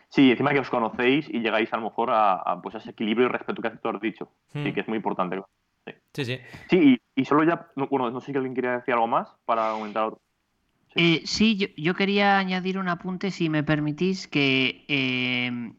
Sí, 0.10 0.30
encima 0.30 0.54
que 0.54 0.60
os 0.60 0.69
conocéis 0.69 1.28
y 1.30 1.39
llegáis 1.39 1.73
a 1.73 1.78
lo 1.78 1.84
mejor 1.84 2.12
a, 2.12 2.36
a, 2.36 2.62
pues, 2.62 2.75
a 2.75 2.78
ese 2.78 2.91
equilibrio 2.91 3.25
y 3.25 3.32
respeto 3.32 3.60
que 3.60 3.71
tú 3.71 3.89
has 3.89 4.02
dicho. 4.02 4.30
Hmm. 4.54 4.65
Sí, 4.65 4.73
que 4.73 4.82
es 4.82 4.88
muy 4.88 4.97
importante. 4.97 5.41
Sí, 6.13 6.26
sí. 6.26 6.39
Sí, 6.70 7.00
y, 7.15 7.22
y 7.22 7.26
solo 7.26 7.44
ya, 7.44 7.68
no- 7.76 7.88
bueno, 7.88 8.10
no 8.12 8.20
sé 8.22 8.32
si 8.32 8.38
alguien 8.38 8.56
quería 8.56 8.72
decir 8.78 8.94
algo 8.94 9.08
más 9.08 9.30
para 9.46 9.70
aumentar 9.72 10.06
otro. 10.06 10.22
Eh, 10.96 11.22
sí, 11.26 11.56
yo, 11.56 11.68
yo 11.78 11.94
quería 11.94 12.38
añadir 12.39 12.78
un 12.78 12.89
apunte, 12.89 13.32
si 13.32 13.48
me 13.50 13.63
permitís, 13.63 14.28
que 14.28 14.86
eh, 14.88 15.72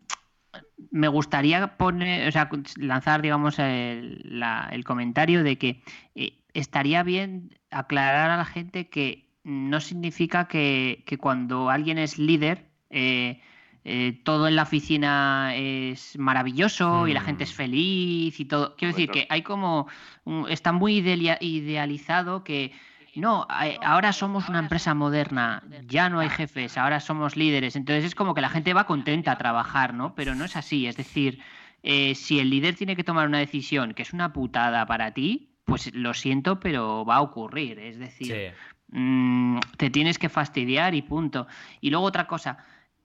me 0.91 1.09
gustaría 1.09 1.77
poner, 1.77 2.29
o 2.29 2.33
sea, 2.33 2.49
lanzar, 2.77 3.23
digamos, 3.23 3.59
el, 3.59 4.21
la- 4.25 4.69
el 4.73 4.85
comentario 4.85 5.43
de 5.45 5.59
que 5.59 5.83
eh, 6.15 6.39
estaría 6.55 7.03
bien 7.03 7.59
aclarar 7.71 8.31
a 8.31 8.37
la 8.37 8.45
gente 8.45 8.89
que 8.89 9.29
no 9.45 9.81
significa 9.81 10.49
que, 10.49 11.03
que 11.07 11.19
cuando 11.19 11.71
alguien 11.71 11.99
es 11.99 12.19
líder, 12.19 12.71
eh, 12.91 13.41
eh, 13.85 14.21
todo 14.25 14.47
en 14.49 14.57
la 14.57 14.63
oficina 14.65 15.53
es 15.55 16.19
maravilloso 16.19 17.09
y 17.09 17.15
la 17.15 17.21
gente 17.23 17.45
es 17.45 17.53
Mm. 17.53 17.57
feliz 17.57 18.41
y 18.41 18.45
todo. 18.45 18.77
Quiero 18.77 18.93
decir 18.95 19.11
que 19.11 19.27
hay 19.31 19.43
como, 19.43 19.87
un- 20.25 20.47
está 20.51 20.73
muy 20.73 20.99
idealizado 20.99 22.45
que 22.45 22.73
no, 23.17 23.47
a- 23.49 23.67
ahora 23.85 24.13
somos 24.13 24.49
una 24.49 24.61
empresa 24.61 24.95
moderna, 24.95 25.63
ya 25.87 26.09
no 26.09 26.21
hay 26.21 26.29
jefes, 26.29 26.79
ahora 26.79 27.01
somos 27.01 27.37
líderes. 27.37 27.75
Entonces 27.77 28.05
es 28.05 28.15
como 28.15 28.35
que 28.35 28.41
la 28.41 28.49
gente 28.51 28.73
va 28.75 28.85
contenta 28.87 29.33
a 29.33 29.39
trabajar, 29.39 29.95
¿no? 29.95 30.15
Pero 30.15 30.35
no 30.35 30.45
es 30.45 30.57
así. 30.57 30.87
Es 30.87 30.97
decir, 30.97 31.41
eh, 31.83 32.15
si 32.15 32.39
el 32.39 32.51
líder 32.51 32.77
tiene 32.77 32.95
que 32.97 33.05
tomar 33.05 33.27
una 33.27 33.39
decisión 33.39 33.95
que 33.95 34.03
es 34.03 34.13
una 34.13 34.33
putada 34.33 34.87
para 34.87 35.13
ti, 35.13 35.49
pues 35.65 35.93
lo 35.95 36.15
siento, 36.15 36.61
pero 36.61 37.05
va 37.05 37.17
a 37.17 37.21
ocurrir. 37.23 37.79
Es 37.79 37.99
decir, 37.99 38.55
Sí. 38.57 38.97
mm, 38.97 39.59
te 39.77 39.89
tienes 39.91 40.19
que 40.19 40.29
fastidiar 40.29 40.95
y 40.95 41.03
punto. 41.03 41.47
Y 41.81 41.91
luego 41.91 42.07
otra 42.07 42.27
cosa, 42.27 42.59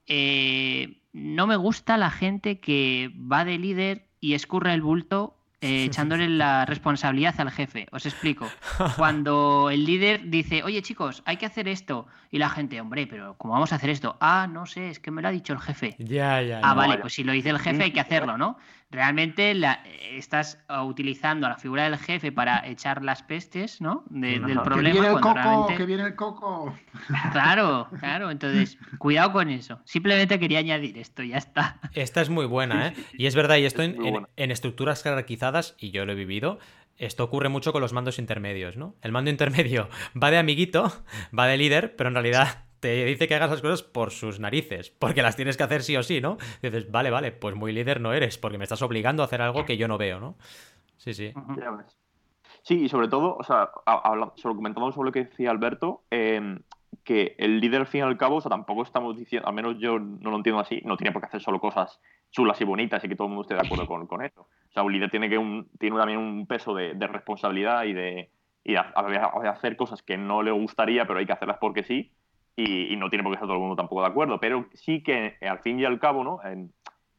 eh, 0.06 0.98
no 1.12 1.46
me 1.46 1.56
gusta 1.56 1.96
la 1.96 2.10
gente 2.10 2.60
que 2.60 3.10
va 3.16 3.44
de 3.44 3.58
líder 3.58 4.06
y 4.20 4.34
escurre 4.34 4.74
el 4.74 4.82
bulto 4.82 5.36
eh, 5.60 5.84
echándole 5.86 6.28
la 6.28 6.64
responsabilidad 6.66 7.40
al 7.40 7.50
jefe. 7.50 7.86
Os 7.90 8.06
explico. 8.06 8.48
Cuando 8.96 9.70
el 9.70 9.84
líder 9.84 10.28
dice, 10.28 10.62
oye 10.62 10.82
chicos, 10.82 11.22
hay 11.24 11.36
que 11.36 11.46
hacer 11.46 11.68
esto, 11.68 12.06
y 12.30 12.38
la 12.38 12.50
gente, 12.50 12.80
hombre, 12.80 13.06
pero 13.06 13.36
¿cómo 13.38 13.54
vamos 13.54 13.72
a 13.72 13.76
hacer 13.76 13.90
esto? 13.90 14.16
Ah, 14.20 14.46
no 14.50 14.66
sé, 14.66 14.90
es 14.90 15.00
que 15.00 15.10
me 15.10 15.22
lo 15.22 15.28
ha 15.28 15.30
dicho 15.30 15.52
el 15.52 15.60
jefe. 15.60 15.96
Ya, 15.98 16.42
ya. 16.42 16.60
Ah, 16.62 16.74
vale, 16.74 16.98
pues 16.98 17.14
si 17.14 17.24
lo 17.24 17.32
dice 17.32 17.50
el 17.50 17.58
jefe 17.58 17.84
hay 17.84 17.92
que 17.92 18.00
hacerlo, 18.00 18.36
¿no? 18.36 18.58
Realmente 18.90 19.54
la, 19.54 19.82
estás 20.12 20.58
utilizando 20.84 21.46
a 21.46 21.50
la 21.50 21.56
figura 21.56 21.84
del 21.84 21.98
jefe 21.98 22.32
para 22.32 22.66
echar 22.66 23.02
las 23.02 23.22
pestes, 23.22 23.80
¿no? 23.80 24.04
del 24.10 24.60
problema. 24.62 24.82
Que 24.82 25.00
viene 25.00 25.08
el 25.08 25.20
coco, 25.20 25.66
que 25.76 25.86
viene 25.86 26.02
el 26.04 26.14
coco. 26.14 26.78
Claro, 27.32 27.88
claro. 27.98 28.30
Entonces, 28.30 28.78
cuidado 28.98 29.32
con 29.32 29.50
eso. 29.50 29.80
Simplemente 29.84 30.38
quería 30.38 30.60
añadir 30.60 30.98
esto, 30.98 31.22
ya 31.22 31.36
está. 31.36 31.80
Esta 31.92 32.20
es 32.20 32.30
muy 32.30 32.46
buena, 32.46 32.88
¿eh? 32.88 32.94
Y 33.14 33.26
es 33.26 33.34
verdad, 33.34 33.56
y 33.56 33.64
esto 33.64 33.82
en, 33.82 33.96
en 34.36 34.50
estructuras 34.50 35.02
jerarquizadas, 35.02 35.74
y 35.78 35.90
yo 35.90 36.06
lo 36.06 36.12
he 36.12 36.16
vivido, 36.16 36.58
esto 36.98 37.24
ocurre 37.24 37.48
mucho 37.48 37.72
con 37.72 37.82
los 37.82 37.92
mandos 37.92 38.18
intermedios, 38.18 38.76
¿no? 38.76 38.94
El 39.02 39.12
mando 39.12 39.30
intermedio 39.30 39.88
va 40.22 40.30
de 40.30 40.38
amiguito, 40.38 40.92
va 41.36 41.46
de 41.46 41.56
líder, 41.56 41.96
pero 41.96 42.08
en 42.08 42.14
realidad 42.14 42.65
te 42.80 43.04
dice 43.04 43.28
que 43.28 43.34
hagas 43.34 43.50
las 43.50 43.62
cosas 43.62 43.82
por 43.82 44.10
sus 44.10 44.40
narices, 44.40 44.90
porque 44.90 45.22
las 45.22 45.36
tienes 45.36 45.56
que 45.56 45.62
hacer 45.62 45.82
sí 45.82 45.96
o 45.96 46.02
sí, 46.02 46.20
¿no? 46.20 46.36
dices, 46.62 46.90
vale, 46.90 47.10
vale, 47.10 47.32
pues 47.32 47.54
muy 47.54 47.72
líder 47.72 48.00
no 48.00 48.12
eres, 48.12 48.38
porque 48.38 48.58
me 48.58 48.64
estás 48.64 48.82
obligando 48.82 49.22
a 49.22 49.26
hacer 49.26 49.42
algo 49.42 49.64
que 49.64 49.76
yo 49.76 49.88
no 49.88 49.98
veo, 49.98 50.20
¿no? 50.20 50.36
Sí, 50.96 51.14
sí. 51.14 51.32
Sí, 52.62 52.84
y 52.84 52.88
sobre 52.88 53.08
todo, 53.08 53.36
o 53.36 53.44
sea, 53.44 53.70
comentando 54.42 54.90
sobre 54.90 55.06
lo 55.06 55.12
que 55.12 55.24
decía 55.24 55.50
Alberto, 55.50 56.02
em, 56.10 56.60
que 57.04 57.36
el 57.38 57.60
líder 57.60 57.82
al 57.82 57.86
fin 57.86 58.00
y 58.00 58.02
al 58.02 58.16
cabo, 58.16 58.36
o 58.36 58.40
sea, 58.40 58.50
tampoco 58.50 58.82
estamos 58.82 59.16
diciendo, 59.16 59.46
al 59.48 59.54
menos 59.54 59.78
yo 59.78 60.00
no 60.00 60.30
lo 60.30 60.36
entiendo 60.36 60.60
así, 60.60 60.82
no 60.84 60.96
tiene 60.96 61.12
por 61.12 61.22
qué 61.22 61.26
hacer 61.26 61.40
solo 61.40 61.60
cosas 61.60 62.00
chulas 62.32 62.60
y 62.60 62.64
bonitas 62.64 63.04
y 63.04 63.08
que 63.08 63.14
todo 63.14 63.28
el 63.28 63.34
mundo 63.34 63.42
esté 63.42 63.54
de 63.54 63.64
acuerdo 63.64 63.86
con, 63.86 64.08
con 64.08 64.24
eso. 64.24 64.40
O 64.40 64.72
sea, 64.72 64.82
un 64.82 64.92
líder 64.92 65.10
tiene, 65.10 65.30
que 65.30 65.38
un, 65.38 65.68
tiene 65.78 65.96
también 65.96 66.18
un 66.18 66.46
peso 66.48 66.74
de, 66.74 66.92
responsabilidad 66.94 67.84
y 67.84 67.92
de, 67.92 68.30
y 68.64 68.74
hacer 68.74 69.76
cosas 69.76 70.02
que 70.02 70.16
no 70.16 70.42
le 70.42 70.50
gustaría, 70.50 71.06
pero 71.06 71.20
hay 71.20 71.26
que 71.26 71.32
hacerlas 71.32 71.58
porque 71.60 71.84
sí 71.84 72.10
y, 72.56 72.96
no 72.96 73.10
tiene 73.10 73.22
por 73.22 73.32
qué 73.32 73.36
estar 73.36 73.46
todo 73.46 73.56
el 73.56 73.60
mundo 73.60 73.76
tampoco 73.76 74.00
de 74.00 74.08
acuerdo, 74.08 74.40
pero 74.40 74.66
sí 74.72 75.02
que 75.02 75.36
al 75.42 75.58
fin 75.58 75.78
y 75.78 75.84
al 75.84 76.00
cabo, 76.00 76.24
¿no? 76.24 76.40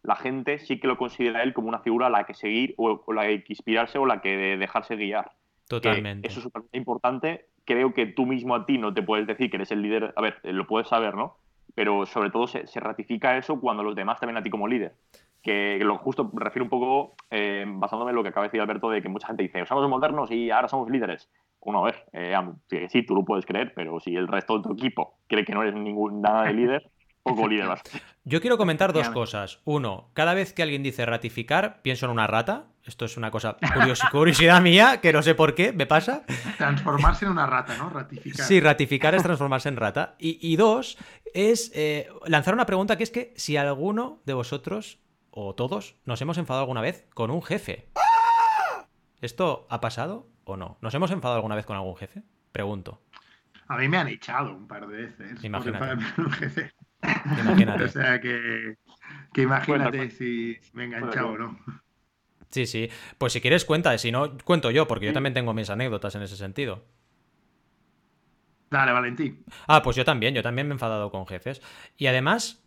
la 0.03 0.15
gente 0.15 0.59
sí 0.59 0.79
que 0.79 0.87
lo 0.87 0.97
considera 0.97 1.43
él 1.43 1.53
como 1.53 1.67
una 1.67 1.79
figura 1.79 2.07
a 2.07 2.09
la 2.09 2.23
que 2.23 2.33
seguir 2.33 2.73
o, 2.77 3.01
la 3.13 3.23
que 3.23 3.43
inspirarse 3.49 3.97
o 3.97 4.05
la 4.05 4.21
que 4.21 4.57
dejarse 4.57 4.95
guiar. 4.95 5.31
Totalmente. 5.67 6.25
eso 6.27 6.39
es 6.39 6.43
súper 6.43 6.63
importante. 6.71 7.47
Creo 7.65 7.93
que 7.93 8.05
tú 8.05 8.25
mismo 8.25 8.55
a 8.55 8.65
ti 8.65 8.77
no 8.77 8.93
te 8.93 9.03
puedes 9.03 9.27
decir 9.27 9.49
que 9.49 9.57
eres 9.57 9.71
el 9.71 9.81
líder. 9.81 10.13
A 10.15 10.21
ver, 10.21 10.39
lo 10.43 10.65
puedes 10.65 10.87
saber, 10.87 11.15
¿no? 11.15 11.35
Pero 11.75 12.05
sobre 12.05 12.29
todo 12.29 12.47
se, 12.47 12.63
ratifica 12.79 13.37
eso 13.37 13.59
cuando 13.59 13.83
los 13.83 13.95
demás 13.95 14.17
te 14.19 14.25
ven 14.25 14.37
a 14.37 14.43
ti 14.43 14.49
como 14.49 14.67
líder. 14.67 14.93
Que 15.43 15.77
lo 15.79 15.97
justo 15.97 16.31
refiero 16.33 16.63
un 16.63 16.69
poco, 16.69 17.15
eh, 17.29 17.65
basándome 17.67 18.11
en 18.11 18.15
lo 18.15 18.23
que 18.23 18.29
acaba 18.29 18.45
de 18.45 18.47
decir 18.47 18.61
Alberto, 18.61 18.89
de 18.89 19.01
que 19.01 19.09
mucha 19.09 19.27
gente 19.27 19.43
dice, 19.43 19.65
somos 19.65 19.89
modernos 19.89 20.31
y 20.31 20.51
ahora 20.51 20.69
somos 20.69 20.89
líderes 20.89 21.29
uno, 21.61 21.79
a 21.79 21.85
ver, 21.85 22.05
eh, 22.13 22.87
sí, 22.89 23.03
tú 23.03 23.15
lo 23.15 23.25
puedes 23.25 23.45
creer, 23.45 23.73
pero 23.75 23.99
si 23.99 24.15
el 24.15 24.27
resto 24.27 24.57
de 24.57 24.63
tu 24.63 24.73
equipo 24.73 25.19
cree 25.27 25.43
que 25.43 25.53
no 25.53 25.63
eres 25.63 25.75
ningún 25.75 26.21
nada 26.21 26.43
de 26.43 26.53
líder, 26.53 26.89
poco 27.23 27.47
líder 27.47 27.67
vas. 27.67 27.81
Yo 28.23 28.41
quiero 28.41 28.57
comentar 28.57 28.93
dos 28.93 29.09
cosas. 29.09 29.59
Uno, 29.65 30.09
cada 30.13 30.33
vez 30.33 30.53
que 30.53 30.63
alguien 30.63 30.83
dice 30.83 31.05
ratificar, 31.05 31.81
pienso 31.81 32.05
en 32.05 32.11
una 32.11 32.27
rata. 32.27 32.67
Esto 32.85 33.03
es 33.03 33.17
una 33.17 33.31
cosa 33.31 33.57
curiosidad 34.11 34.61
mía, 34.61 35.01
que 35.01 35.11
no 35.11 35.21
sé 35.21 35.35
por 35.35 35.55
qué, 35.55 35.73
me 35.73 35.85
pasa. 35.85 36.23
Transformarse 36.57 37.25
en 37.25 37.31
una 37.31 37.45
rata, 37.45 37.77
¿no? 37.77 37.89
Ratificar. 37.89 38.45
Sí, 38.45 38.61
ratificar 38.61 39.13
es 39.13 39.23
transformarse 39.23 39.67
en 39.67 39.75
rata. 39.75 40.15
Y, 40.19 40.55
dos, 40.55 40.97
es 41.33 41.71
eh, 41.75 42.07
lanzar 42.25 42.53
una 42.53 42.65
pregunta 42.65 42.97
que 42.97 43.03
es 43.03 43.11
que 43.11 43.33
si 43.35 43.57
alguno 43.57 44.21
de 44.25 44.33
vosotros, 44.33 44.99
o 45.31 45.53
todos, 45.53 45.95
nos 46.05 46.21
hemos 46.21 46.37
enfadado 46.37 46.61
alguna 46.61 46.81
vez 46.81 47.07
con 47.13 47.29
un 47.29 47.43
jefe. 47.43 47.89
¿Esto 49.19 49.67
ha 49.69 49.81
pasado? 49.81 50.27
O 50.53 50.57
no? 50.57 50.77
¿Nos 50.81 50.93
hemos 50.93 51.11
enfadado 51.11 51.37
alguna 51.37 51.55
vez 51.55 51.65
con 51.65 51.75
algún 51.75 51.95
jefe? 51.95 52.23
Pregunto. 52.51 53.01
A 53.67 53.77
mí 53.77 53.87
me 53.87 53.97
han 53.97 54.07
echado 54.07 54.55
un 54.55 54.67
par 54.67 54.87
de 54.87 55.07
veces. 55.07 55.43
Imagínate. 55.43 56.21
Un 56.21 56.31
jefe. 56.31 56.71
Imagínate. 57.41 57.83
o 57.85 57.89
sea 57.89 58.19
que, 58.19 58.77
que 59.33 59.41
imagínate 59.41 59.97
pues, 59.97 60.17
si 60.17 60.57
me 60.73 60.83
he 60.83 60.85
enganchado 60.85 61.29
o 61.29 61.37
no. 61.37 61.59
Sí, 62.49 62.65
sí. 62.65 62.89
Pues 63.17 63.33
si 63.33 63.41
quieres, 63.41 63.65
cuenta. 63.65 63.97
Si 63.97 64.11
no, 64.11 64.37
cuento 64.37 64.71
yo, 64.71 64.87
porque 64.87 65.05
yo 65.07 65.13
también 65.13 65.33
tengo 65.33 65.53
mis 65.53 65.69
anécdotas 65.69 66.15
en 66.15 66.21
ese 66.21 66.37
sentido. 66.37 66.85
Dale, 68.69 68.91
Valentín. 68.91 69.43
Ah, 69.67 69.81
pues 69.81 69.95
yo 69.95 70.05
también. 70.05 70.33
Yo 70.33 70.43
también 70.43 70.67
me 70.67 70.73
he 70.73 70.75
enfadado 70.75 71.11
con 71.11 71.27
jefes. 71.27 71.61
Y 71.97 72.07
además, 72.07 72.63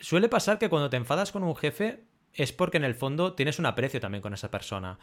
suele 0.00 0.28
pasar 0.28 0.58
que 0.58 0.68
cuando 0.68 0.90
te 0.90 0.96
enfadas 0.96 1.32
con 1.32 1.42
un 1.42 1.56
jefe 1.56 2.04
es 2.32 2.52
porque 2.52 2.76
en 2.76 2.84
el 2.84 2.94
fondo 2.94 3.34
tienes 3.34 3.58
un 3.58 3.66
aprecio 3.66 4.00
también 4.00 4.22
con 4.22 4.34
esa 4.34 4.50
persona. 4.50 4.98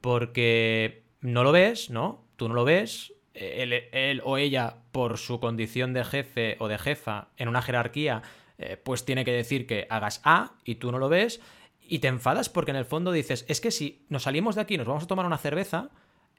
Porque 0.00 1.05
no 1.26 1.42
lo 1.42 1.52
ves, 1.52 1.90
¿no? 1.90 2.24
Tú 2.36 2.48
no 2.48 2.54
lo 2.54 2.64
ves. 2.64 3.12
Él, 3.34 4.22
o 4.24 4.38
ella, 4.38 4.76
por 4.92 5.18
su 5.18 5.40
condición 5.40 5.92
de 5.92 6.04
jefe 6.04 6.56
o 6.58 6.68
de 6.68 6.78
jefa 6.78 7.28
en 7.36 7.48
una 7.48 7.60
jerarquía, 7.60 8.22
eh, 8.58 8.80
pues 8.82 9.04
tiene 9.04 9.24
que 9.24 9.32
decir 9.32 9.66
que 9.66 9.86
hagas 9.90 10.20
A 10.24 10.54
y 10.64 10.76
tú 10.76 10.92
no 10.92 10.98
lo 10.98 11.08
ves. 11.08 11.40
Y 11.82 11.98
te 11.98 12.08
enfadas 12.08 12.48
porque 12.48 12.70
en 12.70 12.76
el 12.76 12.84
fondo 12.84 13.12
dices, 13.12 13.44
es 13.48 13.60
que 13.60 13.70
si 13.70 14.06
nos 14.08 14.22
salimos 14.22 14.54
de 14.54 14.62
aquí 14.62 14.74
y 14.74 14.78
nos 14.78 14.86
vamos 14.86 15.04
a 15.04 15.06
tomar 15.06 15.26
una 15.26 15.36
cerveza, 15.36 15.90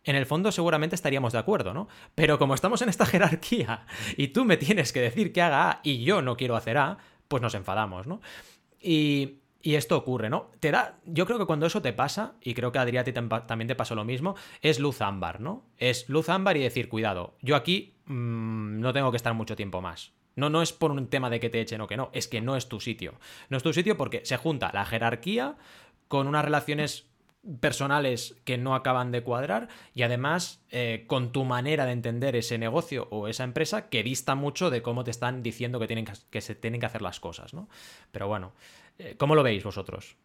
en 0.04 0.16
el 0.16 0.26
fondo 0.26 0.52
seguramente 0.52 0.96
estaríamos 0.96 1.34
de 1.34 1.40
acuerdo, 1.40 1.74
¿no? 1.74 1.88
Pero 2.16 2.40
como 2.40 2.56
estamos 2.56 2.82
en 2.82 2.90
esta 2.90 3.06
jerarquía 3.06 3.86
y 4.16 4.30
tú 4.30 4.46
me 4.46 4.58
tienes 4.58 4.94
que 4.94 5.02
decir 5.02 5.34
que 5.34 5.42
haga 5.42 5.70
A 5.70 5.80
y 5.84 6.04
yo 6.04 6.22
no 6.22 6.38
quiero 6.38 6.56
hacer 6.56 6.78
A, 6.78 6.98
pues 7.28 7.42
nos 7.42 7.54
enfadamos, 7.56 8.08
¿no? 8.08 8.22
Y, 8.82 9.40
y 9.68 9.76
esto 9.76 9.98
ocurre, 9.98 10.30
¿no? 10.30 10.50
Te 10.62 10.72
da, 10.72 10.98
yo 11.04 11.26
creo 11.26 11.38
que 11.38 11.46
cuando 11.46 11.66
eso 11.66 11.82
te 11.82 11.92
pasa, 11.92 12.36
y 12.40 12.54
creo 12.54 12.72
que 12.72 12.80
Adriati 12.80 13.12
también 13.12 13.68
te 13.68 13.76
pasó 13.76 13.96
lo 13.96 14.06
mismo, 14.06 14.38
es 14.62 14.80
luz 14.80 15.02
ámbar, 15.02 15.42
¿no? 15.42 15.66
Es 15.78 16.08
luz 16.08 16.30
ámbar 16.30 16.56
y 16.56 16.62
decir, 16.62 16.88
cuidado, 16.88 17.36
yo 17.42 17.58
aquí 17.58 17.98
mm, 18.06 18.80
no 18.80 18.94
tengo 18.94 19.12
que 19.12 19.18
estar 19.18 19.34
mucho 19.34 19.58
tiempo 19.58 19.82
más. 19.82 20.14
No, 20.38 20.50
no 20.50 20.62
es 20.62 20.72
por 20.72 20.92
un 20.92 21.08
tema 21.08 21.30
de 21.30 21.42
que 21.42 21.50
te 21.50 21.60
echen 21.60 21.82
o 21.82 21.88
que 21.88 21.98
no, 21.98 22.10
es 22.14 22.30
que 22.30 22.40
no 22.40 22.56
es 22.56 22.70
tu 22.70 22.80
sitio. 22.80 23.16
No 23.50 23.58
es 23.58 23.64
tu 23.64 23.74
sitio 23.74 23.98
porque 23.98 24.22
se 24.24 24.38
junta 24.38 24.72
la 24.74 24.86
jerarquía 24.86 25.58
con 26.08 26.30
unas 26.30 26.46
relaciones 26.46 27.10
personales 27.60 28.36
que 28.46 28.58
no 28.58 28.74
acaban 28.74 29.12
de 29.12 29.24
cuadrar 29.24 29.68
y 29.94 30.04
además 30.04 30.64
eh, 30.70 31.06
con 31.08 31.32
tu 31.32 31.44
manera 31.44 31.86
de 31.86 31.92
entender 31.92 32.36
ese 32.38 32.58
negocio 32.58 33.08
o 33.12 33.28
esa 33.28 33.44
empresa 33.44 33.90
que 33.90 34.04
dista 34.04 34.36
mucho 34.36 34.70
de 34.70 34.82
cómo 34.82 35.04
te 35.04 35.12
están 35.12 35.44
diciendo 35.44 35.80
que, 35.80 35.88
tienen 35.88 36.06
que 36.30 36.42
se 36.42 36.56
tienen 36.56 36.80
que 36.80 36.86
hacer 36.86 37.02
las 37.02 37.20
cosas, 37.20 37.54
¿no? 37.54 37.70
Pero 38.12 38.28
bueno, 38.28 38.54
¿Cómo 39.18 39.36
lo 39.36 39.44
veis 39.44 39.64
vosotros? 39.64 40.18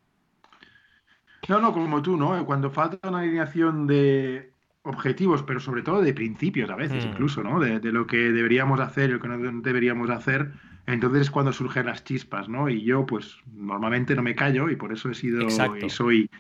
No, 1.48 1.60
no, 1.60 1.72
como 1.72 2.02
tú, 2.02 2.16
¿no? 2.16 2.44
Cuando 2.46 2.70
falta 2.70 3.08
una 3.08 3.20
alineación 3.20 3.86
de 3.86 4.52
objetivos, 4.82 5.42
pero 5.42 5.60
sobre 5.60 5.82
todo 5.82 6.00
de 6.00 6.14
principios 6.14 6.70
a 6.70 6.76
veces, 6.76 7.04
hmm. 7.04 7.08
incluso, 7.10 7.42
¿no? 7.42 7.60
De, 7.60 7.80
lo 7.92 8.06
que 8.06 8.32
deberíamos 8.32 8.80
hacer 8.80 9.10
y 9.10 9.12
lo 9.14 9.20
que 9.20 9.28
no 9.28 9.60
deberíamos 9.60 10.10
hacer, 10.10 10.52
entonces 10.86 11.22
es 11.22 11.30
cuando 11.30 11.52
surgen 11.52 11.86
las 11.86 12.04
chispas, 12.04 12.48
¿no? 12.48 12.68
Y 12.68 12.82
yo, 12.82 13.06
pues, 13.06 13.38
normalmente 13.52 14.14
no 14.14 14.22
me 14.22 14.34
callo 14.34 14.70
y 14.70 14.76
por 14.76 14.92
eso 14.92 15.10
he 15.10 15.14
sido 15.14 15.46
y 15.46 15.90
soy 15.90 16.30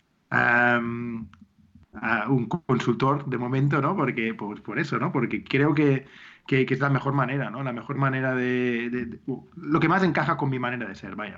un 2.28 2.48
consultor 2.66 3.26
de 3.26 3.38
momento, 3.38 3.80
¿no? 3.80 3.96
Porque, 3.96 4.34
pues, 4.34 4.60
por 4.60 4.78
eso, 4.78 4.98
¿no? 4.98 5.12
Porque 5.12 5.44
creo 5.44 5.74
que 5.74 6.06
que, 6.46 6.66
es 6.68 6.80
la 6.80 6.90
mejor 6.90 7.12
manera, 7.12 7.50
¿no? 7.50 7.62
La 7.62 7.72
mejor 7.72 7.96
manera 7.96 8.34
de, 8.34 9.18
Lo 9.56 9.80
que 9.80 9.88
más 9.88 10.02
encaja 10.02 10.36
con 10.36 10.50
mi 10.50 10.58
manera 10.58 10.86
de 10.86 10.94
ser, 10.94 11.14
vaya. 11.16 11.36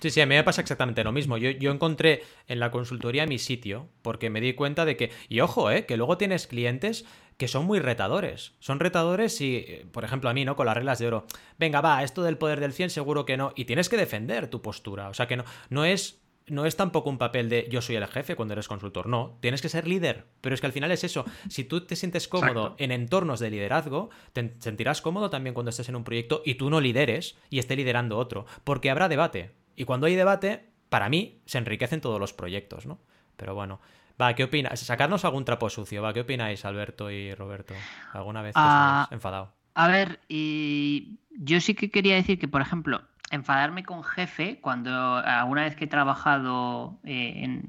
Sí, 0.00 0.10
sí, 0.10 0.20
a 0.20 0.26
mí 0.26 0.34
me 0.34 0.44
pasa 0.44 0.60
exactamente 0.60 1.04
lo 1.04 1.12
mismo. 1.12 1.36
Yo, 1.36 1.50
yo 1.50 1.70
encontré 1.70 2.22
en 2.48 2.60
la 2.60 2.70
consultoría 2.70 3.26
mi 3.26 3.38
sitio, 3.38 3.88
porque 4.02 4.30
me 4.30 4.40
di 4.40 4.54
cuenta 4.54 4.84
de 4.84 4.96
que... 4.96 5.10
Y 5.28 5.40
ojo, 5.40 5.70
¿eh? 5.70 5.86
Que 5.86 5.96
luego 5.96 6.16
tienes 6.16 6.46
clientes 6.46 7.06
que 7.36 7.48
son 7.48 7.66
muy 7.66 7.80
retadores. 7.80 8.54
Son 8.60 8.80
retadores 8.80 9.40
y, 9.40 9.84
por 9.92 10.04
ejemplo, 10.04 10.30
a 10.30 10.34
mí, 10.34 10.44
¿no? 10.44 10.56
Con 10.56 10.66
las 10.66 10.76
reglas 10.76 10.98
de 10.98 11.06
oro. 11.06 11.26
Venga, 11.58 11.80
va, 11.80 12.02
esto 12.02 12.22
del 12.22 12.38
poder 12.38 12.60
del 12.60 12.72
100 12.72 12.90
seguro 12.90 13.26
que 13.26 13.36
no. 13.36 13.52
Y 13.56 13.66
tienes 13.66 13.88
que 13.88 13.96
defender 13.96 14.48
tu 14.48 14.62
postura. 14.62 15.08
O 15.08 15.14
sea 15.14 15.26
que 15.26 15.36
no, 15.36 15.44
no 15.68 15.84
es 15.84 16.25
no 16.48 16.64
es 16.64 16.76
tampoco 16.76 17.10
un 17.10 17.18
papel 17.18 17.48
de 17.48 17.68
yo 17.70 17.82
soy 17.82 17.96
el 17.96 18.06
jefe 18.06 18.36
cuando 18.36 18.52
eres 18.52 18.68
consultor, 18.68 19.06
no, 19.06 19.38
tienes 19.40 19.62
que 19.62 19.68
ser 19.68 19.86
líder, 19.86 20.26
pero 20.40 20.54
es 20.54 20.60
que 20.60 20.66
al 20.66 20.72
final 20.72 20.90
es 20.92 21.04
eso, 21.04 21.24
si 21.48 21.64
tú 21.64 21.86
te 21.86 21.96
sientes 21.96 22.28
cómodo 22.28 22.76
en 22.78 22.92
entornos 22.92 23.40
de 23.40 23.50
liderazgo, 23.50 24.10
te 24.32 24.54
sentirás 24.58 25.02
cómodo 25.02 25.30
también 25.30 25.54
cuando 25.54 25.70
estés 25.70 25.88
en 25.88 25.96
un 25.96 26.04
proyecto 26.04 26.42
y 26.44 26.54
tú 26.54 26.70
no 26.70 26.80
lideres 26.80 27.36
y 27.50 27.58
esté 27.58 27.76
liderando 27.76 28.18
otro, 28.18 28.46
porque 28.64 28.90
habrá 28.90 29.08
debate, 29.08 29.52
y 29.74 29.84
cuando 29.84 30.06
hay 30.06 30.14
debate, 30.14 30.70
para 30.88 31.08
mí, 31.08 31.40
se 31.46 31.58
enriquecen 31.58 32.00
todos 32.00 32.20
los 32.20 32.32
proyectos, 32.32 32.86
¿no? 32.86 32.98
Pero 33.36 33.54
bueno, 33.54 33.80
va, 34.20 34.34
¿qué 34.34 34.44
opinas? 34.44 34.80
Sacarnos 34.80 35.24
algún 35.24 35.44
trapo 35.44 35.68
sucio, 35.68 36.02
va, 36.02 36.14
¿qué 36.14 36.20
opináis, 36.20 36.64
Alberto 36.64 37.10
y 37.10 37.34
Roberto? 37.34 37.74
¿Alguna 38.12 38.42
vez 38.42 38.54
te 38.54 38.60
has 38.60 38.66
ah, 38.66 39.08
enfadado? 39.10 39.52
A 39.74 39.88
ver, 39.88 40.20
y 40.28 41.18
yo 41.30 41.60
sí 41.60 41.74
que 41.74 41.90
quería 41.90 42.14
decir 42.14 42.38
que, 42.38 42.48
por 42.48 42.62
ejemplo, 42.62 43.02
enfadarme 43.30 43.84
con 43.84 44.02
jefe 44.04 44.60
cuando 44.60 45.16
alguna 45.16 45.62
vez 45.62 45.76
que 45.76 45.84
he 45.84 45.88
trabajado 45.88 46.98
eh, 47.04 47.32
en, 47.36 47.64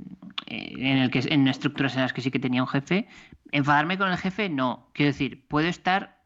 eh, 0.45 0.73
en, 0.77 0.97
el 0.97 1.11
que, 1.11 1.19
en 1.29 1.47
estructuras 1.47 1.95
en 1.95 2.01
las 2.01 2.13
que 2.13 2.21
sí 2.21 2.31
que 2.31 2.39
tenía 2.39 2.61
un 2.61 2.67
jefe, 2.67 3.07
enfadarme 3.51 3.97
con 3.97 4.09
el 4.09 4.17
jefe 4.17 4.49
no. 4.49 4.89
Quiero 4.93 5.11
decir, 5.11 5.47
puedo 5.47 5.67
estar 5.67 6.17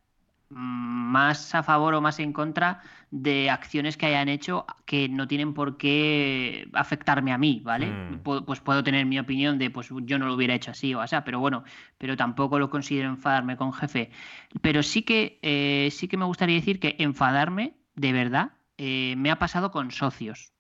más 0.50 1.56
a 1.56 1.64
favor 1.64 1.94
o 1.94 2.02
más 2.02 2.20
en 2.20 2.34
contra 2.34 2.82
de 3.10 3.50
acciones 3.50 3.98
que 3.98 4.06
hayan 4.06 4.30
hecho 4.30 4.66
que 4.86 5.08
no 5.10 5.28
tienen 5.28 5.54
por 5.54 5.78
qué 5.78 6.68
afectarme 6.74 7.32
a 7.32 7.38
mí, 7.38 7.62
¿vale? 7.64 7.88
Mm. 7.88 8.20
Pues 8.46 8.60
puedo 8.60 8.84
tener 8.84 9.06
mi 9.06 9.18
opinión 9.20 9.58
de, 9.58 9.70
pues 9.70 9.90
yo 10.04 10.20
no 10.20 10.28
lo 10.28 10.34
hubiera 10.34 10.54
hecho 10.54 10.72
así 10.72 10.94
o 10.94 11.02
así, 11.02 11.16
pero 11.24 11.40
bueno, 11.40 11.64
pero 11.98 12.18
tampoco 12.18 12.60
lo 12.60 12.70
considero 12.70 13.10
enfadarme 13.10 13.58
con 13.58 13.74
jefe. 13.74 14.12
Pero 14.62 14.84
sí 14.84 15.04
que, 15.04 15.40
eh, 15.42 15.90
sí 15.92 16.08
que 16.08 16.18
me 16.18 16.26
gustaría 16.26 16.56
decir 16.56 16.80
que 16.80 16.96
enfadarme, 17.00 17.74
de 17.96 18.12
verdad, 18.12 18.52
eh, 18.84 19.14
me 19.16 19.30
ha 19.30 19.38
pasado 19.38 19.70
con 19.70 19.92
socios. 19.92 20.54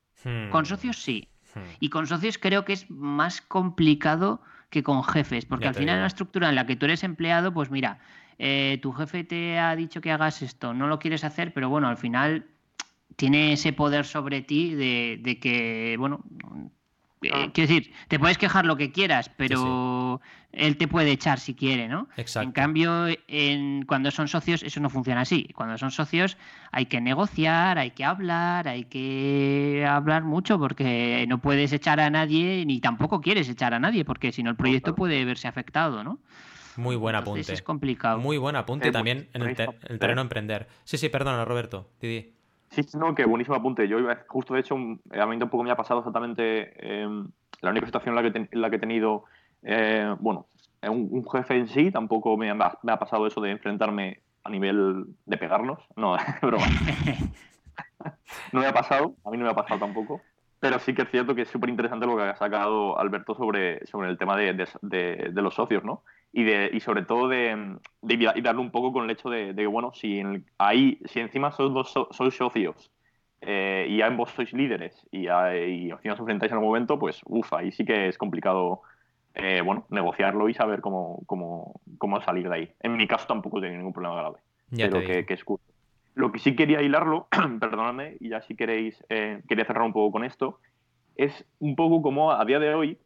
Con 0.51 0.61
hmm. 0.61 0.65
socios 0.65 1.01
sí. 1.01 1.27
Hmm. 1.55 1.61
Y 1.79 1.89
con 1.89 2.05
socios 2.05 2.37
creo 2.37 2.65
que 2.65 2.73
es 2.73 2.87
más 2.91 3.41
complicado 3.41 4.43
que 4.69 4.83
con 4.83 5.03
jefes, 5.03 5.45
porque 5.45 5.63
Ya 5.63 5.69
al 5.69 5.75
final 5.75 5.95
en 5.95 5.95
digo. 5.95 6.01
la 6.01 6.07
estructura 6.07 6.49
en 6.49 6.55
la 6.55 6.67
que 6.67 6.75
tú 6.75 6.85
eres 6.85 7.03
empleado, 7.03 7.51
pues 7.51 7.71
mira, 7.71 7.97
eh, 8.37 8.77
tu 8.83 8.91
jefe 8.93 9.23
te 9.23 9.57
ha 9.57 9.75
dicho 9.75 10.01
que 10.01 10.11
hagas 10.11 10.43
esto, 10.43 10.71
no 10.75 10.85
lo 10.85 10.99
quieres 10.99 11.23
hacer, 11.23 11.51
pero 11.51 11.67
bueno, 11.67 11.87
al 11.87 11.97
final 11.97 12.45
tiene 13.15 13.53
ese 13.53 13.73
poder 13.73 14.05
sobre 14.05 14.43
ti 14.43 14.75
de, 14.75 15.19
de 15.19 15.39
que, 15.39 15.95
bueno, 15.97 16.23
eh, 17.21 17.29
Ah. 17.33 17.49
quiero 17.53 17.67
decir, 17.73 17.93
te 18.07 18.17
puedes 18.19 18.37
quejar 18.37 18.65
lo 18.65 18.75
que 18.77 18.91
quieras, 18.91 19.29
pero 19.37 20.21
él 20.51 20.77
te 20.77 20.87
puede 20.87 21.11
echar 21.11 21.39
si 21.39 21.53
quiere, 21.53 21.87
¿no? 21.87 22.09
Exacto. 22.17 22.45
En 22.47 22.51
cambio, 22.51 23.05
en, 23.27 23.85
cuando 23.85 24.09
son 24.11 24.27
socios, 24.27 24.63
eso 24.63 24.79
no 24.79 24.89
funciona 24.89 25.21
así. 25.21 25.47
Cuando 25.55 25.77
son 25.77 25.91
socios, 25.91 26.37
hay 26.71 26.87
que 26.87 26.99
negociar, 26.99 27.77
hay 27.77 27.91
que 27.91 28.03
hablar, 28.03 28.67
hay 28.67 28.85
que 28.85 29.85
hablar 29.87 30.23
mucho, 30.23 30.57
porque 30.59 31.25
no 31.27 31.37
puedes 31.39 31.71
echar 31.73 31.99
a 31.99 32.09
nadie, 32.09 32.65
ni 32.65 32.79
tampoco 32.81 33.21
quieres 33.21 33.47
echar 33.49 33.73
a 33.73 33.79
nadie, 33.79 34.03
porque 34.03 34.31
si 34.31 34.41
no 34.43 34.49
el 34.49 34.55
proyecto 34.55 34.95
puede 34.95 35.23
verse 35.23 35.47
afectado, 35.47 36.03
¿no? 36.03 36.19
Muy 36.77 36.95
buen 36.95 37.15
Entonces 37.15 37.41
apunte. 37.45 37.53
es 37.53 37.61
complicado. 37.61 38.17
Muy 38.19 38.37
buen 38.37 38.55
apunte 38.55 38.87
Eh, 38.87 38.91
también 38.91 39.27
el, 39.33 39.43
en 39.43 39.55
el 39.89 39.99
terreno 39.99 40.21
emprender. 40.21 40.67
Sí, 40.85 40.97
sí, 40.97 41.09
perdona, 41.09 41.43
Roberto. 41.45 41.89
Didi. 42.01 42.33
Sí, 42.71 42.85
no, 42.97 43.13
que 43.13 43.25
buenísimo 43.25 43.55
apunte. 43.57 43.87
Yo 43.87 43.99
iba- 43.99 44.23
justo 44.29 44.53
de 44.53 44.61
hecho, 44.61 44.75
un- 44.75 45.01
a 45.11 45.25
mí 45.25 45.37
tampoco 45.37 45.63
me 45.63 45.71
ha 45.71 45.75
pasado 45.75 45.99
exactamente 45.99 46.71
eh, 46.77 47.07
la 47.61 47.69
única 47.69 47.85
situación 47.85 48.17
en 48.17 48.23
la 48.23 48.31
que, 48.31 48.39
te- 48.39 48.49
en 48.51 48.61
la 48.61 48.69
que 48.69 48.77
he 48.77 48.79
tenido, 48.79 49.25
eh, 49.61 50.15
bueno, 50.19 50.47
eh, 50.81 50.89
un, 50.89 51.25
jefe 51.29 51.55
en 51.57 51.67
sí, 51.67 51.91
tampoco 51.91 52.37
me 52.37 52.49
ha, 52.49 52.57
pasado 52.97 53.27
eso 53.27 53.41
de 53.41 53.51
enfrentarme 53.51 54.23
a 54.43 54.49
nivel 54.49 55.05
de 55.25 55.37
pegarnos. 55.37 55.79
No, 55.97 56.15
broma. 56.41 56.67
No 58.53 58.61
me 58.61 58.67
ha 58.67 58.73
pasado, 58.73 59.15
a 59.25 59.31
mí 59.31 59.37
no 59.37 59.43
me 59.45 59.51
ha 59.51 59.55
pasado 59.55 59.79
tampoco. 59.79 60.23
Pero 60.59 60.79
sí 60.79 60.93
que 60.93 61.01
es 61.01 61.09
cierto 61.09 61.35
que 61.35 61.41
es 61.41 61.49
súper 61.49 61.69
interesante 61.69 62.05
lo 62.05 62.15
que 62.15 62.23
ha 62.23 62.35
sacado 62.35 62.97
Alberto 62.97 63.35
sobre, 63.35 63.85
sobre 63.87 64.09
el 64.09 64.17
tema 64.17 64.37
de- 64.37 64.53
de 64.53 65.41
los 65.41 65.55
socios, 65.55 65.83
¿no? 65.83 66.03
Y, 66.33 66.43
de, 66.43 66.69
y 66.73 66.79
sobre 66.79 67.03
todo 67.03 67.27
de, 67.27 67.77
de 68.01 68.13
y 68.35 68.41
darle 68.41 68.61
un 68.61 68.71
poco 68.71 68.93
con 68.93 69.03
el 69.05 69.11
hecho 69.11 69.29
de, 69.29 69.53
que, 69.55 69.67
bueno, 69.67 69.91
si 69.93 70.19
en 70.19 70.27
el- 70.35 70.45
ahí, 70.57 70.99
si 71.05 71.19
encima 71.19 71.51
sois, 71.51 71.73
dos 71.73 71.91
so- 71.91 72.07
sois 72.11 72.35
socios 72.35 72.91
eh, 73.41 73.87
y 73.89 74.01
ambos 74.01 74.31
sois 74.31 74.53
líderes 74.53 75.07
y, 75.11 75.27
a- 75.27 75.55
y 75.57 75.89
encima 75.91 76.13
os 76.13 76.19
enfrentáis 76.19 76.51
en 76.51 76.57
algún 76.57 76.69
momento, 76.69 76.97
pues, 76.99 77.21
uff, 77.25 77.51
ahí 77.53 77.71
sí 77.71 77.83
que 77.85 78.07
es 78.07 78.17
complicado, 78.17 78.81
eh, 79.33 79.61
bueno, 79.61 79.85
negociarlo 79.89 80.47
y 80.49 80.53
saber 80.53 80.81
cómo, 80.81 81.21
cómo, 81.25 81.81
cómo 81.97 82.21
salir 82.21 82.47
de 82.49 82.55
ahí. 82.55 82.73
En 82.81 82.95
mi 82.95 83.07
caso 83.07 83.27
tampoco 83.27 83.57
he 83.57 83.61
tenido 83.61 83.77
ningún 83.79 83.93
problema 83.93 84.15
grave 84.15 84.39
Ya 84.71 84.85
pero 84.89 84.99
que, 85.01 85.25
que 85.25 85.33
es 85.33 85.43
curioso. 85.43 85.65
Lo 86.13 86.31
que 86.31 86.39
sí 86.39 86.55
quería 86.55 86.81
hilarlo, 86.81 87.27
perdonadme, 87.59 88.17
y 88.19 88.29
ya 88.29 88.41
si 88.41 88.55
queréis, 88.55 89.03
eh, 89.09 89.41
quería 89.47 89.65
cerrar 89.65 89.83
un 89.83 89.93
poco 89.93 90.11
con 90.13 90.23
esto, 90.23 90.59
es 91.15 91.45
un 91.59 91.75
poco 91.75 92.01
como 92.01 92.31
a 92.31 92.43
día 92.45 92.59
de 92.59 92.73
hoy, 92.73 92.99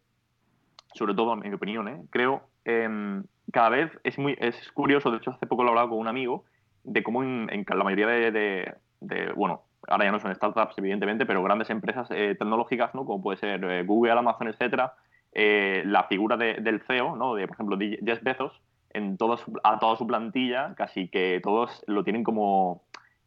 sobre 0.94 1.14
todo 1.14 1.34
en 1.34 1.40
mi 1.40 1.54
opinión, 1.54 1.88
¿eh? 1.88 2.02
creo, 2.10 2.50
em, 2.66 3.24
cada 3.52 3.70
vez 3.70 3.92
es 4.04 4.18
muy 4.18 4.36
es 4.40 4.72
curioso, 4.74 5.12
de 5.12 5.18
hecho 5.18 5.32
hace 5.32 5.46
poco 5.48 5.64
lo 5.64 5.70
hablaba 5.70 5.90
con 5.90 6.00
un 6.00 6.08
amigo, 6.08 6.44
de 6.84 7.02
cómo 7.04 7.24
en, 7.24 7.48
en 7.52 7.66
la 7.68 7.84
mayoría 7.84 8.08
de, 8.08 8.32
de- 8.32 8.74
de- 9.02 9.32
bueno, 9.34 9.62
ahora 9.88 10.06
ya 10.06 10.12
no 10.12 10.20
son 10.20 10.34
startups 10.36 10.78
evidentemente, 10.78 11.26
pero 11.26 11.42
grandes 11.44 11.70
empresas 11.70 12.08
eh, 12.12 12.36
tecnológicas, 12.38 12.94
¿no? 12.96 13.06
como 13.06 13.22
puede 13.24 13.38
ser 13.38 13.64
eh, 13.64 13.84
Google, 13.84 14.12
Amazon, 14.14 14.48
etcétera, 14.48 14.94
eh, 15.32 15.84
la 15.86 16.04
figura 16.06 16.38
de- 16.38 16.56
del 16.56 16.82
CEO, 16.82 17.16
¿no? 17.16 17.36
de 17.36 17.48
por 17.48 17.56
ejemplo 17.56 17.78
Jeff 17.80 18.22
Bezos, 18.24 18.62
en 18.94 19.18
toda 19.18 19.38
su- 19.38 19.54
a 19.64 19.78
toda 19.80 19.96
su 19.98 20.08
plantilla, 20.08 20.74
casi 20.76 21.08
que 21.10 21.40
todos 21.44 21.84
lo 21.88 22.04
tienen 22.04 22.24
como 22.24 22.82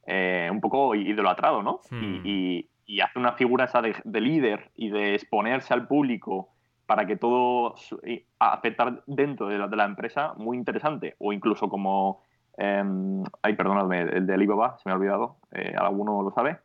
eh, 0.07 0.49
un 0.51 0.61
poco 0.62 0.95
idolatrado, 0.95 1.62
¿no? 1.62 1.80
Hmm. 1.91 2.03
Y, 2.03 2.20
y- 2.24 2.68
y 2.86 3.01
hace 3.03 3.18
una 3.18 3.32
figura 3.32 3.66
esa 3.66 3.82
de 3.82 4.20
líder 4.22 4.70
y 4.74 4.89
de 4.89 5.14
exponerse 5.14 5.74
al 5.74 5.86
público 5.86 6.49
para 6.89 7.05
que 7.07 7.16
todo 7.16 7.74
y 8.07 8.24
afectar 8.39 9.03
dentro 9.07 9.47
de 9.49 9.59
la, 9.59 9.68
de 9.68 9.76
la 9.76 9.84
empresa 9.84 10.32
muy 10.39 10.57
interesante. 10.57 11.14
O 11.18 11.34
incluso 11.34 11.68
como... 11.68 12.22
em, 12.57 13.22
ay, 13.43 13.55
perdonadme, 13.55 14.01
el 14.01 14.26
de 14.26 14.32
Alibaba, 14.34 14.78
se 14.78 14.89
me 14.89 14.93
ha 14.93 14.97
olvidado. 14.97 15.36
Eh, 15.53 15.74
¿Alguno 15.78 16.22
lo 16.22 16.30
sabe? 16.32 16.59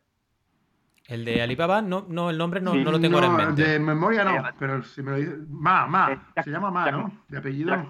El 1.08 1.26
de 1.26 1.42
Alibaba, 1.42 1.82
no, 1.82 2.06
no 2.08 2.30
el 2.30 2.38
nombre 2.38 2.62
no, 2.62 2.72
Sí, 2.72 2.82
no 2.82 2.90
lo 2.92 2.98
tengo 3.00 3.18
ahora 3.18 3.26
en 3.28 3.36
mente. 3.36 3.62
De 3.68 3.78
memoria 3.78 4.24
no, 4.24 4.36
Eh, 4.48 4.52
pero 4.58 4.82
si 4.82 5.02
me 5.02 5.10
lo 5.10 5.16
dices. 5.18 5.38
Ma, 5.50 5.86
Ma. 5.86 6.12
Eh, 6.12 6.18
Jack- 6.34 6.44
se 6.46 6.50
llama 6.50 6.70
Ma, 6.70 6.86
Jack- 6.86 6.94
¿no? 6.96 7.12
De 7.28 7.38
apellido. 7.38 7.70
Jack- 7.76 7.88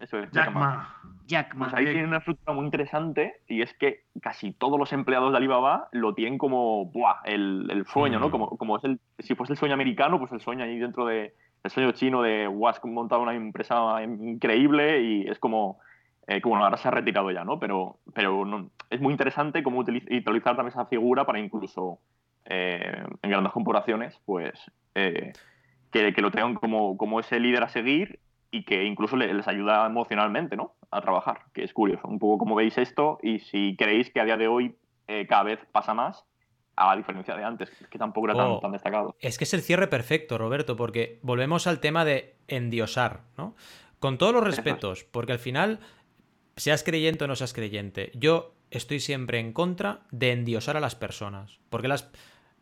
Eso 0.00 0.18
es. 0.18 0.30
Jack 0.30 0.44
Jack 0.46 0.54
Ma. 0.54 0.60
Ma. 0.60 0.96
Jack 1.26 1.54
Ma. 1.54 1.70
Pues 1.70 1.74
ahí 1.78 1.84
tiene 1.86 2.06
una 2.08 2.18
estructura 2.18 2.52
muy 2.54 2.66
interesante 2.66 3.40
y 3.48 3.62
es 3.62 3.72
que 3.74 4.04
casi 4.20 4.52
todos 4.52 4.78
los 4.78 4.92
empleados 4.92 5.30
de 5.32 5.38
Alibaba 5.38 5.88
lo 5.92 6.12
tienen 6.14 6.36
como 6.36 6.84
buah, 6.86 7.20
el, 7.24 7.66
el 7.70 7.86
sueño, 7.86 8.18
Mm. 8.18 8.22
¿no? 8.22 8.30
Como, 8.30 8.50
como 8.58 8.76
es 8.76 8.84
el, 8.84 9.00
si 9.20 9.34
fuese 9.34 9.54
el 9.54 9.58
sueño 9.58 9.72
americano, 9.74 10.18
pues 10.18 10.30
el 10.32 10.40
sueño 10.42 10.64
ahí 10.64 10.78
dentro 10.78 11.06
de 11.06 11.34
el 11.62 11.70
sueño 11.70 11.92
chino 11.92 12.22
de 12.22 12.46
guau, 12.46 12.70
has 12.70 12.84
montado 12.84 13.22
una 13.22 13.34
empresa 13.34 14.02
increíble 14.02 15.02
y 15.02 15.28
es 15.28 15.38
como 15.38 15.78
eh, 16.30 16.40
bueno, 16.44 16.64
ahora 16.64 16.76
se 16.76 16.86
ha 16.86 16.92
retirado 16.92 17.30
ya, 17.32 17.44
¿no? 17.44 17.58
Pero, 17.58 17.98
pero 18.14 18.44
no- 18.44 18.70
es 18.88 19.00
muy 19.00 19.12
interesante 19.12 19.62
cómo 19.64 19.80
utilizar 19.80 20.56
también 20.56 20.68
esa 20.68 20.86
figura 20.86 21.24
para 21.26 21.40
incluso 21.40 21.98
eh, 22.44 23.02
en 23.22 23.30
grandes 23.30 23.52
corporaciones, 23.52 24.16
pues 24.24 24.52
eh, 24.94 25.32
que, 25.90 26.12
lo 26.22 26.30
tengan 26.30 26.54
como, 26.54 26.96
como 26.96 27.18
ese 27.18 27.40
líder 27.40 27.64
a 27.64 27.68
seguir 27.68 28.20
y 28.52 28.64
que 28.64 28.84
incluso 28.84 29.16
le- 29.16 29.34
les 29.34 29.48
ayuda 29.48 29.86
emocionalmente, 29.86 30.56
¿no? 30.56 30.74
A 30.92 31.00
trabajar, 31.00 31.40
que 31.52 31.64
es 31.64 31.72
curioso. 31.72 32.06
Un 32.06 32.20
poco 32.20 32.38
como 32.38 32.54
veis 32.54 32.78
esto 32.78 33.18
y 33.22 33.40
si 33.40 33.74
creéis 33.76 34.10
que 34.10 34.20
a 34.20 34.24
día 34.24 34.36
de 34.36 34.46
hoy 34.46 34.76
eh, 35.08 35.26
cada 35.28 35.42
vez 35.42 35.58
pasa 35.72 35.94
más, 35.94 36.24
a 36.88 36.96
diferencia 36.96 37.36
de 37.36 37.44
antes, 37.44 37.70
que 37.90 37.98
tampoco 37.98 38.28
era 38.28 38.36
tan, 38.36 38.46
Oh. 38.46 38.60
tan 38.60 38.72
destacado. 38.72 39.14
Es 39.20 39.36
que 39.36 39.44
es 39.44 39.52
el 39.54 39.62
cierre 39.62 39.86
perfecto, 39.88 40.38
Roberto, 40.38 40.76
porque 40.76 41.18
volvemos 41.22 41.66
al 41.66 41.80
tema 41.80 42.04
de 42.04 42.34
endiosar, 42.48 43.20
¿no? 43.36 43.54
Con 43.98 44.16
todos 44.16 44.32
los 44.32 44.44
respetos, 44.44 45.04
porque 45.04 45.32
al 45.32 45.38
final, 45.38 45.80
seas 46.56 46.82
creyente 46.82 47.24
o 47.24 47.28
no 47.28 47.36
seas 47.36 47.52
creyente, 47.52 48.10
yo 48.14 48.54
estoy 48.70 49.00
siempre 49.00 49.38
en 49.40 49.52
contra 49.52 50.00
de 50.10 50.32
endiosar 50.32 50.76
a 50.76 50.80
las 50.80 50.94
personas, 50.94 51.58
porque 51.68 51.88
las 51.88 52.08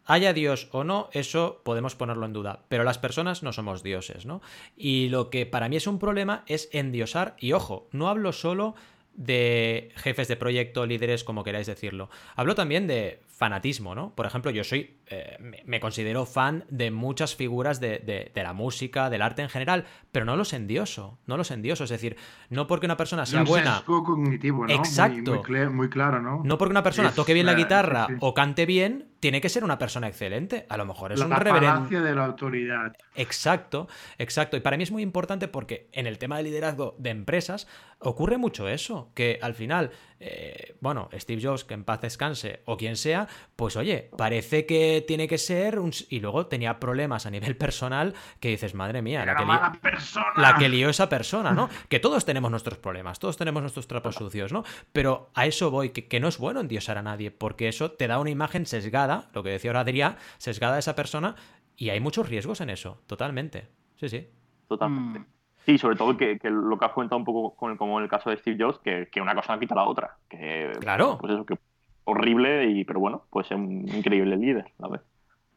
haya 0.05 0.33
Dios 0.33 0.69
o 0.73 0.85
no, 0.85 1.11
eso 1.13 1.61
podemos 1.65 1.95
ponerlo 1.95 2.25
en 2.25 2.33
duda, 2.33 2.65
pero 2.69 2.83
las 2.83 2.97
personas 2.99 3.43
no 3.43 3.53
somos 3.53 3.83
dioses, 3.83 4.25
¿no? 4.25 4.41
Y 4.75 5.11
lo 5.11 5.29
que 5.29 5.45
para 5.45 5.69
mí 5.69 5.77
es 5.77 5.87
un 5.87 5.99
problema 5.99 6.45
es 6.47 6.71
endiosar, 6.73 7.37
y 7.39 7.53
ojo, 7.53 7.89
no 7.93 8.09
hablo 8.09 8.33
solo 8.33 8.75
de 9.13 9.91
jefes 9.97 10.29
de 10.29 10.37
proyecto, 10.37 10.87
líderes, 10.87 11.25
como 11.25 11.45
queráis 11.45 11.67
decirlo. 11.67 12.09
Hablo 12.37 12.55
también 12.55 12.87
de 12.87 13.21
fanatismo, 13.39 13.95
¿no? 13.95 14.17
Por 14.17 14.27
ejemplo, 14.27 14.51
yo 14.51 14.65
soy, 14.65 14.99
eh, 15.07 15.39
me, 15.65 15.79
considero 15.79 16.27
fan 16.27 16.65
de 16.71 16.91
muchas 16.91 17.37
figuras 17.37 17.79
de, 17.79 18.01
de- 18.01 18.33
de 18.35 18.43
la 18.43 18.53
música, 18.53 19.11
del 19.11 19.23
arte 19.23 19.43
en 19.43 19.49
general, 19.49 19.85
pero 20.11 20.25
no 20.25 20.35
los 20.37 20.53
endioso, 20.53 21.21
no 21.27 21.37
los 21.37 21.53
endioso. 21.53 21.85
Es 21.85 21.91
decir, 21.91 22.17
no 22.51 22.67
porque 22.67 22.87
una 22.87 22.97
persona 22.97 23.25
sea 23.27 23.41
un 23.43 23.47
buena, 23.47 23.79
sesgo 23.79 24.03
cognitivo, 24.03 24.67
¿no? 24.67 24.75
Exacto. 24.75 25.41
Muy, 25.71 25.89
claro, 25.89 26.21
¿no? 26.21 26.41
no 26.45 26.59
porque 26.59 26.73
una 26.73 26.83
persona 26.83 27.11
Es, 27.11 27.15
toque 27.15 27.33
bien 27.33 27.47
la 27.47 27.55
guitarra 27.55 28.07
sí, 28.09 28.15
sí. 28.15 28.19
o 28.21 28.35
cante 28.35 28.67
bien, 28.67 29.13
tiene 29.21 29.41
que 29.41 29.49
ser 29.49 29.63
una 29.63 29.79
persona 29.79 30.09
excelente. 30.09 30.67
A 30.69 30.77
lo 30.77 30.85
mejor 30.85 31.13
es 31.13 31.21
la 31.21 31.27
un 31.27 31.33
reverendo. 31.33 31.89
de 32.03 32.15
la 32.17 32.25
autoridad. 32.25 32.93
Exacto, 33.15 33.87
exacto. 34.19 34.57
Y 34.57 34.61
para 34.61 34.77
mí 34.77 34.83
es 34.83 34.91
muy 34.91 35.03
importante 35.03 35.47
porque 35.47 35.89
en 35.93 36.09
el 36.09 36.19
tema 36.19 36.37
de 36.39 36.43
liderazgo 36.43 36.97
de 36.99 37.11
empresas 37.11 37.69
ocurre 38.01 38.37
mucho 38.37 38.69
eso, 38.69 39.11
que 39.15 39.39
al 39.43 39.55
final, 39.55 39.91
eh, 40.21 40.77
bueno, 40.81 41.09
Steve 41.15 41.41
Jobs, 41.43 41.65
que 41.65 41.75
en 41.75 41.85
paz 41.85 42.01
descanse, 42.01 42.63
o 42.65 42.77
quien 42.77 42.97
sea, 42.97 43.29
pues 43.57 43.77
oye, 43.77 44.11
parece 44.17 44.67
que 44.67 45.05
tiene 45.07 45.29
que 45.29 45.39
ser 45.39 45.79
un... 45.79 45.93
Y 46.09 46.21
luego 46.21 46.47
tenía 46.47 46.81
problemas 46.81 47.27
a 47.27 47.31
nivel 47.31 47.57
personal 47.57 48.15
que 48.41 48.49
dices, 48.49 48.75
madre 48.75 49.01
mía, 49.03 49.25
la 49.25 49.35
que, 49.37 49.43
li- 49.43 49.47
mala 49.47 49.73
persona. 49.81 50.27
la 50.37 50.57
que 50.57 50.69
lió 50.69 50.89
esa 50.89 51.09
persona, 51.09 51.53
¿no? 51.53 51.69
Que 51.89 52.01
todos 52.01 52.25
tenemos 52.25 52.51
nuestros 52.51 52.79
problemas, 52.79 53.19
todos 53.19 53.37
tenemos 53.37 53.63
nuestros 53.63 53.87
trapos 53.87 54.17
sucios, 54.17 54.53
¿no? 54.53 54.65
Pero 54.93 55.31
a 55.35 55.47
eso 55.47 55.71
voy, 55.71 55.91
que, 55.91 56.09
que 56.09 56.21
no 56.21 56.29
es 56.29 56.39
bueno 56.39 56.61
endiosar 56.61 56.99
a 56.99 57.03
nadie, 57.03 57.31
porque 57.31 57.69
eso 57.69 57.93
te 57.93 58.07
da 58.09 58.19
una 58.19 58.31
imagen 58.31 58.67
sesgada, 58.67 59.31
lo 59.35 59.43
que 59.43 59.51
decía 59.51 59.71
ahora 59.71 59.81
Adrián, 59.81 60.17
sesgada 60.39 60.75
de 60.75 60.81
esa 60.81 60.95
persona, 60.97 61.37
y 61.77 61.91
hay 61.91 62.01
muchos 62.01 62.29
riesgos 62.29 62.61
en 62.61 62.71
eso, 62.71 63.01
totalmente. 63.07 63.69
Sí, 64.01 64.09
sí. 64.09 64.29
Totalmente. 64.69 65.21
Mm. 65.21 65.27
Sí, 65.69 65.77
sobre 65.77 65.97
todo 65.97 66.17
que, 66.17 66.39
que 66.39 66.49
lo 66.49 66.79
que 66.79 66.87
has 66.87 66.93
comentado 66.93 67.19
un 67.19 67.27
poco 67.27 67.55
con 67.55 67.73
el- 67.73 67.77
como 67.77 67.99
en 67.99 68.05
el 68.05 68.09
caso 68.09 68.31
de 68.31 68.39
Steve 68.39 68.57
Jobs, 68.59 68.79
que, 68.79 69.09
que 69.13 69.21
una 69.21 69.35
cosa 69.35 69.53
no 69.53 69.61
quita 69.61 69.75
la 69.75 69.85
otra. 69.85 70.17
Que, 70.31 70.73
Claro. 70.81 71.19
Pues 71.21 71.35
eso, 71.35 71.45
que 71.45 71.59
horrible, 72.05 72.71
y, 72.71 72.85
pero 72.85 73.01
bueno, 73.01 73.25
pues 73.29 73.49
es 73.51 73.53
un 73.59 73.87
increíble 73.95 74.39
líder, 74.39 74.65
a 74.83 74.89
ver. 74.89 75.03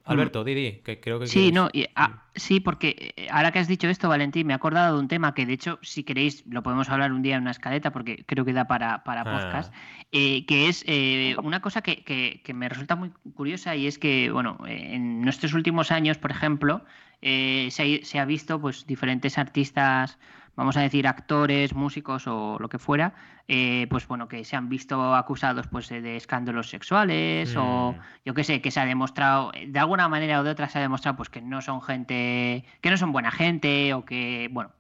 Alberto, 0.04 0.44
Didi, 0.44 0.82
que 0.84 1.00
creo 1.00 1.18
que 1.20 1.28
Sí, 1.28 1.40
quieres- 1.52 1.54
no, 1.54 1.70
y, 1.72 1.86
ah, 1.96 2.24
sí, 2.36 2.60
porque 2.60 3.14
eh, 3.16 3.28
ahora 3.32 3.52
que 3.54 3.60
has 3.60 3.70
dicho 3.70 3.88
esto, 3.88 4.10
Valentín, 4.10 4.48
me 4.48 4.52
he 4.52 4.56
acordado 4.58 4.96
de 4.98 5.02
un 5.02 5.08
tema 5.08 5.34
que 5.34 5.46
de 5.46 5.54
hecho, 5.54 5.80
si 5.82 6.04
queréis, 6.04 6.46
lo 6.48 6.62
podemos 6.62 6.90
hablar 6.90 7.14
un 7.14 7.22
día 7.22 7.36
en 7.38 7.44
una 7.44 7.52
escaleta, 7.52 7.92
porque 7.92 8.26
creo 8.26 8.44
que 8.44 8.52
da 8.52 8.66
para, 8.68 9.06
para 9.06 9.22
Ah. 9.22 9.32
podcast, 9.32 9.74
eh, 10.12 10.46
que 10.46 10.68
es 10.68 10.84
eh, 10.88 11.36
una 11.42 11.62
cosa 11.62 11.82
que, 11.82 12.04
que- 12.04 12.42
que 12.44 12.54
me 12.54 12.68
resulta 12.68 12.98
muy 12.98 13.12
curiosa 13.34 13.78
y 13.78 13.88
es 13.88 13.98
que, 13.98 14.30
bueno, 14.32 14.58
eh, 14.68 14.96
en 14.96 15.22
nuestros 15.22 15.54
últimos 15.54 15.92
años, 15.92 16.18
por 16.18 16.32
ejemplo, 16.32 16.82
eh, 17.22 17.68
se, 17.72 17.84
ha, 17.84 18.06
se 18.06 18.20
ha 18.20 18.26
visto 18.26 18.60
pues 18.60 18.86
diferentes 18.86 19.38
artistas 19.38 20.18
vamos 20.56 20.78
a 20.78 20.82
decir, 20.82 21.08
actores, 21.08 21.74
músicos 21.74 22.28
o 22.28 22.58
lo 22.60 22.70
que 22.70 22.78
fuera, 22.78 23.14
eh, 23.48 23.88
pues 23.90 24.08
bueno, 24.08 24.28
que 24.28 24.44
se 24.44 24.56
han 24.56 24.70
visto 24.70 25.16
acusados 25.16 25.68
pues 25.68 25.90
de 25.90 26.18
escándalos 26.18 26.70
sexuales 26.70 27.56
o 27.58 27.96
yo 28.26 28.34
qué 28.34 28.44
sé, 28.44 28.62
que 28.62 28.72
se 28.72 28.80
ha 28.80 28.86
demostrado, 28.86 29.52
de 29.66 29.80
alguna 29.80 30.08
manera 30.10 30.40
o 30.40 30.44
de 30.44 30.52
otra 30.52 30.70
se 30.70 30.80
ha 30.80 30.82
demostrado 30.82 31.18
pues 31.18 31.30
que 31.30 31.42
no 31.42 31.62
son 31.62 31.82
gente, 31.82 32.66
que 32.82 32.90
no 32.90 32.98
son 32.98 33.12
buena 33.12 33.32
gente 33.32 33.94
o 33.94 34.06
que, 34.06 34.50
bueno, 34.52 34.72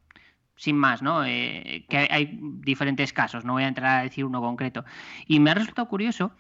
sin 0.56 0.78
más, 0.78 1.02
¿no? 1.02 1.26
Eh, 1.26 1.86
que 1.90 1.98
hay, 1.98 2.08
hay 2.12 2.40
diferentes 2.42 3.14
casos, 3.14 3.46
no 3.46 3.54
voy 3.54 3.64
a 3.64 3.68
entrar 3.68 4.00
a 4.00 4.04
decir 4.04 4.26
uno 4.26 4.42
concreto. 4.42 4.86
Y 5.26 5.40
me 5.40 5.52
ha 5.52 5.56
resultado 5.56 5.88
curioso 5.88 6.32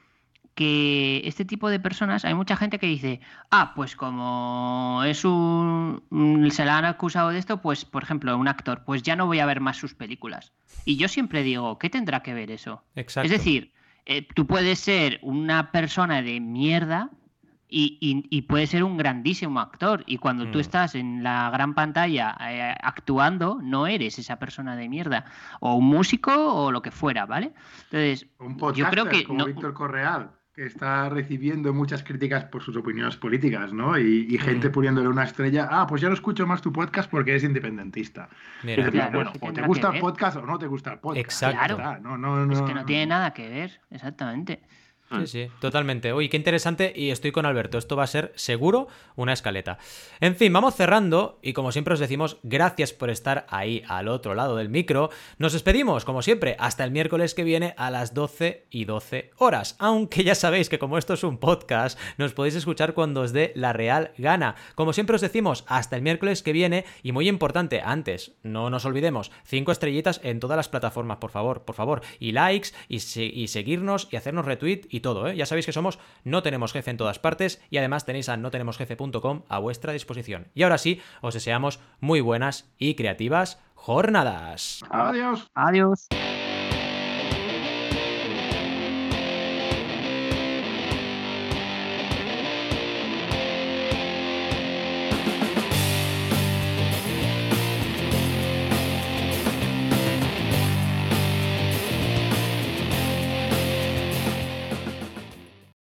que 0.55 1.21
este 1.25 1.45
tipo 1.45 1.69
de 1.69 1.79
personas, 1.79 2.25
hay 2.25 2.33
mucha 2.33 2.55
gente 2.55 2.77
que 2.79 2.87
dice, 2.87 3.21
ah, 3.49 3.73
pues 3.75 3.95
como 3.95 5.01
es 5.05 5.23
un, 5.25 6.03
un- 6.09 6.51
se 6.51 6.65
la 6.65 6.77
han 6.77 6.85
acusado 6.85 7.29
de 7.29 7.39
esto, 7.39 7.61
pues 7.61 7.85
por 7.85 8.03
ejemplo, 8.03 8.37
un 8.37 8.47
actor, 8.47 8.83
pues 8.85 9.01
ya 9.03 9.15
no 9.15 9.25
voy 9.27 9.39
a 9.39 9.45
ver 9.45 9.61
más 9.61 9.77
sus 9.77 9.93
películas. 9.95 10.51
Y 10.85 10.97
yo 10.97 11.07
siempre 11.07 11.43
digo, 11.43 11.77
¿qué 11.79 11.89
tendrá 11.89 12.21
que 12.21 12.33
ver 12.33 12.51
eso? 12.51 12.83
Exacto. 12.95 13.25
Es 13.25 13.31
decir, 13.31 13.71
eh, 14.05 14.27
tú 14.35 14.45
puedes 14.47 14.79
ser 14.79 15.19
una 15.21 15.71
persona 15.71 16.21
de 16.21 16.39
mierda 16.39 17.09
y, 17.73 17.97
y- 18.01 18.25
y 18.35 18.41
puedes 18.41 18.69
ser 18.71 18.83
un 18.83 18.97
grandísimo 18.97 19.61
actor. 19.61 20.03
Y 20.05 20.17
cuando 20.17 20.45
tú 20.51 20.57
Mm. 20.57 20.61
estás 20.61 20.95
en 20.95 21.23
la 21.23 21.49
gran 21.51 21.73
pantalla 21.73 22.35
eh, 22.41 22.75
actuando, 22.81 23.59
no 23.63 23.87
eres 23.87 24.19
esa 24.19 24.37
persona 24.39 24.75
de 24.75 24.89
mierda. 24.89 25.23
O 25.61 25.75
un 25.75 25.85
músico 25.85 26.33
o 26.35 26.71
lo 26.71 26.81
que 26.81 26.91
fuera, 26.91 27.25
¿vale? 27.25 27.53
Entonces, 27.85 28.27
Un 28.39 28.57
yo 28.73 28.89
creo 28.89 29.05
que 29.05 29.23
como 29.23 29.39
no- 29.39 29.45
Víctor 29.45 29.73
Correal, 29.73 30.31
que 30.53 30.65
está 30.65 31.07
recibiendo 31.07 31.73
muchas 31.73 32.03
críticas 32.03 32.43
por 32.45 32.61
sus 32.61 32.75
opiniones 32.75 33.15
políticas, 33.15 33.71
¿no? 33.71 33.97
Y, 33.97 34.27
y 34.29 34.37
gente 34.37 34.67
Mm. 34.67 34.71
poniéndole 34.73 35.07
una 35.07 35.23
estrella, 35.23 35.67
ah, 35.71 35.87
pues 35.87 36.01
ya 36.01 36.09
no 36.09 36.13
escucho 36.13 36.45
más 36.45 36.61
tu 36.61 36.73
podcast 36.73 37.09
porque 37.09 37.31
eres 37.31 37.43
independentista. 37.45 38.27
Mira, 38.63 38.79
Es 38.81 38.85
decir, 38.87 38.99
Claro, 38.99 39.15
bueno, 39.15 39.31
¿qué 39.31 39.39
o 39.49 39.53
te 39.53 39.61
gusta 39.61 39.91
el 39.93 39.99
podcast 40.01 40.37
o 40.37 40.45
no 40.45 40.59
te 40.59 40.67
gusta 40.67 40.91
el 40.93 40.99
podcast. 40.99 41.23
Exacto. 41.25 41.73
Está, 41.75 41.99
No, 41.99 42.17
no, 42.17 42.51
es 42.51 42.59
no, 42.59 42.65
que 42.65 42.73
no 42.73 42.83
tiene 42.85 43.05
nada 43.05 43.33
que 43.33 43.47
ver, 43.49 43.79
exactamente. 43.91 44.61
Sí, 45.19 45.27
sí, 45.27 45.47
totalmente. 45.59 46.13
Uy, 46.13 46.29
qué 46.29 46.37
interesante 46.37 46.93
y 46.95 47.09
estoy 47.09 47.31
con 47.31 47.45
Alberto. 47.45 47.77
Esto 47.77 47.95
va 47.95 48.03
a 48.03 48.07
ser 48.07 48.31
seguro 48.35 48.87
una 49.15 49.33
escaleta. 49.33 49.77
En 50.19 50.35
fin, 50.35 50.53
vamos 50.53 50.75
cerrando 50.75 51.39
y 51.41 51.53
como 51.53 51.71
siempre 51.71 51.93
os 51.93 51.99
decimos, 51.99 52.37
gracias 52.43 52.93
por 52.93 53.09
estar 53.09 53.45
ahí 53.49 53.83
al 53.87 54.07
otro 54.07 54.35
lado 54.35 54.55
del 54.55 54.69
micro. 54.69 55.09
Nos 55.37 55.53
despedimos, 55.53 56.05
como 56.05 56.21
siempre, 56.21 56.55
hasta 56.59 56.83
el 56.83 56.91
miércoles 56.91 57.35
que 57.35 57.43
viene 57.43 57.73
a 57.77 57.91
las 57.91 58.13
12 58.13 58.67
y 58.69 58.85
12 58.85 59.31
horas. 59.37 59.75
Aunque 59.79 60.23
ya 60.23 60.35
sabéis 60.35 60.69
que 60.69 60.79
como 60.79 60.97
esto 60.97 61.13
es 61.13 61.23
un 61.23 61.37
podcast, 61.37 61.99
nos 62.17 62.33
podéis 62.33 62.55
escuchar 62.55 62.93
cuando 62.93 63.21
os 63.21 63.33
dé 63.33 63.51
la 63.55 63.73
real 63.73 64.11
gana. 64.17 64.55
Como 64.75 64.93
siempre 64.93 65.15
os 65.15 65.21
decimos, 65.21 65.65
hasta 65.67 65.97
el 65.97 66.01
miércoles 66.01 66.41
que 66.41 66.53
viene 66.53 66.85
y 67.03 67.11
muy 67.11 67.27
importante, 67.27 67.81
antes, 67.83 68.33
no 68.43 68.69
nos 68.69 68.85
olvidemos, 68.85 69.31
5 69.43 69.71
estrellitas 69.71 70.21
en 70.23 70.39
todas 70.39 70.57
las 70.57 70.69
plataformas, 70.69 71.17
por 71.17 71.31
favor, 71.31 71.63
por 71.63 71.75
favor, 71.75 72.01
y 72.19 72.31
likes 72.31 72.69
y, 72.87 72.95
y 72.95 73.47
seguirnos 73.47 74.07
y 74.11 74.15
hacernos 74.15 74.45
retweet 74.45 74.81
y 74.89 75.00
todo, 75.01 75.27
¿eh? 75.27 75.35
Ya 75.35 75.45
sabéis 75.45 75.65
que 75.65 75.73
somos 75.73 75.99
No 76.23 76.41
Tenemos 76.43 76.73
Jefe 76.73 76.91
en 76.91 76.97
todas 76.97 77.19
partes 77.19 77.61
y 77.69 77.77
además 77.77 78.05
tenéis 78.05 78.29
a 78.29 78.37
notenemosjefe.com 78.37 79.43
a 79.47 79.59
vuestra 79.59 79.93
disposición. 79.93 80.47
Y 80.53 80.63
ahora 80.63 80.77
sí, 80.77 81.01
os 81.21 81.33
deseamos 81.33 81.79
muy 81.99 82.21
buenas 82.21 82.71
y 82.77 82.95
creativas 82.95 83.61
jornadas. 83.75 84.81
Adiós. 84.89 85.49
Adiós. 85.53 86.07